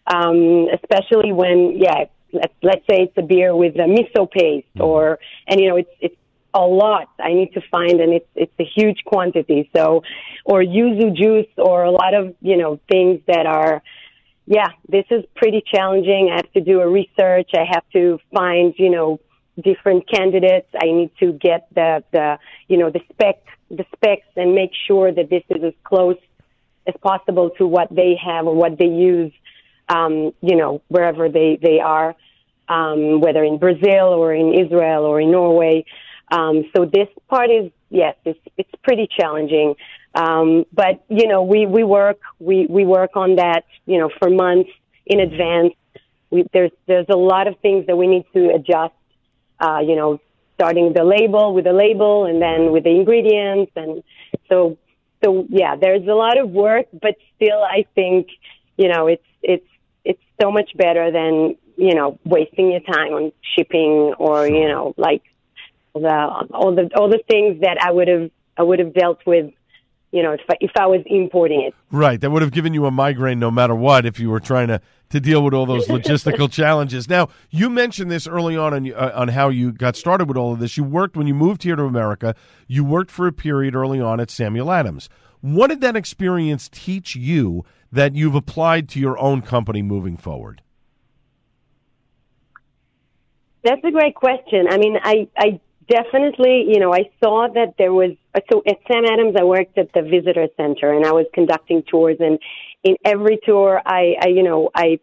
um, 0.06 0.68
especially 0.72 1.34
when 1.34 1.80
yeah. 1.80 2.06
Let's, 2.32 2.54
let's 2.62 2.86
say 2.88 2.98
it's 3.06 3.18
a 3.18 3.24
beer 3.24 3.56
with 3.56 3.74
a 3.78 3.88
miso 3.96 4.30
paste, 4.30 4.80
or 4.80 5.18
and 5.48 5.60
you 5.60 5.70
know 5.70 5.78
it's 5.78 5.90
it's 6.00 6.16
a 6.54 6.62
lot. 6.62 7.10
I 7.20 7.34
need 7.34 7.54
to 7.54 7.62
find, 7.72 8.00
and 8.00 8.14
it's 8.14 8.30
it's 8.36 8.60
a 8.60 8.70
huge 8.76 9.00
quantity. 9.04 9.68
So, 9.76 10.04
or 10.46 10.62
yuzu 10.62 11.16
juice, 11.16 11.52
or 11.58 11.86
a 11.86 11.92
lot 11.92 12.14
of 12.14 12.36
you 12.40 12.58
know 12.58 12.80
things 12.88 13.22
that 13.26 13.48
are. 13.48 13.82
Yeah, 14.50 14.70
this 14.90 15.06
is 15.12 15.24
pretty 15.36 15.64
challenging. 15.64 16.32
I 16.34 16.38
have 16.38 16.52
to 16.54 16.62
do 16.62 16.82
a 16.82 16.90
research. 16.90 17.52
I 17.54 17.66
have 17.72 17.84
to 17.94 18.18
find, 18.34 18.74
you 18.78 18.90
know, 18.90 19.20
different 19.64 20.10
candidates. 20.10 20.68
I 20.74 20.88
need 20.88 21.12
to 21.20 21.34
get 21.34 21.68
the 21.76 22.04
the 22.12 22.40
you 22.68 22.78
know 22.78 22.90
the 22.90 23.02
spec 23.12 23.44
the 23.70 23.86
specs 23.96 24.26
and 24.36 24.56
make 24.56 24.72
sure 24.88 25.12
that 25.12 25.30
this 25.30 25.44
is 25.52 25.64
as 25.64 25.74
close 25.84 26.18
as 26.88 26.96
possible 27.00 27.52
to 27.60 27.68
what 27.68 27.90
they 27.96 28.16
have 28.26 28.48
or 28.48 28.56
what 28.56 28.80
they 28.80 28.88
use. 28.88 29.32
Um, 29.88 30.34
you 30.42 30.56
know, 30.56 30.82
wherever 30.88 31.30
they 31.30 31.60
they 31.62 31.80
are, 31.80 32.16
um, 32.68 33.22
whether 33.22 33.44
in 33.44 33.60
Brazil 33.60 34.08
or 34.18 34.34
in 34.34 34.56
Israel 34.56 35.04
or 35.04 35.22
in 35.22 35.30
Norway. 35.30 35.86
Um, 36.32 36.64
so 36.76 36.86
this 36.86 37.08
part 37.30 37.52
is 37.52 37.72
yes, 37.92 38.16
it's 38.26 38.40
it's 38.58 38.74
pretty 38.82 39.08
challenging. 39.16 39.76
Um, 40.16 40.66
but 40.74 41.04
you 41.10 41.28
know, 41.28 41.44
we 41.44 41.66
we 41.66 41.84
work 41.84 42.20
we 42.40 42.66
we 42.68 42.86
work 42.86 43.12
on 43.16 43.36
that 43.36 43.66
you 43.86 44.00
know 44.00 44.10
for 44.20 44.30
months 44.30 44.72
in 45.06 45.20
advance. 45.20 45.74
We, 46.32 46.46
there's 46.54 46.72
there's 46.88 47.10
a 47.10 47.18
lot 47.18 47.48
of 47.48 47.58
things 47.60 47.88
that 47.88 47.96
we 47.96 48.08
need 48.08 48.26
to 48.34 48.50
adjust. 48.54 48.94
Uh, 49.60 49.80
you 49.80 49.96
know, 49.96 50.20
starting 50.56 50.94
the 50.94 51.04
label 51.04 51.54
with 51.54 51.66
the 51.66 51.74
label 51.74 52.26
and 52.26 52.42
then 52.42 52.72
with 52.72 52.86
the 52.86 52.92
ingredients 52.92 53.74
and 53.76 54.04
so 54.48 54.78
so 55.24 55.46
yeah, 55.50 55.76
there's 55.76 56.08
a 56.08 56.14
lot 56.14 56.40
of 56.40 56.50
work, 56.50 56.88
but 56.94 57.16
still, 57.36 57.62
I 57.62 57.86
think 57.96 58.28
you 58.78 58.88
know 58.88 59.08
it's 59.08 59.26
it's 59.42 59.68
it's 60.06 60.22
so 60.42 60.52
much 60.52 60.72
better 60.76 61.12
than 61.12 61.58
you 61.76 61.96
know 61.96 62.20
wasting 62.24 62.72
your 62.72 62.82
time 62.82 63.14
on 63.14 63.32
shipping 63.56 64.14
or 64.18 64.48
you 64.48 64.68
know 64.68 64.94
like 64.98 65.24
the 65.94 66.48
all 66.52 66.74
the 66.74 66.90
all 66.96 67.10
the 67.10 67.22
things 67.28 67.62
that 67.62 67.78
I 67.82 67.92
would 67.92 68.08
have 68.08 68.32
I 68.58 68.64
would 68.64 68.80
have 68.80 68.94
dealt 68.94 69.26
with, 69.26 69.52
you 70.12 70.24
know, 70.24 70.32
if 70.32 70.42
I, 70.50 70.56
if 70.60 70.72
I 70.80 70.88
was 70.88 71.02
importing 71.06 71.62
it. 71.62 71.76
Right, 71.92 72.20
that 72.20 72.32
would 72.32 72.42
have 72.42 72.52
given 72.52 72.74
you 72.74 72.86
a 72.86 72.92
migraine 72.92 73.40
no 73.40 73.52
matter 73.52 73.76
what 73.76 74.06
if 74.06 74.20
you 74.20 74.30
were 74.30 74.40
trying 74.40 74.68
to 74.70 74.82
to 75.10 75.20
deal 75.20 75.44
with 75.44 75.54
all 75.54 75.66
those 75.66 75.88
logistical 75.90 76.52
challenges. 76.52 77.10
Now, 77.10 77.30
you 77.50 77.70
mentioned 77.70 78.12
this 78.12 78.28
early 78.28 78.58
on 78.58 78.74
on, 78.74 78.92
uh, 78.92 79.12
on 79.14 79.30
how 79.30 79.50
you 79.50 79.72
got 79.72 79.96
started 79.96 80.28
with 80.28 80.38
all 80.38 80.54
of 80.54 80.60
this. 80.60 80.78
You 80.78 80.84
worked 80.84 81.16
when 81.16 81.28
you 81.28 81.36
moved 81.36 81.64
here 81.64 81.76
to 81.76 81.84
America. 81.84 82.36
You 82.68 82.84
worked 82.84 83.12
for 83.12 83.28
a 83.28 83.32
period 83.32 83.76
early 83.76 84.02
on 84.02 84.20
at 84.20 84.32
Samuel 84.32 84.72
Adams. 84.72 85.10
What 85.42 85.68
did 85.68 85.82
that 85.82 85.96
experience 85.96 86.70
teach 86.70 87.16
you 87.16 87.64
that 87.92 88.16
you've 88.16 88.36
applied 88.36 88.90
to 88.90 89.00
your 89.00 89.18
own 89.18 89.42
company 89.42 89.82
moving 89.82 90.18
forward? 90.18 90.62
That's 93.64 93.84
a 93.84 93.92
great 93.92 94.16
question. 94.16 94.68
I 94.70 94.78
mean, 94.78 94.98
I, 95.02 95.28
I 95.38 95.60
definitely, 95.90 96.66
you 96.68 96.80
know, 96.80 96.94
I 96.94 97.10
saw 97.22 97.48
that 97.54 97.74
there 97.78 97.92
was, 97.92 98.12
so 98.52 98.64
at 98.66 98.78
Sam 98.88 99.06
Adams, 99.06 99.36
I 99.38 99.44
worked 99.44 99.78
at 99.78 99.92
the 99.94 100.02
visitor 100.02 100.48
center 100.56 100.94
and 100.94 101.06
I 101.06 101.12
was 101.12 101.26
conducting 101.34 101.84
tours 101.84 102.18
and 102.20 102.40
in 102.84 102.96
every 103.04 103.40
tour, 103.44 103.82
I, 103.86 104.16
I 104.22 104.28
you 104.28 104.44
know, 104.44 104.70
I, 104.74 105.00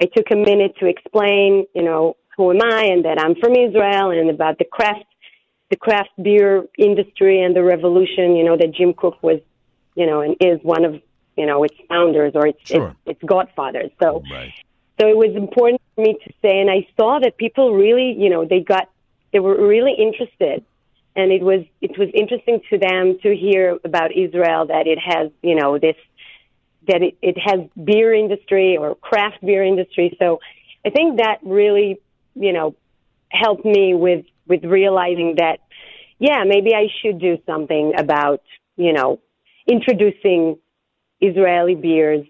I 0.00 0.06
took 0.14 0.26
a 0.30 0.36
minute 0.36 0.74
to 0.80 0.86
explain, 0.86 1.66
you 1.74 1.82
know, 1.82 2.16
who 2.36 2.52
am 2.52 2.62
I 2.62 2.84
and 2.84 3.04
that 3.04 3.18
I'm 3.18 3.34
from 3.34 3.52
Israel 3.52 4.10
and 4.10 4.30
about 4.30 4.58
the 4.58 4.66
craft, 4.66 5.06
the 5.70 5.76
craft 5.76 6.10
beer 6.22 6.66
industry 6.78 7.42
and 7.42 7.56
the 7.56 7.64
revolution, 7.64 8.36
you 8.36 8.44
know, 8.44 8.56
that 8.56 8.72
Jim 8.74 8.92
Koch 8.92 9.20
was, 9.22 9.40
you 9.94 10.06
know, 10.06 10.20
and 10.20 10.36
is 10.40 10.60
one 10.62 10.84
of, 10.84 11.00
you 11.36 11.46
know, 11.46 11.64
its 11.64 11.74
founders 11.88 12.32
or 12.34 12.46
its, 12.46 12.60
Sure. 12.64 12.94
its, 13.06 13.20
its 13.20 13.22
godfathers. 13.24 13.90
So, 14.00 14.22
Right. 14.30 14.52
so 15.00 15.08
it 15.08 15.16
was 15.16 15.34
important 15.34 15.80
for 15.94 16.02
me 16.02 16.16
to 16.24 16.32
say, 16.42 16.60
and 16.60 16.70
I 16.70 16.86
saw 16.96 17.18
that 17.18 17.36
people 17.38 17.74
really, 17.74 18.12
you 18.12 18.28
know, 18.30 18.44
they 18.44 18.60
got, 18.60 18.88
they 19.32 19.40
were 19.40 19.66
really 19.66 19.94
interested, 19.98 20.64
and 21.14 21.32
it 21.32 21.42
was 21.42 21.64
it 21.80 21.98
was 21.98 22.08
interesting 22.14 22.60
to 22.70 22.78
them 22.78 23.18
to 23.22 23.34
hear 23.34 23.78
about 23.84 24.12
Israel 24.12 24.66
that 24.66 24.86
it 24.86 24.98
has, 24.98 25.30
you 25.42 25.54
know, 25.54 25.78
this 25.78 25.96
that 26.88 27.02
it, 27.02 27.16
it 27.20 27.36
has 27.38 27.68
beer 27.82 28.14
industry 28.14 28.76
or 28.76 28.94
craft 28.94 29.44
beer 29.44 29.64
industry. 29.64 30.16
So 30.18 30.40
I 30.84 30.90
think 30.90 31.18
that 31.18 31.38
really, 31.42 32.00
you 32.34 32.52
know, 32.52 32.76
helped 33.30 33.64
me 33.64 33.94
with 33.94 34.24
with 34.46 34.64
realizing 34.64 35.36
that, 35.38 35.58
yeah, 36.18 36.44
maybe 36.46 36.74
I 36.74 36.86
should 37.02 37.18
do 37.18 37.38
something 37.46 37.92
about, 37.98 38.42
you 38.76 38.92
know, 38.92 39.20
introducing 39.66 40.58
Israeli 41.20 41.74
beers 41.74 42.24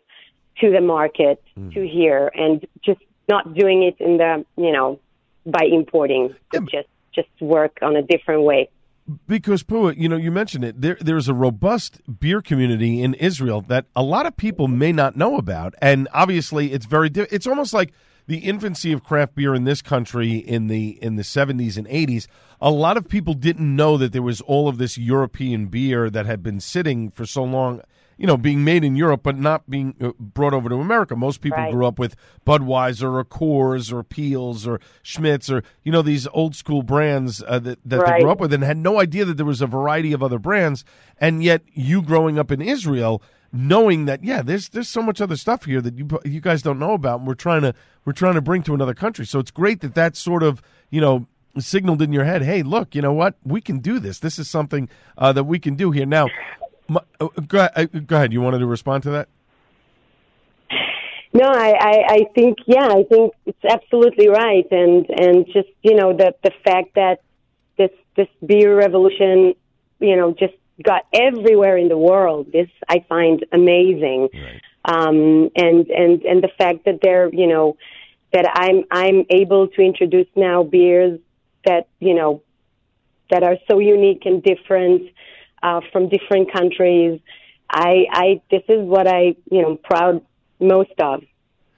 to 0.60 0.70
the 0.70 0.80
market 0.80 1.42
mm. 1.58 1.72
to 1.74 1.86
here 1.86 2.30
and 2.34 2.66
just 2.82 3.00
not 3.28 3.54
doing 3.54 3.82
it 3.82 3.96
in 4.00 4.16
the 4.16 4.44
you 4.56 4.72
know 4.72 4.98
by 5.46 5.64
importing 5.70 6.34
Yeah, 6.52 6.60
just 6.60 6.88
just 7.14 7.28
work 7.40 7.78
on 7.82 7.96
a 7.96 8.02
different 8.02 8.42
way 8.42 8.68
Because 9.26 9.62
Pua, 9.62 9.96
you 9.96 10.08
know, 10.08 10.16
you 10.16 10.32
mentioned 10.32 10.64
it. 10.64 10.80
There, 10.80 10.98
there's 11.00 11.28
a 11.28 11.34
robust 11.34 12.00
beer 12.20 12.42
community 12.42 13.02
in 13.02 13.14
Israel 13.14 13.60
that 13.62 13.86
a 13.94 14.02
lot 14.02 14.26
of 14.26 14.36
people 14.36 14.66
may 14.66 14.92
not 14.92 15.16
know 15.16 15.36
about, 15.38 15.74
and 15.80 16.08
obviously, 16.12 16.72
it's 16.72 16.86
very. 16.86 17.08
It's 17.14 17.46
almost 17.46 17.72
like 17.72 17.92
the 18.26 18.38
infancy 18.38 18.92
of 18.92 19.04
craft 19.04 19.34
beer 19.34 19.54
in 19.54 19.64
this 19.64 19.82
country 19.82 20.36
in 20.36 20.66
the 20.68 20.98
in 21.02 21.16
the 21.16 21.22
70s 21.22 21.76
and 21.76 21.86
80s. 21.86 22.26
A 22.60 22.70
lot 22.70 22.96
of 22.96 23.08
people 23.08 23.34
didn't 23.34 23.76
know 23.76 23.96
that 23.96 24.12
there 24.12 24.22
was 24.22 24.40
all 24.40 24.68
of 24.68 24.78
this 24.78 24.96
European 24.98 25.66
beer 25.66 26.10
that 26.10 26.26
had 26.26 26.42
been 26.42 26.60
sitting 26.60 27.10
for 27.10 27.26
so 27.26 27.44
long. 27.44 27.80
You 28.18 28.26
know, 28.26 28.38
being 28.38 28.64
made 28.64 28.82
in 28.82 28.96
Europe, 28.96 29.20
but 29.22 29.36
not 29.36 29.68
being 29.68 29.94
uh, 30.00 30.12
brought 30.18 30.54
over 30.54 30.70
to 30.70 30.76
America. 30.76 31.14
Most 31.14 31.42
people 31.42 31.58
Right. 31.58 31.70
grew 31.70 31.84
up 31.84 31.98
with 31.98 32.16
Budweiser 32.46 33.12
or 33.14 33.24
Coors 33.26 33.92
or 33.92 34.02
Piels 34.02 34.66
or 34.66 34.80
Schmitz 35.02 35.50
or 35.50 35.62
you 35.82 35.92
know 35.92 36.00
these 36.00 36.26
old 36.28 36.56
school 36.56 36.82
brands 36.82 37.42
uh, 37.46 37.58
that 37.58 37.78
that 37.84 38.06
they 38.06 38.20
grew 38.22 38.30
up 38.30 38.40
with 38.40 38.54
and 38.54 38.64
had 38.64 38.78
no 38.78 38.98
idea 39.00 39.26
that 39.26 39.36
there 39.36 39.44
was 39.44 39.60
a 39.60 39.66
variety 39.66 40.14
of 40.14 40.22
other 40.22 40.38
brands. 40.38 40.82
And 41.18 41.44
yet, 41.44 41.60
you 41.74 42.00
growing 42.00 42.38
up 42.38 42.50
in 42.50 42.62
Israel, 42.62 43.22
knowing 43.52 44.06
that 44.06 44.24
yeah, 44.24 44.42
there's 44.42 44.68
there's 44.70 44.88
so 44.88 45.02
much 45.02 45.20
other 45.20 45.36
stuff 45.36 45.64
here 45.64 45.80
that 45.80 45.96
you 45.96 46.08
you 46.24 46.40
guys 46.40 46.62
don't 46.62 46.78
know 46.78 46.94
about, 46.94 47.20
and 47.20 47.28
we're 47.28 47.34
trying 47.34 47.62
to 47.62 47.74
we're 48.04 48.12
trying 48.12 48.34
to 48.34 48.40
bring 48.40 48.62
to 48.64 48.74
another 48.74 48.94
country. 48.94 49.26
So 49.26 49.38
it's 49.38 49.50
great 49.50 49.80
that 49.80 49.94
that 49.94 50.16
sort 50.16 50.42
of 50.42 50.62
you 50.90 51.00
know 51.00 51.26
signaled 51.58 52.02
in 52.02 52.12
your 52.12 52.24
head, 52.24 52.42
hey, 52.42 52.62
look, 52.62 52.94
you 52.94 53.02
know 53.02 53.12
what, 53.12 53.34
we 53.42 53.60
can 53.60 53.78
do 53.78 53.98
this. 53.98 54.18
This 54.18 54.38
is 54.38 54.48
something 54.48 54.88
uh, 55.16 55.32
that 55.32 55.44
we 55.44 55.58
can 55.58 55.74
do 55.74 55.90
here 55.90 56.04
now. 56.04 56.26
My, 56.86 57.00
uh, 57.18 57.28
go, 57.48 57.60
ahead, 57.60 57.90
uh, 57.94 57.98
go 58.00 58.16
ahead. 58.16 58.32
You 58.32 58.42
wanted 58.42 58.58
to 58.58 58.66
respond 58.66 59.04
to 59.04 59.10
that? 59.10 59.28
no 61.36 61.48
I, 61.48 61.74
I 61.78 62.04
i 62.08 62.20
think 62.34 62.58
yeah 62.66 62.88
i 62.88 63.02
think 63.04 63.32
it's 63.44 63.64
absolutely 63.68 64.28
right 64.28 64.66
and 64.70 65.06
and 65.10 65.46
just 65.46 65.68
you 65.82 65.94
know 65.94 66.16
the 66.16 66.34
the 66.42 66.52
fact 66.64 66.94
that 66.94 67.20
this 67.76 67.90
this 68.16 68.28
beer 68.44 68.76
revolution 68.76 69.54
you 70.00 70.16
know 70.16 70.32
just 70.32 70.54
got 70.82 71.06
everywhere 71.12 71.76
in 71.76 71.88
the 71.88 71.98
world 71.98 72.50
this 72.52 72.68
i 72.88 73.04
find 73.08 73.44
amazing 73.52 74.28
um 74.84 75.50
and 75.56 75.88
and 75.90 76.22
and 76.22 76.42
the 76.42 76.50
fact 76.58 76.84
that 76.84 76.98
they're 77.02 77.32
you 77.32 77.46
know 77.46 77.76
that 78.32 78.46
i'm 78.54 78.84
i'm 78.90 79.24
able 79.30 79.68
to 79.68 79.80
introduce 79.82 80.28
now 80.36 80.62
beers 80.62 81.18
that 81.64 81.88
you 81.98 82.14
know 82.14 82.42
that 83.30 83.42
are 83.42 83.56
so 83.68 83.78
unique 83.78 84.22
and 84.24 84.42
different 84.42 85.10
uh, 85.62 85.80
from 85.92 86.08
different 86.08 86.52
countries. 86.52 87.20
I, 87.68 88.06
I, 88.10 88.40
this 88.50 88.62
is 88.68 88.86
what 88.86 89.06
I, 89.06 89.36
you 89.50 89.62
know, 89.62 89.76
proud 89.76 90.24
most 90.60 90.92
of, 90.98 91.22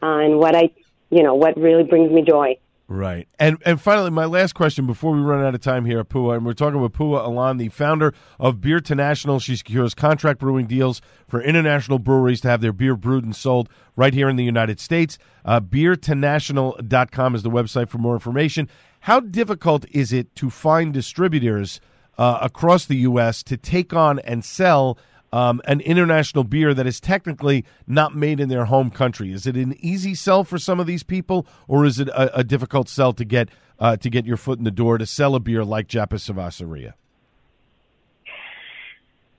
uh, 0.03 0.19
and 0.19 0.39
what 0.39 0.55
I, 0.55 0.71
you 1.11 1.23
know, 1.23 1.35
what 1.35 1.57
really 1.57 1.85
brings 1.85 2.11
me 2.13 2.23
joy. 2.23 2.59
Right. 2.91 3.29
And 3.39 3.59
and 3.67 3.79
finally, 3.79 4.11
my 4.11 4.25
last 4.25 4.55
question 4.55 4.87
before 4.87 5.13
we 5.13 5.21
run 5.21 5.45
out 5.45 5.55
of 5.55 5.61
time 5.61 5.85
here, 5.85 6.03
Pua, 6.05 6.37
and 6.37 6.47
we're 6.47 6.55
talking 6.55 6.81
with 6.81 6.93
Pua 6.93 7.23
Alon, 7.23 7.59
the 7.59 7.69
founder 7.69 8.15
of 8.41 8.57
Beerternational. 8.57 9.43
She 9.43 9.57
secures 9.57 9.95
contract 9.95 10.41
brewing 10.41 10.67
deals 10.67 11.03
for 11.27 11.43
international 11.43 11.99
breweries 11.99 12.41
to 12.41 12.49
have 12.49 12.63
their 12.63 12.73
beer 12.73 12.97
brewed 12.97 13.25
and 13.25 13.37
sold 13.37 13.69
right 13.95 14.15
here 14.15 14.31
in 14.31 14.37
the 14.37 14.45
United 14.45 14.81
States. 14.81 15.19
Uh, 15.45 15.61
beerternational.com 15.61 17.35
is 17.35 17.43
the 17.43 17.51
website 17.51 17.91
for 17.91 17.99
more 17.99 18.15
information. 18.15 18.71
How 19.01 19.21
difficult 19.21 19.85
is 19.91 20.11
it 20.11 20.35
to 20.37 20.49
find 20.49 20.95
distributors 20.95 21.83
uh, 22.17 22.39
across 22.41 22.87
the 22.87 22.97
U.S. 22.97 23.43
to 23.43 23.59
take 23.59 23.93
on 23.93 24.19
and 24.21 24.43
sell 24.43 24.99
um, 25.33 25.61
an 25.65 25.81
international 25.81 26.45
beer 26.45 26.75
that 26.75 26.87
is 26.87 27.01
technically 27.01 27.65
not 27.87 28.15
made 28.15 28.41
in 28.41 28.49
their 28.49 28.67
home 28.67 28.91
country? 28.91 29.33
Is 29.33 29.47
it 29.47 29.57
an 29.57 29.77
easy 29.81 30.15
sell 30.15 30.45
for 30.45 30.59
some 30.59 30.81
of 30.81 30.87
these 30.87 31.03
people, 31.03 31.47
or 31.67 31.85
is 31.85 31.99
it 31.99 32.09
a, 32.09 32.39
a 32.39 32.45
difficult 32.45 32.89
sell 32.89 33.13
to 33.13 33.25
get 33.25 33.49
uh, 33.79 33.97
to 33.97 34.11
get 34.11 34.27
your 34.27 34.37
foot 34.37 34.59
in 34.59 34.65
the 34.65 34.71
door 34.71 34.99
to 34.99 35.07
sell 35.07 35.35
a 35.35 35.41
beer 35.41 35.65
like 35.65 35.87
Japa 35.89 36.19
Cerveceria? 36.19 36.95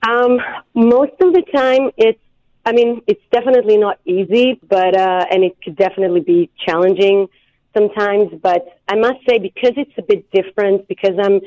Um, 0.02 0.38
most 0.74 1.12
of 1.20 1.34
the 1.34 1.42
time, 1.54 1.90
it's, 1.98 2.18
I 2.64 2.72
mean, 2.72 3.02
it's 3.06 3.22
definitely 3.30 3.76
not 3.76 3.98
easy, 4.06 4.58
but, 4.66 4.96
uh, 4.96 5.26
and 5.30 5.44
it 5.44 5.56
could 5.62 5.76
definitely 5.76 6.20
be 6.20 6.50
challenging 6.66 7.28
sometimes, 7.76 8.32
but 8.42 8.78
I 8.88 8.96
must 8.96 9.18
say 9.28 9.38
because 9.38 9.72
it's 9.76 9.92
a 9.98 10.02
bit 10.02 10.30
different, 10.30 10.88
because 10.88 11.16
I'm, 11.22 11.40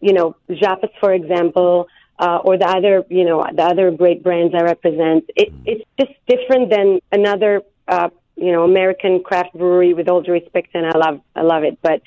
you 0.00 0.12
know, 0.12 0.36
Japas, 0.48 0.90
for 1.00 1.12
example, 1.12 1.88
uh, 2.18 2.38
or 2.44 2.56
the 2.58 2.68
other, 2.68 3.04
you 3.08 3.24
know, 3.24 3.44
the 3.54 3.62
other 3.62 3.90
great 3.90 4.22
brands 4.22 4.54
I 4.54 4.62
represent, 4.62 5.28
it, 5.36 5.52
it's 5.64 5.84
just 6.00 6.12
different 6.26 6.70
than 6.70 7.00
another, 7.12 7.62
uh, 7.88 8.08
you 8.36 8.52
know, 8.52 8.64
American 8.64 9.22
craft 9.22 9.52
brewery 9.54 9.94
with 9.94 10.08
all 10.08 10.22
due 10.22 10.32
respect, 10.32 10.68
and 10.74 10.86
I 10.86 10.96
love, 10.96 11.20
I 11.34 11.42
love 11.42 11.64
it, 11.64 11.78
but 11.82 12.02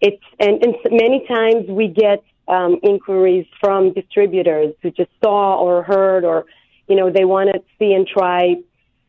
it's, 0.00 0.22
and, 0.38 0.62
and 0.64 0.74
many 0.90 1.26
times 1.26 1.68
we 1.68 1.88
get, 1.88 2.22
um, 2.48 2.78
inquiries 2.82 3.46
from 3.60 3.92
distributors 3.92 4.72
who 4.80 4.90
just 4.90 5.10
saw 5.22 5.58
or 5.58 5.82
heard 5.82 6.24
or, 6.24 6.46
you 6.86 6.94
know, 6.94 7.10
they 7.10 7.24
want 7.24 7.50
to 7.52 7.60
see 7.78 7.92
and 7.92 8.06
try 8.06 8.56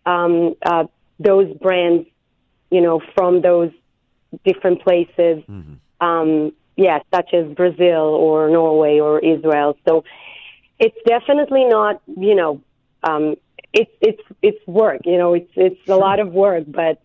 um, 0.07 0.55
uh, 0.65 0.86
those 1.19 1.55
brands, 1.57 2.07
you 2.71 2.82
know, 2.82 2.99
from 3.15 3.41
those 3.41 3.71
different 4.43 4.82
places. 4.82 5.43
Um, 6.01 6.53
yeah, 6.78 6.99
such 7.13 7.34
as 7.34 7.51
Brazil 7.53 8.05
or 8.25 8.49
Norway 8.49 8.99
or 8.99 9.19
Israel. 9.19 9.78
So 9.88 10.03
it's 10.80 10.97
definitely 11.05 11.65
not, 11.65 12.01
you 12.05 12.36
know, 12.36 12.61
um, 13.03 13.36
it's 13.73 13.91
it's 14.01 14.21
it's 14.41 14.67
work. 14.67 15.01
You 15.05 15.17
know, 15.17 15.34
it's 15.34 15.51
it's 15.55 15.89
a 15.89 15.95
lot 15.95 16.19
of 16.19 16.32
work, 16.32 16.63
but 16.67 17.01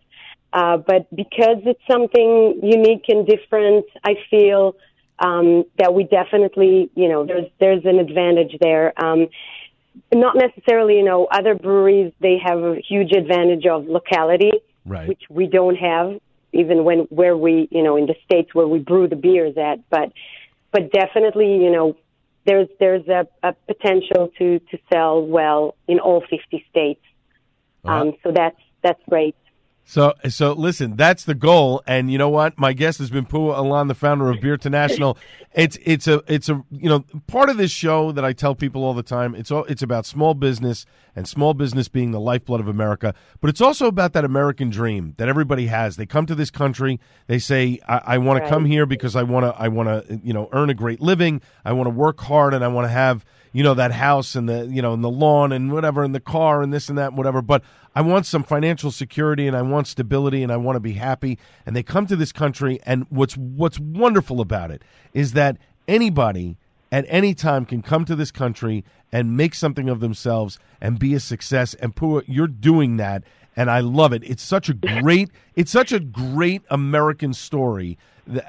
uh, 0.53 0.77
but 0.77 1.13
because 1.13 1.57
it's 1.65 1.81
something 1.89 2.59
unique 2.63 3.05
and 3.09 3.27
different, 3.27 3.85
I 4.03 4.13
feel 4.29 4.75
um, 5.19 5.63
that 5.79 5.93
we 5.93 6.03
definitely, 6.03 6.91
you 6.95 7.09
know, 7.09 7.25
there's 7.25 7.49
there's 7.59 7.83
an 7.85 7.99
advantage 7.99 8.55
there. 8.61 8.93
Um, 9.03 9.27
not 10.13 10.35
necessarily, 10.35 10.97
you 10.97 11.03
know, 11.03 11.25
other 11.25 11.55
breweries 11.55 12.13
they 12.19 12.37
have 12.43 12.59
a 12.59 12.75
huge 12.87 13.11
advantage 13.11 13.65
of 13.65 13.87
locality, 13.87 14.51
Right. 14.85 15.07
which 15.07 15.23
we 15.29 15.47
don't 15.47 15.75
have, 15.75 16.19
even 16.53 16.83
when 16.83 16.99
where 17.09 17.35
we, 17.35 17.67
you 17.71 17.83
know, 17.83 17.97
in 17.97 18.05
the 18.05 18.15
states 18.25 18.53
where 18.53 18.67
we 18.67 18.79
brew 18.79 19.07
the 19.07 19.15
beers 19.15 19.57
at. 19.57 19.87
But 19.89 20.13
but 20.71 20.91
definitely, 20.91 21.57
you 21.57 21.71
know, 21.71 21.97
there's 22.45 22.67
there's 22.79 23.07
a, 23.07 23.27
a 23.41 23.53
potential 23.67 24.31
to 24.37 24.59
to 24.59 24.77
sell 24.91 25.25
well 25.25 25.75
in 25.87 25.99
all 25.99 26.21
50 26.21 26.65
states. 26.69 27.01
Um, 27.85 28.13
so 28.23 28.31
that's 28.31 28.59
that's 28.81 29.01
great. 29.09 29.35
So, 29.85 30.13
so 30.29 30.53
listen, 30.53 30.95
that's 30.95 31.25
the 31.25 31.35
goal, 31.35 31.83
and 31.85 32.09
you 32.09 32.17
know 32.17 32.29
what? 32.29 32.57
My 32.57 32.71
guest 32.71 32.99
has 32.99 33.09
been 33.09 33.25
Pua 33.25 33.57
Alon, 33.57 33.89
the 33.89 33.95
founder 33.95 34.29
of 34.29 34.37
Beerternational. 34.37 35.17
It's 35.53 35.77
it's 35.83 36.07
a 36.07 36.23
it's 36.25 36.47
a 36.47 36.63
you 36.71 36.87
know 36.87 37.03
part 37.27 37.49
of 37.49 37.57
this 37.57 37.71
show 37.71 38.13
that 38.13 38.23
I 38.23 38.31
tell 38.31 38.55
people 38.55 38.85
all 38.85 38.93
the 38.93 39.03
time. 39.03 39.35
It's 39.35 39.51
all 39.51 39.65
it's 39.65 39.81
about 39.81 40.05
small 40.05 40.33
business 40.35 40.85
and 41.15 41.27
small 41.27 41.53
business 41.53 41.87
being 41.87 42.11
the 42.11 42.19
lifeblood 42.19 42.59
of 42.59 42.67
America, 42.67 43.13
but 43.41 43.49
it's 43.49 43.61
also 43.61 43.87
about 43.87 44.13
that 44.13 44.25
American 44.25 44.69
dream 44.69 45.13
that 45.17 45.27
everybody 45.27 45.67
has. 45.67 45.95
They 45.95 46.05
come 46.05 46.25
to 46.25 46.35
this 46.35 46.49
country, 46.49 46.99
they 47.27 47.39
say, 47.39 47.79
"I, 47.87 48.01
I 48.05 48.17
want 48.17 48.43
to 48.43 48.49
come 48.49 48.65
here 48.65 48.85
because 48.85 49.15
I 49.15 49.23
want 49.23 49.45
to 49.45 49.61
I 49.61 49.67
want 49.67 49.89
to 49.89 50.21
you 50.23 50.33
know 50.33 50.49
earn 50.51 50.69
a 50.69 50.73
great 50.73 51.01
living. 51.01 51.41
I 51.63 51.73
want 51.73 51.87
to 51.87 51.91
work 51.91 52.19
hard, 52.21 52.53
and 52.53 52.63
I 52.63 52.67
want 52.67 52.85
to 52.85 52.91
have." 52.91 53.25
you 53.53 53.63
know 53.63 53.75
that 53.75 53.91
house 53.91 54.35
and 54.35 54.49
the 54.49 54.65
you 54.65 54.81
know 54.81 54.93
and 54.93 55.03
the 55.03 55.09
lawn 55.09 55.51
and 55.51 55.71
whatever 55.71 56.03
and 56.03 56.13
the 56.13 56.19
car 56.19 56.61
and 56.61 56.73
this 56.73 56.89
and 56.89 56.97
that 56.97 57.09
and 57.09 57.17
whatever 57.17 57.41
but 57.41 57.63
i 57.95 58.01
want 58.01 58.25
some 58.25 58.43
financial 58.43 58.91
security 58.91 59.47
and 59.47 59.55
i 59.55 59.61
want 59.61 59.87
stability 59.87 60.43
and 60.43 60.51
i 60.51 60.57
want 60.57 60.75
to 60.75 60.81
be 60.81 60.93
happy 60.93 61.37
and 61.65 61.75
they 61.75 61.83
come 61.83 62.05
to 62.05 62.15
this 62.15 62.31
country 62.31 62.79
and 62.83 63.05
what's 63.09 63.37
what's 63.37 63.79
wonderful 63.79 64.41
about 64.41 64.71
it 64.71 64.81
is 65.13 65.33
that 65.33 65.57
anybody 65.87 66.57
at 66.93 67.05
any 67.07 67.33
time 67.33 67.65
can 67.65 67.81
come 67.81 68.05
to 68.05 68.15
this 68.15 68.29
country 68.29 68.85
and 69.11 69.35
make 69.35 69.55
something 69.55 69.89
of 69.89 69.99
themselves 69.99 70.59
and 70.79 70.99
be 70.99 71.15
a 71.15 71.19
success 71.19 71.73
and 71.75 71.95
Pua, 71.95 72.23
you're 72.27 72.45
doing 72.47 72.97
that 72.97 73.23
and 73.55 73.71
I 73.71 73.79
love 73.79 74.13
it. 74.13 74.23
It's 74.23 74.43
such 74.43 74.69
a 74.69 74.75
great 74.75 75.31
it's 75.55 75.71
such 75.71 75.91
a 75.91 75.99
great 75.99 76.61
American 76.69 77.33
story. 77.33 77.97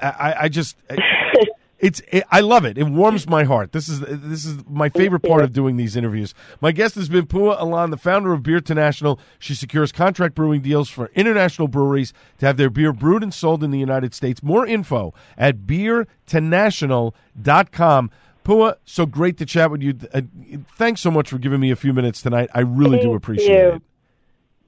I, 0.01 0.35
I- 0.41 0.49
just 0.49 0.77
it's 1.79 2.01
it, 2.11 2.23
I 2.31 2.39
love 2.41 2.65
it. 2.65 2.77
It 2.77 2.83
warms 2.85 3.27
my 3.27 3.43
heart. 3.43 3.71
This 3.71 3.89
is 3.89 3.99
this 4.01 4.45
is 4.45 4.57
my 4.67 4.89
favorite 4.89 5.21
part 5.21 5.43
of 5.43 5.51
doing 5.51 5.77
these 5.77 5.95
interviews. 5.95 6.33
My 6.61 6.71
guest 6.71 6.93
has 6.95 7.09
been 7.09 7.25
Pua 7.27 7.59
Alon, 7.59 7.89
the 7.91 7.97
founder 7.97 8.33
of 8.33 8.41
Beerternational. 8.41 9.19
She 9.39 9.53
secures 9.55 9.91
contract 9.91 10.35
brewing 10.35 10.61
deals 10.61 10.89
for 10.89 11.11
international 11.15 11.67
breweries 11.67 12.13
to 12.39 12.45
have 12.45 12.57
their 12.57 12.69
beer 12.69 12.93
brewed 12.93 13.23
and 13.23 13.33
sold 13.33 13.63
in 13.63 13.71
the 13.71 13.79
United 13.79 14.13
States. 14.13 14.41
More 14.41 14.65
info 14.65 15.13
at 15.37 15.59
beerternational.com. 15.67 18.11
Pua, 18.45 18.75
so 18.85 19.05
great 19.05 19.37
to 19.39 19.45
chat 19.45 19.71
with 19.71 19.81
you. 19.81 19.97
Uh, 20.13 20.21
thanks 20.77 21.01
so 21.01 21.09
much 21.09 21.29
for 21.29 21.39
giving 21.39 21.59
me 21.59 21.71
a 21.71 21.75
few 21.75 21.93
minutes 21.93 22.21
tonight. 22.21 22.49
I 22.53 22.61
really 22.61 22.99
do 22.99 23.13
appreciate 23.15 23.49
you. 23.49 23.69
it. 23.73 23.81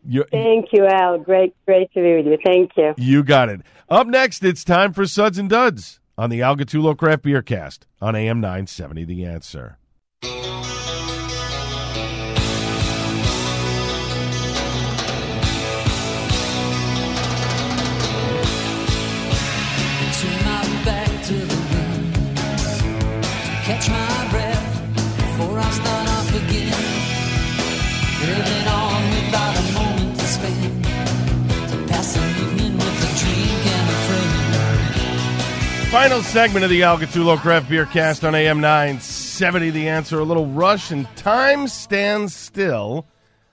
You're, 0.10 0.26
Thank 0.32 0.70
you, 0.72 0.86
Al. 0.86 1.20
Great, 1.20 1.54
great 1.66 1.92
to 1.94 2.02
be 2.02 2.16
with 2.16 2.26
you. 2.26 2.38
Thank 2.44 2.72
you. 2.78 2.94
You 2.98 3.24
got 3.24 3.50
it. 3.50 3.62
Up 3.90 4.08
next, 4.08 4.44
it's 4.44 4.64
time 4.64 4.94
for 4.94 5.06
Suds 5.06 5.38
and 5.38 5.50
Duds 5.50 6.00
on 6.18 6.30
the 6.30 6.42
Al 6.42 6.56
Gattullo 6.56 6.98
Craft 6.98 7.24
Beer 7.24 7.42
Cast 7.42 7.86
on 8.02 8.16
AM 8.16 8.40
970 8.40 9.04
The 9.06 9.26
Answer. 9.26 9.78
Final 35.92 36.22
segment 36.22 36.64
of 36.64 36.70
the 36.70 36.84
Al 36.84 36.98
Gattullo 36.98 37.38
Craft 37.38 37.70
Beer 37.70 37.86
Cast 37.86 38.24
on 38.24 38.36
AM 38.36 38.60
970 38.60 39.72
The 39.72 39.88
Answer. 39.88 40.20
A 40.20 40.24
little 40.24 40.46
rush 40.46 40.92
and 40.92 41.08
time 41.16 41.68
stands 41.68 42.36
still. 42.36 43.08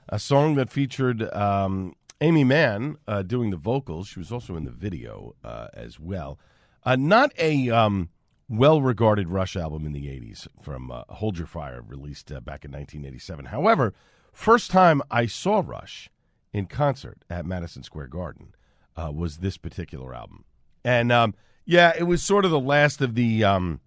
A 0.09 0.19
song 0.19 0.55
that 0.55 0.69
featured 0.69 1.23
um, 1.33 1.95
Aimee 2.21 2.43
Mann 2.43 2.97
uh, 3.07 3.23
doing 3.23 3.49
the 3.49 3.57
vocals. 3.57 4.07
She 4.09 4.19
was 4.19 4.31
also 4.31 4.55
in 4.55 4.63
the 4.63 4.71
video 4.71 5.33
uh, 5.43 5.69
as 5.73 5.99
well. 5.99 6.37
Uh, 6.83 6.95
not 6.95 7.31
a 7.39 7.69
um, 7.71 8.09
well 8.47 8.81
regarded 8.81 9.29
Rush 9.29 9.55
album 9.55 9.85
in 9.85 9.93
the 9.93 10.05
80s 10.05 10.47
from 10.61 10.91
uh, 10.91 11.03
Hold 11.09 11.37
Your 11.37 11.47
Fire, 11.47 11.81
released 11.81 12.31
uh, 12.31 12.39
back 12.39 12.65
in 12.65 12.71
1987. 12.71 13.45
However, 13.45 13.93
first 14.31 14.71
time 14.71 15.01
I 15.09 15.25
saw 15.25 15.63
Rush 15.65 16.09
in 16.53 16.67
concert 16.67 17.23
at 17.29 17.45
Madison 17.45 17.83
Square 17.83 18.07
Garden 18.07 18.53
uh, 18.95 19.11
was 19.13 19.37
this 19.37 19.57
particular 19.57 20.13
album. 20.13 20.45
And 20.83 21.11
um, 21.11 21.33
yeah, 21.65 21.93
it 21.97 22.03
was 22.03 22.21
sort 22.21 22.45
of 22.45 22.51
the 22.51 22.59
last 22.59 23.01
of 23.01 23.15
the 23.15 23.43
um, 23.43 23.79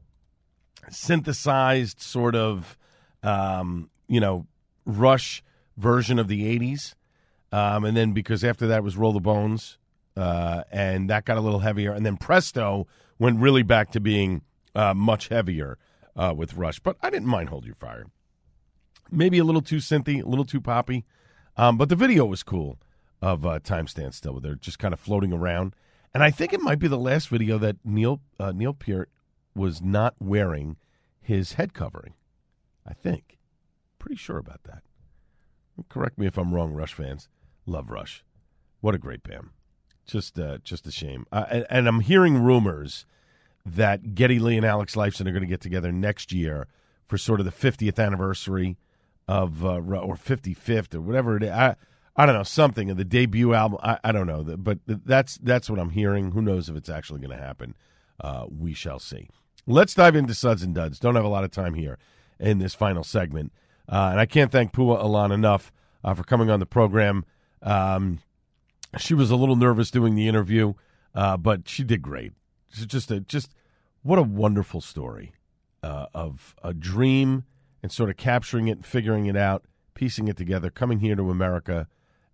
synthesized 0.90 2.00
sort 2.00 2.34
of, 2.34 2.76
um, 3.22 3.90
you 4.08 4.20
know, 4.20 4.46
Rush 4.84 5.42
version 5.76 6.18
of 6.18 6.28
the 6.28 6.58
80s. 6.58 6.94
Um, 7.52 7.84
and 7.84 7.96
then 7.96 8.12
because 8.12 8.44
after 8.44 8.66
that 8.66 8.82
was 8.82 8.96
Roll 8.96 9.12
the 9.12 9.20
Bones, 9.20 9.78
uh, 10.16 10.64
and 10.72 11.08
that 11.08 11.24
got 11.24 11.36
a 11.36 11.40
little 11.40 11.60
heavier. 11.60 11.92
And 11.92 12.04
then 12.04 12.16
Presto 12.16 12.88
went 13.18 13.40
really 13.40 13.62
back 13.62 13.90
to 13.92 14.00
being 14.00 14.42
uh, 14.74 14.94
much 14.94 15.28
heavier 15.28 15.78
uh, 16.16 16.34
with 16.36 16.54
Rush. 16.54 16.78
But 16.80 16.96
I 17.02 17.10
didn't 17.10 17.28
mind 17.28 17.48
Hold 17.48 17.64
Your 17.64 17.74
Fire. 17.74 18.06
Maybe 19.10 19.38
a 19.38 19.44
little 19.44 19.62
too 19.62 19.76
synthy, 19.76 20.22
a 20.22 20.28
little 20.28 20.44
too 20.44 20.60
poppy. 20.60 21.04
Um, 21.56 21.76
but 21.76 21.88
the 21.88 21.96
video 21.96 22.24
was 22.24 22.42
cool 22.42 22.78
of 23.20 23.44
uh, 23.44 23.58
Time 23.58 23.86
Stand 23.86 24.14
Still, 24.14 24.40
they're 24.40 24.54
just 24.54 24.78
kind 24.78 24.94
of 24.94 25.00
floating 25.00 25.32
around. 25.32 25.74
And 26.14 26.22
I 26.22 26.30
think 26.30 26.52
it 26.52 26.60
might 26.60 26.78
be 26.78 26.88
the 26.88 26.98
last 26.98 27.28
video 27.28 27.58
that 27.58 27.76
Neil 27.84 28.20
uh, 28.40 28.52
Neil 28.52 28.72
Peart 28.72 29.10
was 29.54 29.82
not 29.82 30.14
wearing 30.18 30.76
his 31.20 31.54
head 31.54 31.74
covering. 31.74 32.14
I 32.86 32.94
think. 32.94 33.38
Pretty 33.98 34.16
sure 34.16 34.38
about 34.38 34.62
that. 34.64 34.82
Correct 35.88 36.18
me 36.18 36.26
if 36.26 36.38
I'm 36.38 36.54
wrong, 36.54 36.72
Rush 36.72 36.94
fans. 36.94 37.28
Love 37.66 37.90
Rush. 37.90 38.24
What 38.80 38.94
a 38.94 38.98
great 38.98 39.22
band. 39.22 39.48
Just, 40.08 40.38
uh, 40.38 40.58
just 40.64 40.86
a 40.86 40.90
shame. 40.90 41.26
Uh, 41.30 41.44
and, 41.50 41.66
and 41.70 41.88
I'm 41.88 42.00
hearing 42.00 42.42
rumors 42.42 43.06
that 43.64 44.14
Geddy 44.14 44.38
Lee 44.40 44.56
and 44.56 44.66
Alex 44.66 44.96
Lifeson 44.96 45.28
are 45.28 45.32
going 45.32 45.42
to 45.42 45.46
get 45.46 45.60
together 45.60 45.92
next 45.92 46.32
year 46.32 46.66
for 47.06 47.16
sort 47.18 47.40
of 47.40 47.46
the 47.46 47.52
50th 47.52 48.04
anniversary 48.04 48.76
of 49.28 49.64
uh, 49.64 49.76
or 49.76 50.16
55th 50.16 50.94
or 50.94 51.00
whatever 51.00 51.36
it 51.36 51.44
is. 51.44 51.50
I, 51.50 51.76
I 52.16 52.26
don't 52.26 52.34
know 52.34 52.42
something 52.42 52.90
of 52.90 52.96
the 52.96 53.04
debut 53.04 53.54
album. 53.54 53.78
I, 53.82 53.98
I 54.02 54.10
don't 54.10 54.26
know, 54.26 54.42
but 54.42 54.80
that's 54.86 55.38
that's 55.38 55.70
what 55.70 55.78
I'm 55.78 55.90
hearing. 55.90 56.32
Who 56.32 56.42
knows 56.42 56.68
if 56.68 56.74
it's 56.74 56.88
actually 56.88 57.20
going 57.20 57.36
to 57.36 57.42
happen? 57.42 57.76
Uh, 58.20 58.46
we 58.50 58.74
shall 58.74 58.98
see. 58.98 59.28
Let's 59.68 59.94
dive 59.94 60.16
into 60.16 60.34
Suds 60.34 60.64
and 60.64 60.74
Duds. 60.74 60.98
Don't 60.98 61.14
have 61.14 61.24
a 61.24 61.28
lot 61.28 61.44
of 61.44 61.52
time 61.52 61.74
here 61.74 61.96
in 62.40 62.58
this 62.58 62.74
final 62.74 63.04
segment, 63.04 63.52
uh, 63.88 64.08
and 64.10 64.18
I 64.18 64.26
can't 64.26 64.50
thank 64.50 64.72
Pua 64.72 65.00
Alon 65.00 65.30
enough 65.30 65.70
uh, 66.02 66.14
for 66.14 66.24
coming 66.24 66.50
on 66.50 66.58
the 66.58 66.66
program. 66.66 67.24
Um, 67.62 68.18
she 68.96 69.14
was 69.14 69.30
a 69.30 69.36
little 69.36 69.56
nervous 69.56 69.90
doing 69.90 70.14
the 70.14 70.28
interview, 70.28 70.74
uh, 71.14 71.36
but 71.36 71.68
she 71.68 71.84
did 71.84 72.02
great. 72.02 72.32
Just 72.70 73.10
a 73.10 73.20
just 73.20 73.54
what 74.02 74.18
a 74.18 74.22
wonderful 74.22 74.80
story 74.80 75.32
uh, 75.82 76.06
of 76.14 76.54
a 76.62 76.72
dream 76.72 77.44
and 77.82 77.92
sort 77.92 78.10
of 78.10 78.16
capturing 78.16 78.68
it, 78.68 78.84
figuring 78.84 79.26
it 79.26 79.36
out, 79.36 79.64
piecing 79.94 80.28
it 80.28 80.36
together, 80.36 80.70
coming 80.70 81.00
here 81.00 81.16
to 81.16 81.30
America, 81.30 81.88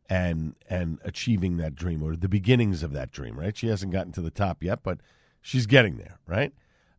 and 0.08 0.54
and 0.68 0.98
achieving 1.04 1.56
that 1.58 1.74
dream 1.74 2.02
or 2.02 2.16
the 2.16 2.28
beginnings 2.28 2.82
of 2.82 2.92
that 2.92 3.10
dream. 3.10 3.38
Right? 3.38 3.56
She 3.56 3.68
hasn't 3.68 3.92
gotten 3.92 4.12
to 4.12 4.20
the 4.20 4.30
top 4.30 4.62
yet, 4.62 4.80
but 4.82 4.98
she's 5.40 5.66
getting 5.66 5.96
there. 5.96 6.18
Right? 6.26 6.52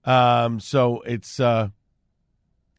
Um, 0.06 0.60
so 0.60 1.02
it's 1.02 1.40
uh, 1.40 1.70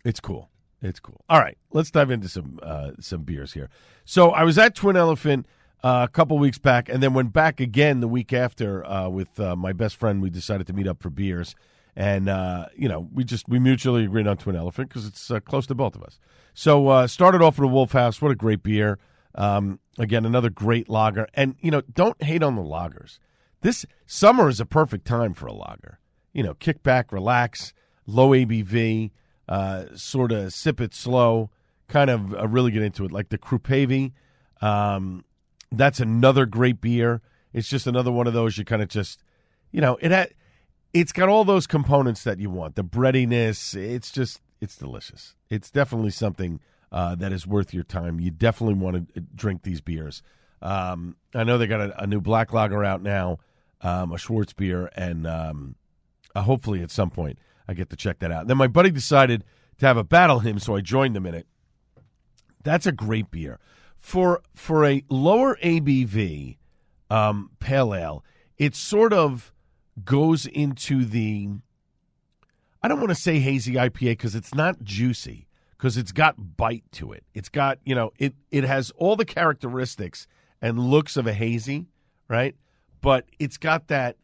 it's 0.05 0.21
cool. 0.21 0.51
It's 0.83 1.01
cool. 1.01 1.25
All 1.29 1.41
right, 1.41 1.57
let's 1.73 1.91
dive 1.91 2.11
into 2.11 2.29
some 2.29 2.61
uh, 2.63 2.93
some 3.01 3.23
beers 3.23 3.53
here. 3.53 3.71
So 4.05 4.31
I 4.31 4.45
was 4.45 4.59
at 4.59 4.75
Twin 4.75 4.97
Elephant 4.97 5.47
a 5.87 6.09
couple 6.09 6.39
weeks 6.39 6.59
back, 6.59 6.89
and 6.89 7.03
then 7.03 7.15
went 7.15 7.33
back 7.33 7.61
again 7.61 8.01
the 8.01 8.09
week 8.09 8.33
after 8.33 8.85
uh, 8.87 9.09
with 9.09 9.39
uh, 9.39 9.55
my 9.57 9.73
best 9.73 9.97
friend. 9.97 10.21
We 10.21 10.31
decided 10.31 10.67
to 10.69 10.73
meet 10.73 10.87
up 10.87 11.03
for 11.03 11.11
beers, 11.11 11.55
and 11.95 12.29
uh, 12.29 12.67
you 12.77 12.89
know 12.89 13.09
we 13.13 13.25
just 13.25 13.49
we 13.49 13.59
mutually 13.59 14.05
agreed 14.05 14.27
on 14.27 14.37
Twin 14.37 14.57
Elephant 14.57 14.89
because 14.89 15.07
it's 15.07 15.31
uh, 15.31 15.41
close 15.41 15.67
to 15.67 15.75
both 15.75 15.95
of 15.95 16.03
us. 16.03 16.19
So 16.55 16.89
uh, 16.89 17.07
started 17.07 17.43
off 17.43 17.59
with 17.59 17.71
a 17.71 17.73
Wolf 17.73 17.93
House. 17.93 18.21
What 18.21 18.31
a 18.31 18.35
great 18.35 18.63
beer! 18.63 18.99
Um, 19.35 19.79
again, 19.99 20.25
another 20.25 20.51
great 20.51 20.89
lager, 20.89 21.29
and 21.35 21.57
you 21.61 21.71
know 21.71 21.83
don't 21.83 22.21
hate 22.23 22.43
on 22.43 22.57
the 22.57 22.63
lagers. 22.63 23.19
This 23.61 23.87
summer 24.07 24.49
is 24.49 24.61
a 24.61 24.67
perfect 24.67 25.07
time 25.07 25.35
for 25.35 25.47
a 25.47 25.53
lager. 25.53 25.99
You 26.33 26.43
know, 26.43 26.55
kick 26.55 26.83
back, 26.83 27.13
relax, 27.13 27.73
low 28.07 28.31
ABV, 28.31 29.11
uh, 29.49 29.85
sort 29.95 30.33
of 30.33 30.53
sip 30.53 30.81
it 30.81 30.95
slow, 30.95 31.51
kind 31.89 32.11
of 32.11 32.35
uh, 32.35 32.47
really 32.49 32.71
get 32.71 32.83
into 32.83 33.05
it. 33.05 33.13
Like 33.13 33.29
the 33.29 33.39
Krupavi, 33.39 34.13
um, 34.61 35.25
that's 35.73 36.01
another 36.01 36.47
great 36.47 36.81
beer. 36.81 37.21
It's 37.53 37.69
just 37.69 37.87
another 37.87 38.13
one 38.13 38.27
of 38.27 38.35
those 38.35 38.59
you 38.59 38.65
kind 38.65 38.83
of 38.83 38.89
just, 38.89 39.23
you 39.71 39.81
know, 39.81 39.99
it 40.01 40.11
had, 40.11 40.35
it's 40.93 41.13
got 41.13 41.29
all 41.29 41.45
those 41.45 41.67
components 41.67 42.25
that 42.25 42.39
you 42.39 42.51
want. 42.51 42.75
The 42.75 42.83
breadiness, 42.83 43.75
it's 43.75 44.11
just, 44.11 44.41
it's 44.61 44.77
delicious. 44.77 45.35
It's 45.51 45.71
definitely 45.71 46.11
something 46.11 46.61
uh, 46.93 47.15
that 47.17 47.33
is 47.33 47.47
worth 47.47 47.75
your 47.75 47.85
time. 47.85 48.21
You 48.21 48.31
definitely 48.31 48.75
want 48.75 49.15
to 49.15 49.21
drink 49.35 49.63
these 49.63 49.81
beers. 49.81 50.23
Um, 50.63 51.17
I 51.35 51.45
know 51.45 51.59
they 51.59 51.67
got 51.67 51.81
a, 51.81 52.03
a, 52.03 52.07
new 52.07 52.21
black 52.21 52.53
lager 52.53 52.83
out 52.83 53.03
now, 53.03 53.39
um, 53.83 54.13
a 54.13 54.17
Schwarzbier, 54.17 54.89
and 54.97 55.27
um, 55.27 55.75
uh, 56.35 56.43
hopefully 56.43 56.83
at 56.83 56.91
some 56.91 57.11
point 57.11 57.39
I 57.69 57.75
get 57.75 57.91
to 57.91 57.97
check 57.97 58.21
that 58.21 58.33
out. 58.33 58.47
then 58.47 58.57
my 58.57 58.67
buddy 58.67 58.91
decided 58.91 59.45
to 59.79 59.87
have 59.87 59.99
a 59.99 60.05
battle 60.05 60.39
hymn, 60.39 60.59
so 60.59 60.75
I 60.75 60.81
joined 60.81 61.17
him 61.17 61.27
in 61.27 61.35
it. 61.35 61.47
That's 62.63 62.87
a 62.87 62.93
great 62.93 63.31
beer 63.31 63.61
for 64.07 64.41
for 64.55 64.85
a 64.85 65.03
lower 65.11 65.59
ABV 65.65 66.59
um, 67.11 67.51
pale 67.59 67.93
ale. 67.93 68.25
It 68.57 68.77
sort 68.77 69.13
of 69.13 69.53
goes 70.05 70.47
into 70.47 71.05
the. 71.05 71.49
I 72.85 72.87
don't 72.87 73.01
want 73.01 73.09
to 73.09 73.17
say 73.17 73.41
hazy 73.41 73.75
IPA 73.75 74.13
because 74.13 74.37
it's 74.37 74.55
not 74.55 74.81
juicy 74.85 75.49
because 75.77 75.97
it's 75.97 76.13
got 76.13 76.57
bite 76.57 76.85
to 76.93 77.11
it. 77.11 77.25
It's 77.35 77.49
got 77.49 77.81
you 77.85 77.97
know 77.97 78.13
it 78.17 78.37
it 78.53 78.63
has 78.63 78.93
all 78.93 79.17
the 79.17 79.25
characteristics 79.25 80.29
and 80.63 80.79
looks 80.79 81.17
of 81.17 81.27
a 81.27 81.33
hazy, 81.33 81.87
right? 82.29 82.55
But 83.01 83.25
it's 83.41 83.57
got 83.57 83.89
that 83.89 84.19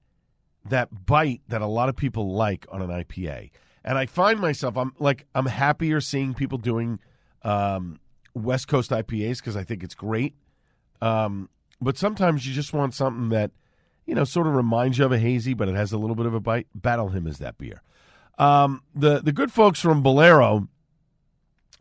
that 0.64 1.06
bite 1.06 1.40
that 1.48 1.60
a 1.60 1.66
lot 1.66 1.88
of 1.88 1.96
people 1.96 2.34
like 2.34 2.66
on 2.70 2.82
an 2.82 2.88
IPA. 2.88 3.50
And 3.84 3.98
I 3.98 4.06
find 4.06 4.38
myself 4.38 4.76
I'm 4.76 4.92
like 5.00 5.26
I'm 5.34 5.46
happier 5.46 6.00
seeing 6.00 6.34
people 6.34 6.58
doing 6.58 7.00
um, 7.42 7.98
West 8.34 8.68
Coast 8.68 8.90
IPAs 8.90 9.38
because 9.38 9.56
I 9.56 9.64
think 9.64 9.82
it's 9.82 9.94
great. 9.94 10.34
Um, 11.00 11.48
but 11.80 11.98
sometimes 11.98 12.46
you 12.46 12.54
just 12.54 12.72
want 12.72 12.94
something 12.94 13.28
that 13.30 13.50
you 14.06 14.14
know 14.14 14.24
sort 14.24 14.46
of 14.46 14.54
reminds 14.54 14.98
you 14.98 15.04
of 15.04 15.12
a 15.12 15.18
hazy, 15.18 15.54
but 15.54 15.68
it 15.68 15.74
has 15.74 15.92
a 15.92 15.98
little 15.98 16.16
bit 16.16 16.26
of 16.26 16.34
a 16.34 16.40
bite. 16.40 16.68
Battle 16.74 17.08
Hymn 17.08 17.26
is 17.26 17.38
that 17.38 17.58
beer. 17.58 17.82
Um, 18.38 18.82
the 18.94 19.20
the 19.20 19.32
good 19.32 19.52
folks 19.52 19.80
from 19.80 20.02
Bolero 20.02 20.68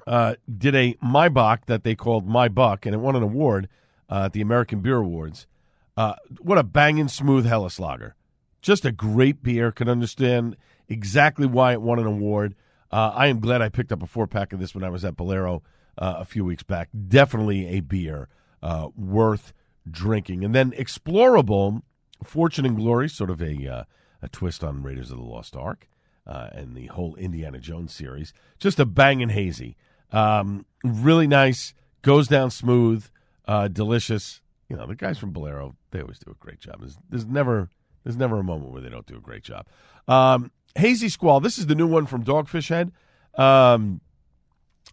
uh, 0.07 0.35
did 0.57 0.75
a 0.75 0.95
Maibock 0.95 1.65
that 1.67 1.83
they 1.83 1.95
called 1.95 2.27
My 2.27 2.47
Buck, 2.47 2.85
and 2.85 2.95
it 2.95 2.99
won 2.99 3.15
an 3.15 3.23
award 3.23 3.69
uh, 4.09 4.23
at 4.25 4.33
the 4.33 4.41
American 4.41 4.81
Beer 4.81 4.97
Awards. 4.97 5.47
Uh, 5.95 6.15
what 6.39 6.57
a 6.57 6.63
banging 6.63 7.07
smooth 7.07 7.45
Helles 7.45 7.79
lager! 7.79 8.15
Just 8.61 8.85
a 8.85 8.91
great 8.91 9.43
beer. 9.43 9.71
Can 9.71 9.87
understand 9.87 10.57
exactly 10.89 11.45
why 11.45 11.73
it 11.73 11.81
won 11.81 11.99
an 11.99 12.07
award. 12.07 12.55
Uh, 12.91 13.11
I 13.15 13.27
am 13.27 13.39
glad 13.39 13.61
I 13.61 13.69
picked 13.69 13.91
up 13.91 14.03
a 14.03 14.07
four 14.07 14.27
pack 14.27 14.51
of 14.51 14.59
this 14.59 14.75
when 14.75 14.83
I 14.83 14.89
was 14.89 15.05
at 15.05 15.15
Bolero 15.15 15.63
uh, 15.97 16.15
a 16.19 16.25
few 16.25 16.45
weeks 16.45 16.63
back. 16.63 16.89
Definitely 17.07 17.67
a 17.67 17.79
beer 17.81 18.27
uh, 18.61 18.89
worth 18.95 19.53
drinking. 19.89 20.43
And 20.43 20.53
then 20.53 20.71
Explorable, 20.71 21.81
Fortune 22.23 22.65
and 22.65 22.77
Glory, 22.77 23.09
sort 23.09 23.29
of 23.29 23.41
a 23.41 23.67
uh, 23.67 23.83
a 24.21 24.29
twist 24.29 24.63
on 24.63 24.83
Raiders 24.83 25.11
of 25.11 25.17
the 25.17 25.23
Lost 25.23 25.55
Ark 25.55 25.87
uh, 26.27 26.49
and 26.53 26.75
the 26.75 26.87
whole 26.87 27.15
Indiana 27.15 27.59
Jones 27.59 27.93
series. 27.93 28.33
Just 28.59 28.79
a 28.79 28.85
banging 28.85 29.29
hazy. 29.29 29.75
Um, 30.11 30.65
really 30.83 31.27
nice. 31.27 31.73
Goes 32.01 32.27
down 32.27 32.51
smooth. 32.51 33.05
Uh, 33.45 33.67
delicious. 33.67 34.41
You 34.69 34.77
know 34.77 34.87
the 34.87 34.95
guys 34.95 35.17
from 35.17 35.31
Bolero, 35.31 35.75
they 35.91 36.01
always 36.01 36.19
do 36.19 36.31
a 36.31 36.35
great 36.35 36.59
job. 36.59 36.79
There's, 36.79 36.97
there's 37.09 37.25
never 37.25 37.69
there's 38.03 38.15
never 38.15 38.39
a 38.39 38.43
moment 38.43 38.71
where 38.71 38.81
they 38.81 38.89
don't 38.89 39.05
do 39.05 39.17
a 39.17 39.21
great 39.21 39.43
job. 39.43 39.67
Um, 40.07 40.51
Hazy 40.75 41.09
Squall. 41.09 41.39
This 41.39 41.57
is 41.57 41.67
the 41.67 41.75
new 41.75 41.87
one 41.87 42.05
from 42.05 42.23
Dogfish 42.23 42.69
Head. 42.69 42.91
Um, 43.35 44.01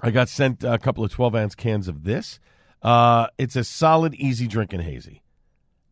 I 0.00 0.10
got 0.10 0.28
sent 0.28 0.62
a 0.64 0.78
couple 0.78 1.04
of 1.04 1.10
12 1.10 1.34
ounce 1.34 1.54
cans 1.54 1.88
of 1.88 2.04
this. 2.04 2.38
Uh, 2.82 3.28
it's 3.38 3.56
a 3.56 3.64
solid, 3.64 4.14
easy 4.14 4.46
drinking 4.46 4.80
hazy. 4.80 5.22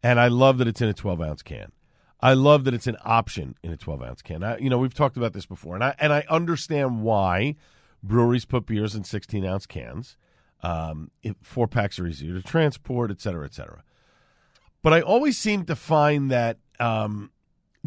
And 0.02 0.20
I 0.20 0.28
love 0.28 0.58
that 0.58 0.68
it's 0.68 0.80
in 0.80 0.88
a 0.88 0.94
12 0.94 1.20
ounce 1.20 1.42
can. 1.42 1.72
I 2.20 2.34
love 2.34 2.64
that 2.64 2.74
it's 2.74 2.86
an 2.86 2.96
option 3.04 3.56
in 3.62 3.72
a 3.72 3.76
12 3.76 4.02
ounce 4.02 4.22
can. 4.22 4.42
I, 4.42 4.58
you 4.58 4.70
know, 4.70 4.78
we've 4.78 4.94
talked 4.94 5.16
about 5.16 5.32
this 5.32 5.46
before, 5.46 5.74
and 5.74 5.84
I, 5.84 5.94
and 5.98 6.12
I 6.12 6.24
understand 6.28 7.02
why 7.02 7.56
breweries 8.02 8.44
put 8.44 8.66
beers 8.66 8.94
in 8.94 9.04
16 9.04 9.44
ounce 9.44 9.66
cans. 9.66 10.16
Um, 10.62 11.10
it, 11.22 11.36
four 11.42 11.68
packs 11.68 11.98
are 11.98 12.06
easier 12.06 12.34
to 12.34 12.42
transport, 12.42 13.10
et 13.10 13.20
cetera, 13.20 13.44
et 13.44 13.54
cetera. 13.54 13.82
But 14.82 14.92
I 14.92 15.00
always 15.00 15.36
seem 15.36 15.64
to 15.66 15.76
find 15.76 16.30
that 16.30 16.58
um, 16.78 17.30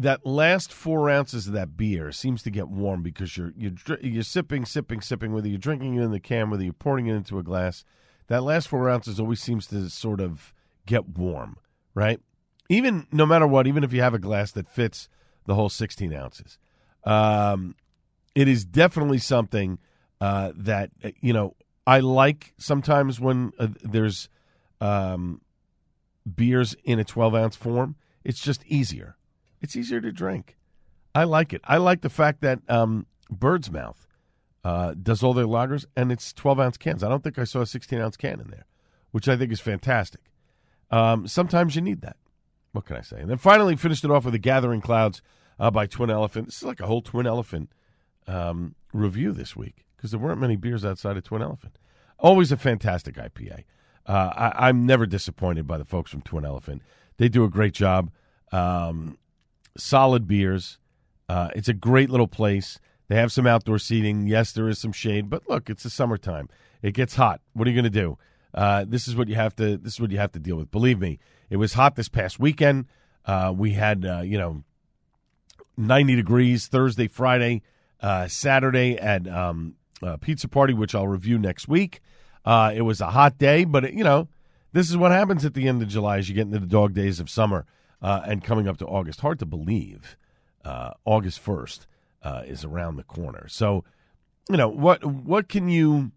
that 0.00 0.24
last 0.24 0.72
four 0.72 1.10
ounces 1.10 1.46
of 1.46 1.52
that 1.52 1.76
beer 1.76 2.10
seems 2.10 2.42
to 2.42 2.50
get 2.50 2.68
warm 2.68 3.02
because 3.02 3.36
you're 3.36 3.52
you're 3.56 3.72
you're 4.00 4.22
sipping, 4.22 4.64
sipping, 4.64 5.02
sipping. 5.02 5.32
Whether 5.32 5.48
you're 5.48 5.58
drinking 5.58 5.96
it 5.96 6.02
in 6.02 6.10
the 6.10 6.20
can, 6.20 6.48
whether 6.48 6.64
you're 6.64 6.72
pouring 6.72 7.06
it 7.06 7.14
into 7.14 7.38
a 7.38 7.42
glass, 7.42 7.84
that 8.28 8.42
last 8.42 8.68
four 8.68 8.88
ounces 8.88 9.20
always 9.20 9.42
seems 9.42 9.66
to 9.66 9.90
sort 9.90 10.20
of 10.20 10.54
get 10.86 11.06
warm, 11.06 11.58
right? 11.94 12.18
Even 12.70 13.06
no 13.12 13.26
matter 13.26 13.46
what, 13.46 13.66
even 13.66 13.84
if 13.84 13.92
you 13.92 14.00
have 14.00 14.14
a 14.14 14.18
glass 14.18 14.52
that 14.52 14.70
fits 14.70 15.08
the 15.44 15.54
whole 15.54 15.68
16 15.68 16.14
ounces, 16.14 16.58
um, 17.04 17.74
it 18.34 18.48
is 18.48 18.64
definitely 18.64 19.18
something 19.18 19.78
uh, 20.20 20.52
that 20.56 20.90
you 21.20 21.34
know 21.34 21.56
I 21.86 22.00
like 22.00 22.54
sometimes 22.56 23.20
when 23.20 23.52
uh, 23.58 23.68
there's 23.82 24.30
um, 24.80 25.42
beers 26.34 26.74
in 26.84 26.98
a 26.98 27.04
12 27.04 27.34
ounce 27.34 27.56
form. 27.56 27.96
It's 28.24 28.40
just 28.40 28.64
easier 28.66 29.16
it's 29.60 29.76
easier 29.76 30.00
to 30.00 30.12
drink. 30.12 30.56
I 31.14 31.24
like 31.24 31.52
it. 31.52 31.60
I 31.64 31.78
like 31.78 32.02
the 32.02 32.10
fact 32.10 32.40
that 32.42 32.60
um, 32.68 33.06
Birdsmouth 33.32 34.06
uh, 34.64 34.94
does 35.00 35.22
all 35.22 35.34
their 35.34 35.46
lagers, 35.46 35.84
and 35.96 36.12
it's 36.12 36.32
12 36.32 36.60
ounce 36.60 36.76
cans. 36.76 37.02
I 37.02 37.08
don't 37.08 37.24
think 37.24 37.38
I 37.38 37.44
saw 37.44 37.60
a 37.62 37.66
16 37.66 38.00
ounce 38.00 38.16
can 38.16 38.40
in 38.40 38.50
there, 38.50 38.66
which 39.10 39.28
I 39.28 39.36
think 39.36 39.52
is 39.52 39.60
fantastic. 39.60 40.22
Um, 40.90 41.26
sometimes 41.26 41.76
you 41.76 41.82
need 41.82 42.02
that. 42.02 42.16
What 42.72 42.84
can 42.86 42.96
I 42.96 43.00
say? 43.00 43.20
And 43.20 43.30
then 43.30 43.38
finally 43.38 43.76
finished 43.76 44.04
it 44.04 44.10
off 44.10 44.24
with 44.24 44.32
the 44.32 44.38
Gathering 44.38 44.80
Clouds 44.80 45.22
uh, 45.58 45.70
by 45.70 45.86
Twin 45.86 46.10
Elephant. 46.10 46.46
This 46.46 46.58
is 46.58 46.62
like 46.62 46.80
a 46.80 46.86
whole 46.86 47.02
Twin 47.02 47.26
Elephant 47.26 47.70
um, 48.26 48.74
review 48.92 49.32
this 49.32 49.56
week 49.56 49.84
because 49.96 50.12
there 50.12 50.20
weren't 50.20 50.40
many 50.40 50.56
beers 50.56 50.84
outside 50.84 51.16
of 51.16 51.24
Twin 51.24 51.42
Elephant. 51.42 51.78
Always 52.18 52.52
a 52.52 52.56
fantastic 52.56 53.16
IPA. 53.16 53.64
Uh, 54.06 54.50
I, 54.56 54.68
am 54.68 54.86
never 54.86 55.06
disappointed 55.06 55.66
by 55.66 55.78
the 55.78 55.84
folks 55.84 56.10
from 56.10 56.22
Twin 56.22 56.44
Elephant. 56.44 56.82
They 57.18 57.28
do 57.28 57.44
a 57.44 57.50
great 57.50 57.74
job. 57.74 58.10
Um, 58.50 59.18
solid 59.80 60.26
beers. 60.26 60.78
Uh, 61.28 61.48
it's 61.54 61.68
a 61.68 61.74
great 61.74 62.10
little 62.10 62.28
place. 62.28 62.78
They 63.08 63.16
have 63.16 63.32
some 63.32 63.46
outdoor 63.46 63.78
seating. 63.78 64.26
Yes, 64.26 64.52
there 64.52 64.68
is 64.68 64.78
some 64.78 64.92
shade, 64.92 65.28
but 65.30 65.48
look, 65.48 65.68
it's 65.68 65.82
the 65.82 65.90
summertime. 65.90 66.48
It 66.82 66.92
gets 66.94 67.16
hot. 67.16 67.40
What 67.52 67.66
are 67.66 67.70
you 67.70 67.76
going 67.76 67.92
to 67.92 68.00
do? 68.00 68.18
Uh, 68.54 68.84
this 68.86 69.06
is 69.06 69.16
what 69.16 69.28
you 69.28 69.34
have 69.34 69.54
to. 69.56 69.76
This 69.76 69.94
is 69.94 70.00
what 70.00 70.10
you 70.10 70.18
have 70.18 70.32
to 70.32 70.38
deal 70.38 70.56
with. 70.56 70.70
Believe 70.70 70.98
me, 70.98 71.18
it 71.48 71.56
was 71.56 71.74
hot 71.74 71.96
this 71.96 72.08
past 72.08 72.38
weekend. 72.38 72.86
Uh, 73.24 73.52
we 73.56 73.72
had 73.72 74.04
uh, 74.04 74.20
you 74.20 74.38
know 74.38 74.64
ninety 75.76 76.16
degrees 76.16 76.66
Thursday, 76.66 77.06
Friday, 77.06 77.62
uh, 78.00 78.26
Saturday 78.28 78.98
at 78.98 79.28
um, 79.28 79.74
pizza 80.20 80.48
party, 80.48 80.74
which 80.74 80.94
I'll 80.94 81.08
review 81.08 81.38
next 81.38 81.68
week. 81.68 82.00
Uh, 82.44 82.72
it 82.74 82.82
was 82.82 83.00
a 83.00 83.10
hot 83.10 83.38
day, 83.38 83.64
but 83.64 83.84
it, 83.84 83.94
you 83.94 84.02
know 84.02 84.28
this 84.72 84.90
is 84.90 84.96
what 84.96 85.12
happens 85.12 85.44
at 85.44 85.54
the 85.54 85.68
end 85.68 85.82
of 85.82 85.88
July 85.88 86.18
as 86.18 86.28
you 86.28 86.34
get 86.34 86.46
into 86.46 86.58
the 86.58 86.66
dog 86.66 86.94
days 86.94 87.20
of 87.20 87.28
summer 87.30 87.66
uh, 88.02 88.22
and 88.26 88.42
coming 88.42 88.68
up 88.68 88.78
to 88.78 88.86
August. 88.86 89.20
Hard 89.20 89.38
to 89.38 89.46
believe 89.46 90.16
uh, 90.64 90.92
August 91.04 91.44
1st 91.44 91.86
uh, 92.22 92.42
is 92.46 92.64
around 92.64 92.96
the 92.96 93.02
corner. 93.02 93.46
So, 93.48 93.84
you 94.48 94.56
know, 94.56 94.68
what 94.68 95.04
what 95.04 95.48
can 95.48 95.68
you, 95.68 96.12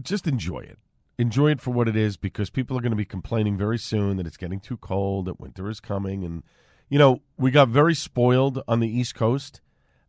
just 0.00 0.26
enjoy 0.26 0.60
it. 0.60 0.78
Enjoy 1.18 1.50
it 1.50 1.60
for 1.60 1.70
what 1.70 1.86
it 1.86 1.96
is 1.96 2.16
because 2.16 2.48
people 2.48 2.78
are 2.78 2.80
going 2.80 2.92
to 2.92 2.96
be 2.96 3.04
complaining 3.04 3.58
very 3.58 3.78
soon 3.78 4.16
that 4.16 4.26
it's 4.26 4.38
getting 4.38 4.60
too 4.60 4.78
cold, 4.78 5.26
that 5.26 5.38
winter 5.38 5.68
is 5.68 5.78
coming. 5.78 6.24
And, 6.24 6.42
you 6.88 6.98
know, 6.98 7.20
we 7.36 7.50
got 7.50 7.68
very 7.68 7.94
spoiled 7.94 8.62
on 8.66 8.80
the 8.80 8.88
East 8.88 9.14
Coast 9.14 9.60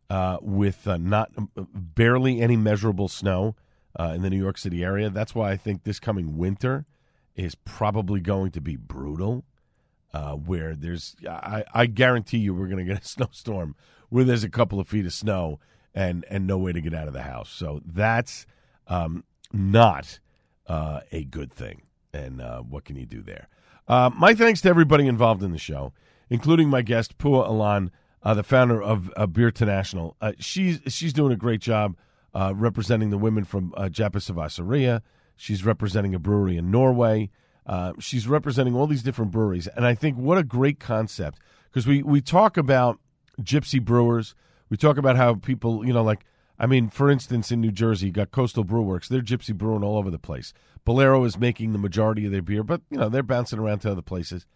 uh, 0.08 0.38
with 0.40 0.88
uh, 0.88 0.96
not 0.96 1.30
barely 1.54 2.40
any 2.40 2.56
measurable 2.56 3.08
snow 3.08 3.56
uh, 3.98 4.12
in 4.14 4.22
the 4.22 4.30
New 4.30 4.38
York 4.38 4.56
City 4.56 4.82
area. 4.82 5.10
That's 5.10 5.34
why 5.34 5.50
I 5.50 5.56
think 5.58 5.84
this 5.84 6.00
coming 6.00 6.38
winter 6.38 6.86
is 7.36 7.54
probably 7.54 8.20
going 8.20 8.50
to 8.52 8.60
be 8.60 8.76
brutal. 8.76 9.44
Uh, 10.14 10.32
where 10.32 10.74
there's, 10.74 11.16
I, 11.26 11.64
I 11.72 11.86
guarantee 11.86 12.36
you, 12.36 12.54
we're 12.54 12.66
going 12.66 12.86
to 12.86 12.92
get 12.92 13.02
a 13.02 13.06
snowstorm 13.08 13.74
where 14.10 14.24
there's 14.24 14.44
a 14.44 14.50
couple 14.50 14.78
of 14.78 14.86
feet 14.86 15.06
of 15.06 15.12
snow 15.14 15.58
and 15.94 16.26
and 16.28 16.46
no 16.46 16.58
way 16.58 16.72
to 16.72 16.80
get 16.82 16.92
out 16.92 17.08
of 17.08 17.14
the 17.14 17.22
house. 17.22 17.50
So 17.50 17.80
that's 17.84 18.44
um, 18.88 19.24
not 19.52 20.18
uh, 20.66 21.00
a 21.12 21.24
good 21.24 21.50
thing. 21.50 21.82
And 22.12 22.42
uh, 22.42 22.60
what 22.60 22.84
can 22.84 22.96
you 22.96 23.06
do 23.06 23.22
there? 23.22 23.48
Uh, 23.88 24.10
my 24.14 24.34
thanks 24.34 24.60
to 24.62 24.68
everybody 24.68 25.06
involved 25.06 25.42
in 25.42 25.50
the 25.50 25.58
show, 25.58 25.94
including 26.28 26.68
my 26.68 26.82
guest 26.82 27.16
Pua 27.16 27.48
Alon 27.48 27.90
uh, 28.22 28.34
the 28.34 28.42
founder 28.42 28.82
of 28.82 29.10
uh, 29.16 29.26
Beerternational. 29.26 30.14
She's 30.38 30.80
she's 30.88 31.12
doing 31.12 31.32
a 31.32 31.36
great 31.36 31.60
job 31.60 31.96
representing 32.34 33.10
the 33.10 33.18
women 33.18 33.44
from 33.44 33.72
uh, 33.76 33.88
Cerveceria. 33.88 35.00
She's 35.36 35.64
representing 35.64 36.14
a 36.14 36.18
brewery 36.18 36.56
in 36.56 36.70
Norway. 36.70 37.30
Uh, 37.66 37.92
she's 37.98 38.26
representing 38.26 38.74
all 38.74 38.86
these 38.86 39.02
different 39.02 39.30
breweries, 39.30 39.68
and 39.68 39.86
I 39.86 39.94
think 39.94 40.16
what 40.16 40.36
a 40.36 40.42
great 40.42 40.80
concept 40.80 41.38
because 41.70 41.86
we 41.86 42.02
we 42.02 42.20
talk 42.20 42.56
about 42.56 42.98
gypsy 43.40 43.82
brewers. 43.82 44.34
We 44.68 44.76
talk 44.76 44.96
about 44.96 45.16
how 45.16 45.34
people, 45.34 45.86
you 45.86 45.92
know, 45.92 46.02
like 46.02 46.24
I 46.58 46.66
mean, 46.66 46.90
for 46.90 47.10
instance, 47.10 47.50
in 47.50 47.60
New 47.60 47.70
Jersey, 47.70 48.06
you 48.06 48.12
got 48.12 48.30
Coastal 48.30 48.64
Brew 48.64 48.82
Works. 48.82 49.08
They're 49.08 49.20
gypsy 49.20 49.54
brewing 49.54 49.82
all 49.82 49.96
over 49.96 50.10
the 50.10 50.18
place. 50.18 50.52
Bolero 50.84 51.24
is 51.24 51.38
making 51.38 51.72
the 51.72 51.78
majority 51.78 52.26
of 52.26 52.32
their 52.32 52.42
beer, 52.42 52.62
but 52.62 52.82
you 52.90 52.98
know 52.98 53.08
they're 53.08 53.22
bouncing 53.22 53.58
around 53.58 53.80
to 53.80 53.92
other 53.92 54.02
places, 54.02 54.46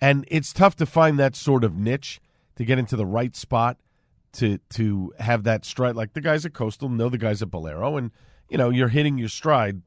and 0.00 0.24
it's 0.28 0.52
tough 0.52 0.76
to 0.76 0.86
find 0.86 1.18
that 1.18 1.36
sort 1.36 1.62
of 1.62 1.76
niche 1.76 2.20
to 2.56 2.64
get 2.64 2.78
into 2.78 2.96
the 2.96 3.06
right 3.06 3.34
spot 3.36 3.78
to 4.32 4.58
to 4.70 5.12
have 5.18 5.44
that 5.44 5.64
stride. 5.64 5.96
Like 5.96 6.12
the 6.12 6.20
guys 6.20 6.44
at 6.44 6.52
Coastal 6.52 6.88
know 6.88 7.08
the 7.08 7.18
guys 7.18 7.42
at 7.42 7.50
Bolero, 7.50 7.96
and 7.96 8.10
you 8.48 8.58
know 8.58 8.70
you're 8.70 8.88
hitting 8.88 9.18
your 9.18 9.28
stride 9.28 9.82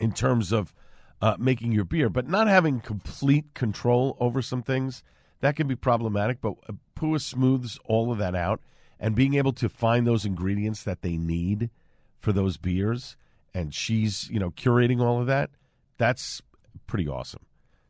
in 0.00 0.12
terms 0.12 0.52
of 0.52 0.74
uh, 1.20 1.36
making 1.38 1.72
your 1.72 1.84
beer, 1.84 2.08
but 2.08 2.28
not 2.28 2.46
having 2.46 2.80
complete 2.80 3.52
control 3.54 4.16
over 4.20 4.40
some 4.40 4.62
things 4.62 5.02
that 5.40 5.56
can 5.56 5.66
be 5.66 5.76
problematic. 5.76 6.40
But 6.40 6.54
uh, 6.68 6.72
Pua 6.96 7.20
smooths 7.20 7.78
all 7.84 8.12
of 8.12 8.18
that 8.18 8.34
out, 8.34 8.60
and 8.98 9.14
being 9.14 9.34
able 9.34 9.52
to 9.54 9.68
find 9.68 10.06
those 10.06 10.24
ingredients 10.24 10.82
that 10.84 11.02
they 11.02 11.16
need 11.16 11.70
for 12.20 12.32
those 12.32 12.56
beers, 12.56 13.16
and 13.54 13.74
she's 13.74 14.28
you 14.30 14.38
know 14.38 14.50
curating 14.50 15.00
all 15.00 15.20
of 15.20 15.26
that. 15.26 15.50
That's 15.96 16.42
pretty 16.86 17.08
awesome. 17.08 17.42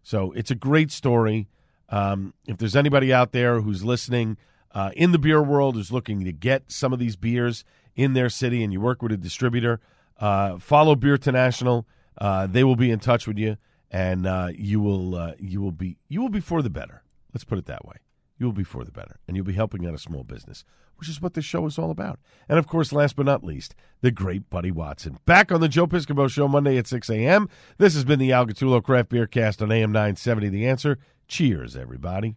So 0.03 0.33
it's 0.33 0.51
a 0.51 0.55
great 0.55 0.91
story. 0.91 1.49
Um, 1.91 2.35
if 2.47 2.59
there's 2.59 2.77
anybody 2.77 3.13
out 3.13 3.33
there 3.33 3.61
who's 3.61 3.85
listening 3.85 4.37
uh, 4.73 4.91
in 4.95 5.13
the 5.13 5.19
beer 5.19 5.43
world 5.43 5.75
who's 5.75 5.91
looking 5.93 6.25
to 6.25 6.33
get 6.33 6.71
some 6.71 6.93
of 6.93 6.99
these 6.99 7.17
beers 7.17 7.65
in 7.97 8.13
their 8.13 8.29
city, 8.29 8.63
and 8.63 8.73
you 8.73 8.81
work 8.81 9.03
with 9.03 9.13
a 9.13 9.17
distributor, 9.17 9.81
uh, 10.21 10.59
follow 10.59 10.95
Beerternational. 10.95 11.85
Uh, 12.21 12.47
they 12.47 12.65
will 12.65 12.77
be 12.77 12.91
in 12.91 12.99
touch 12.99 13.27
with 13.27 13.39
you, 13.39 13.57
and 13.91 14.27
uh, 14.27 14.49
you 14.55 14.81
will 14.81 15.15
uh, 15.15 15.33
you 15.39 15.61
will 15.61 15.73
be 15.73 15.97
you 16.09 16.21
will 16.21 16.29
be 16.29 16.41
for 16.41 16.63
the 16.63 16.71
better. 16.71 17.03
Let's 17.33 17.45
put 17.45 17.59
it 17.59 17.67
that 17.67 17.85
way. 17.85 17.97
You 18.39 18.47
will 18.47 18.53
be 18.53 18.65
for 18.65 18.85
the 18.85 18.93
better, 18.93 19.19
and 19.27 19.37
you'll 19.37 19.47
be 19.47 19.53
helping 19.53 19.87
out 19.87 19.95
a 19.95 19.99
small 19.99 20.23
business, 20.23 20.65
which 20.97 21.09
is 21.09 21.21
what 21.21 21.35
this 21.35 21.45
show 21.45 21.67
is 21.67 21.79
all 21.79 21.91
about. 21.91 22.21
And 22.49 22.59
of 22.59 22.69
course, 22.69 22.93
last 22.93 23.17
but 23.17 23.27
not 23.27 23.43
least, 23.43 23.75
the 24.01 24.13
great 24.13 24.49
Buddy 24.49 24.71
Watson. 24.71 25.19
Back 25.27 25.51
on 25.51 25.61
the 25.61 25.69
Joe 25.69 25.89
Piscopo 25.89 26.31
Show 26.31 26.47
Monday 26.47 26.79
at 26.79 26.87
6 26.87 27.11
a.m. 27.11 27.49
This 27.79 27.95
has 27.95 28.05
been 28.05 28.21
the 28.21 28.33
Al 28.33 28.47
Gattullo 28.47 28.83
Craft 28.83 29.09
Beer 29.09 29.27
Cast 29.27 29.61
on 29.61 29.73
AM 29.73 29.91
970. 29.91 30.49
The 30.51 30.69
answer. 30.69 30.99
Cheers, 31.27 31.77
everybody. 31.77 32.37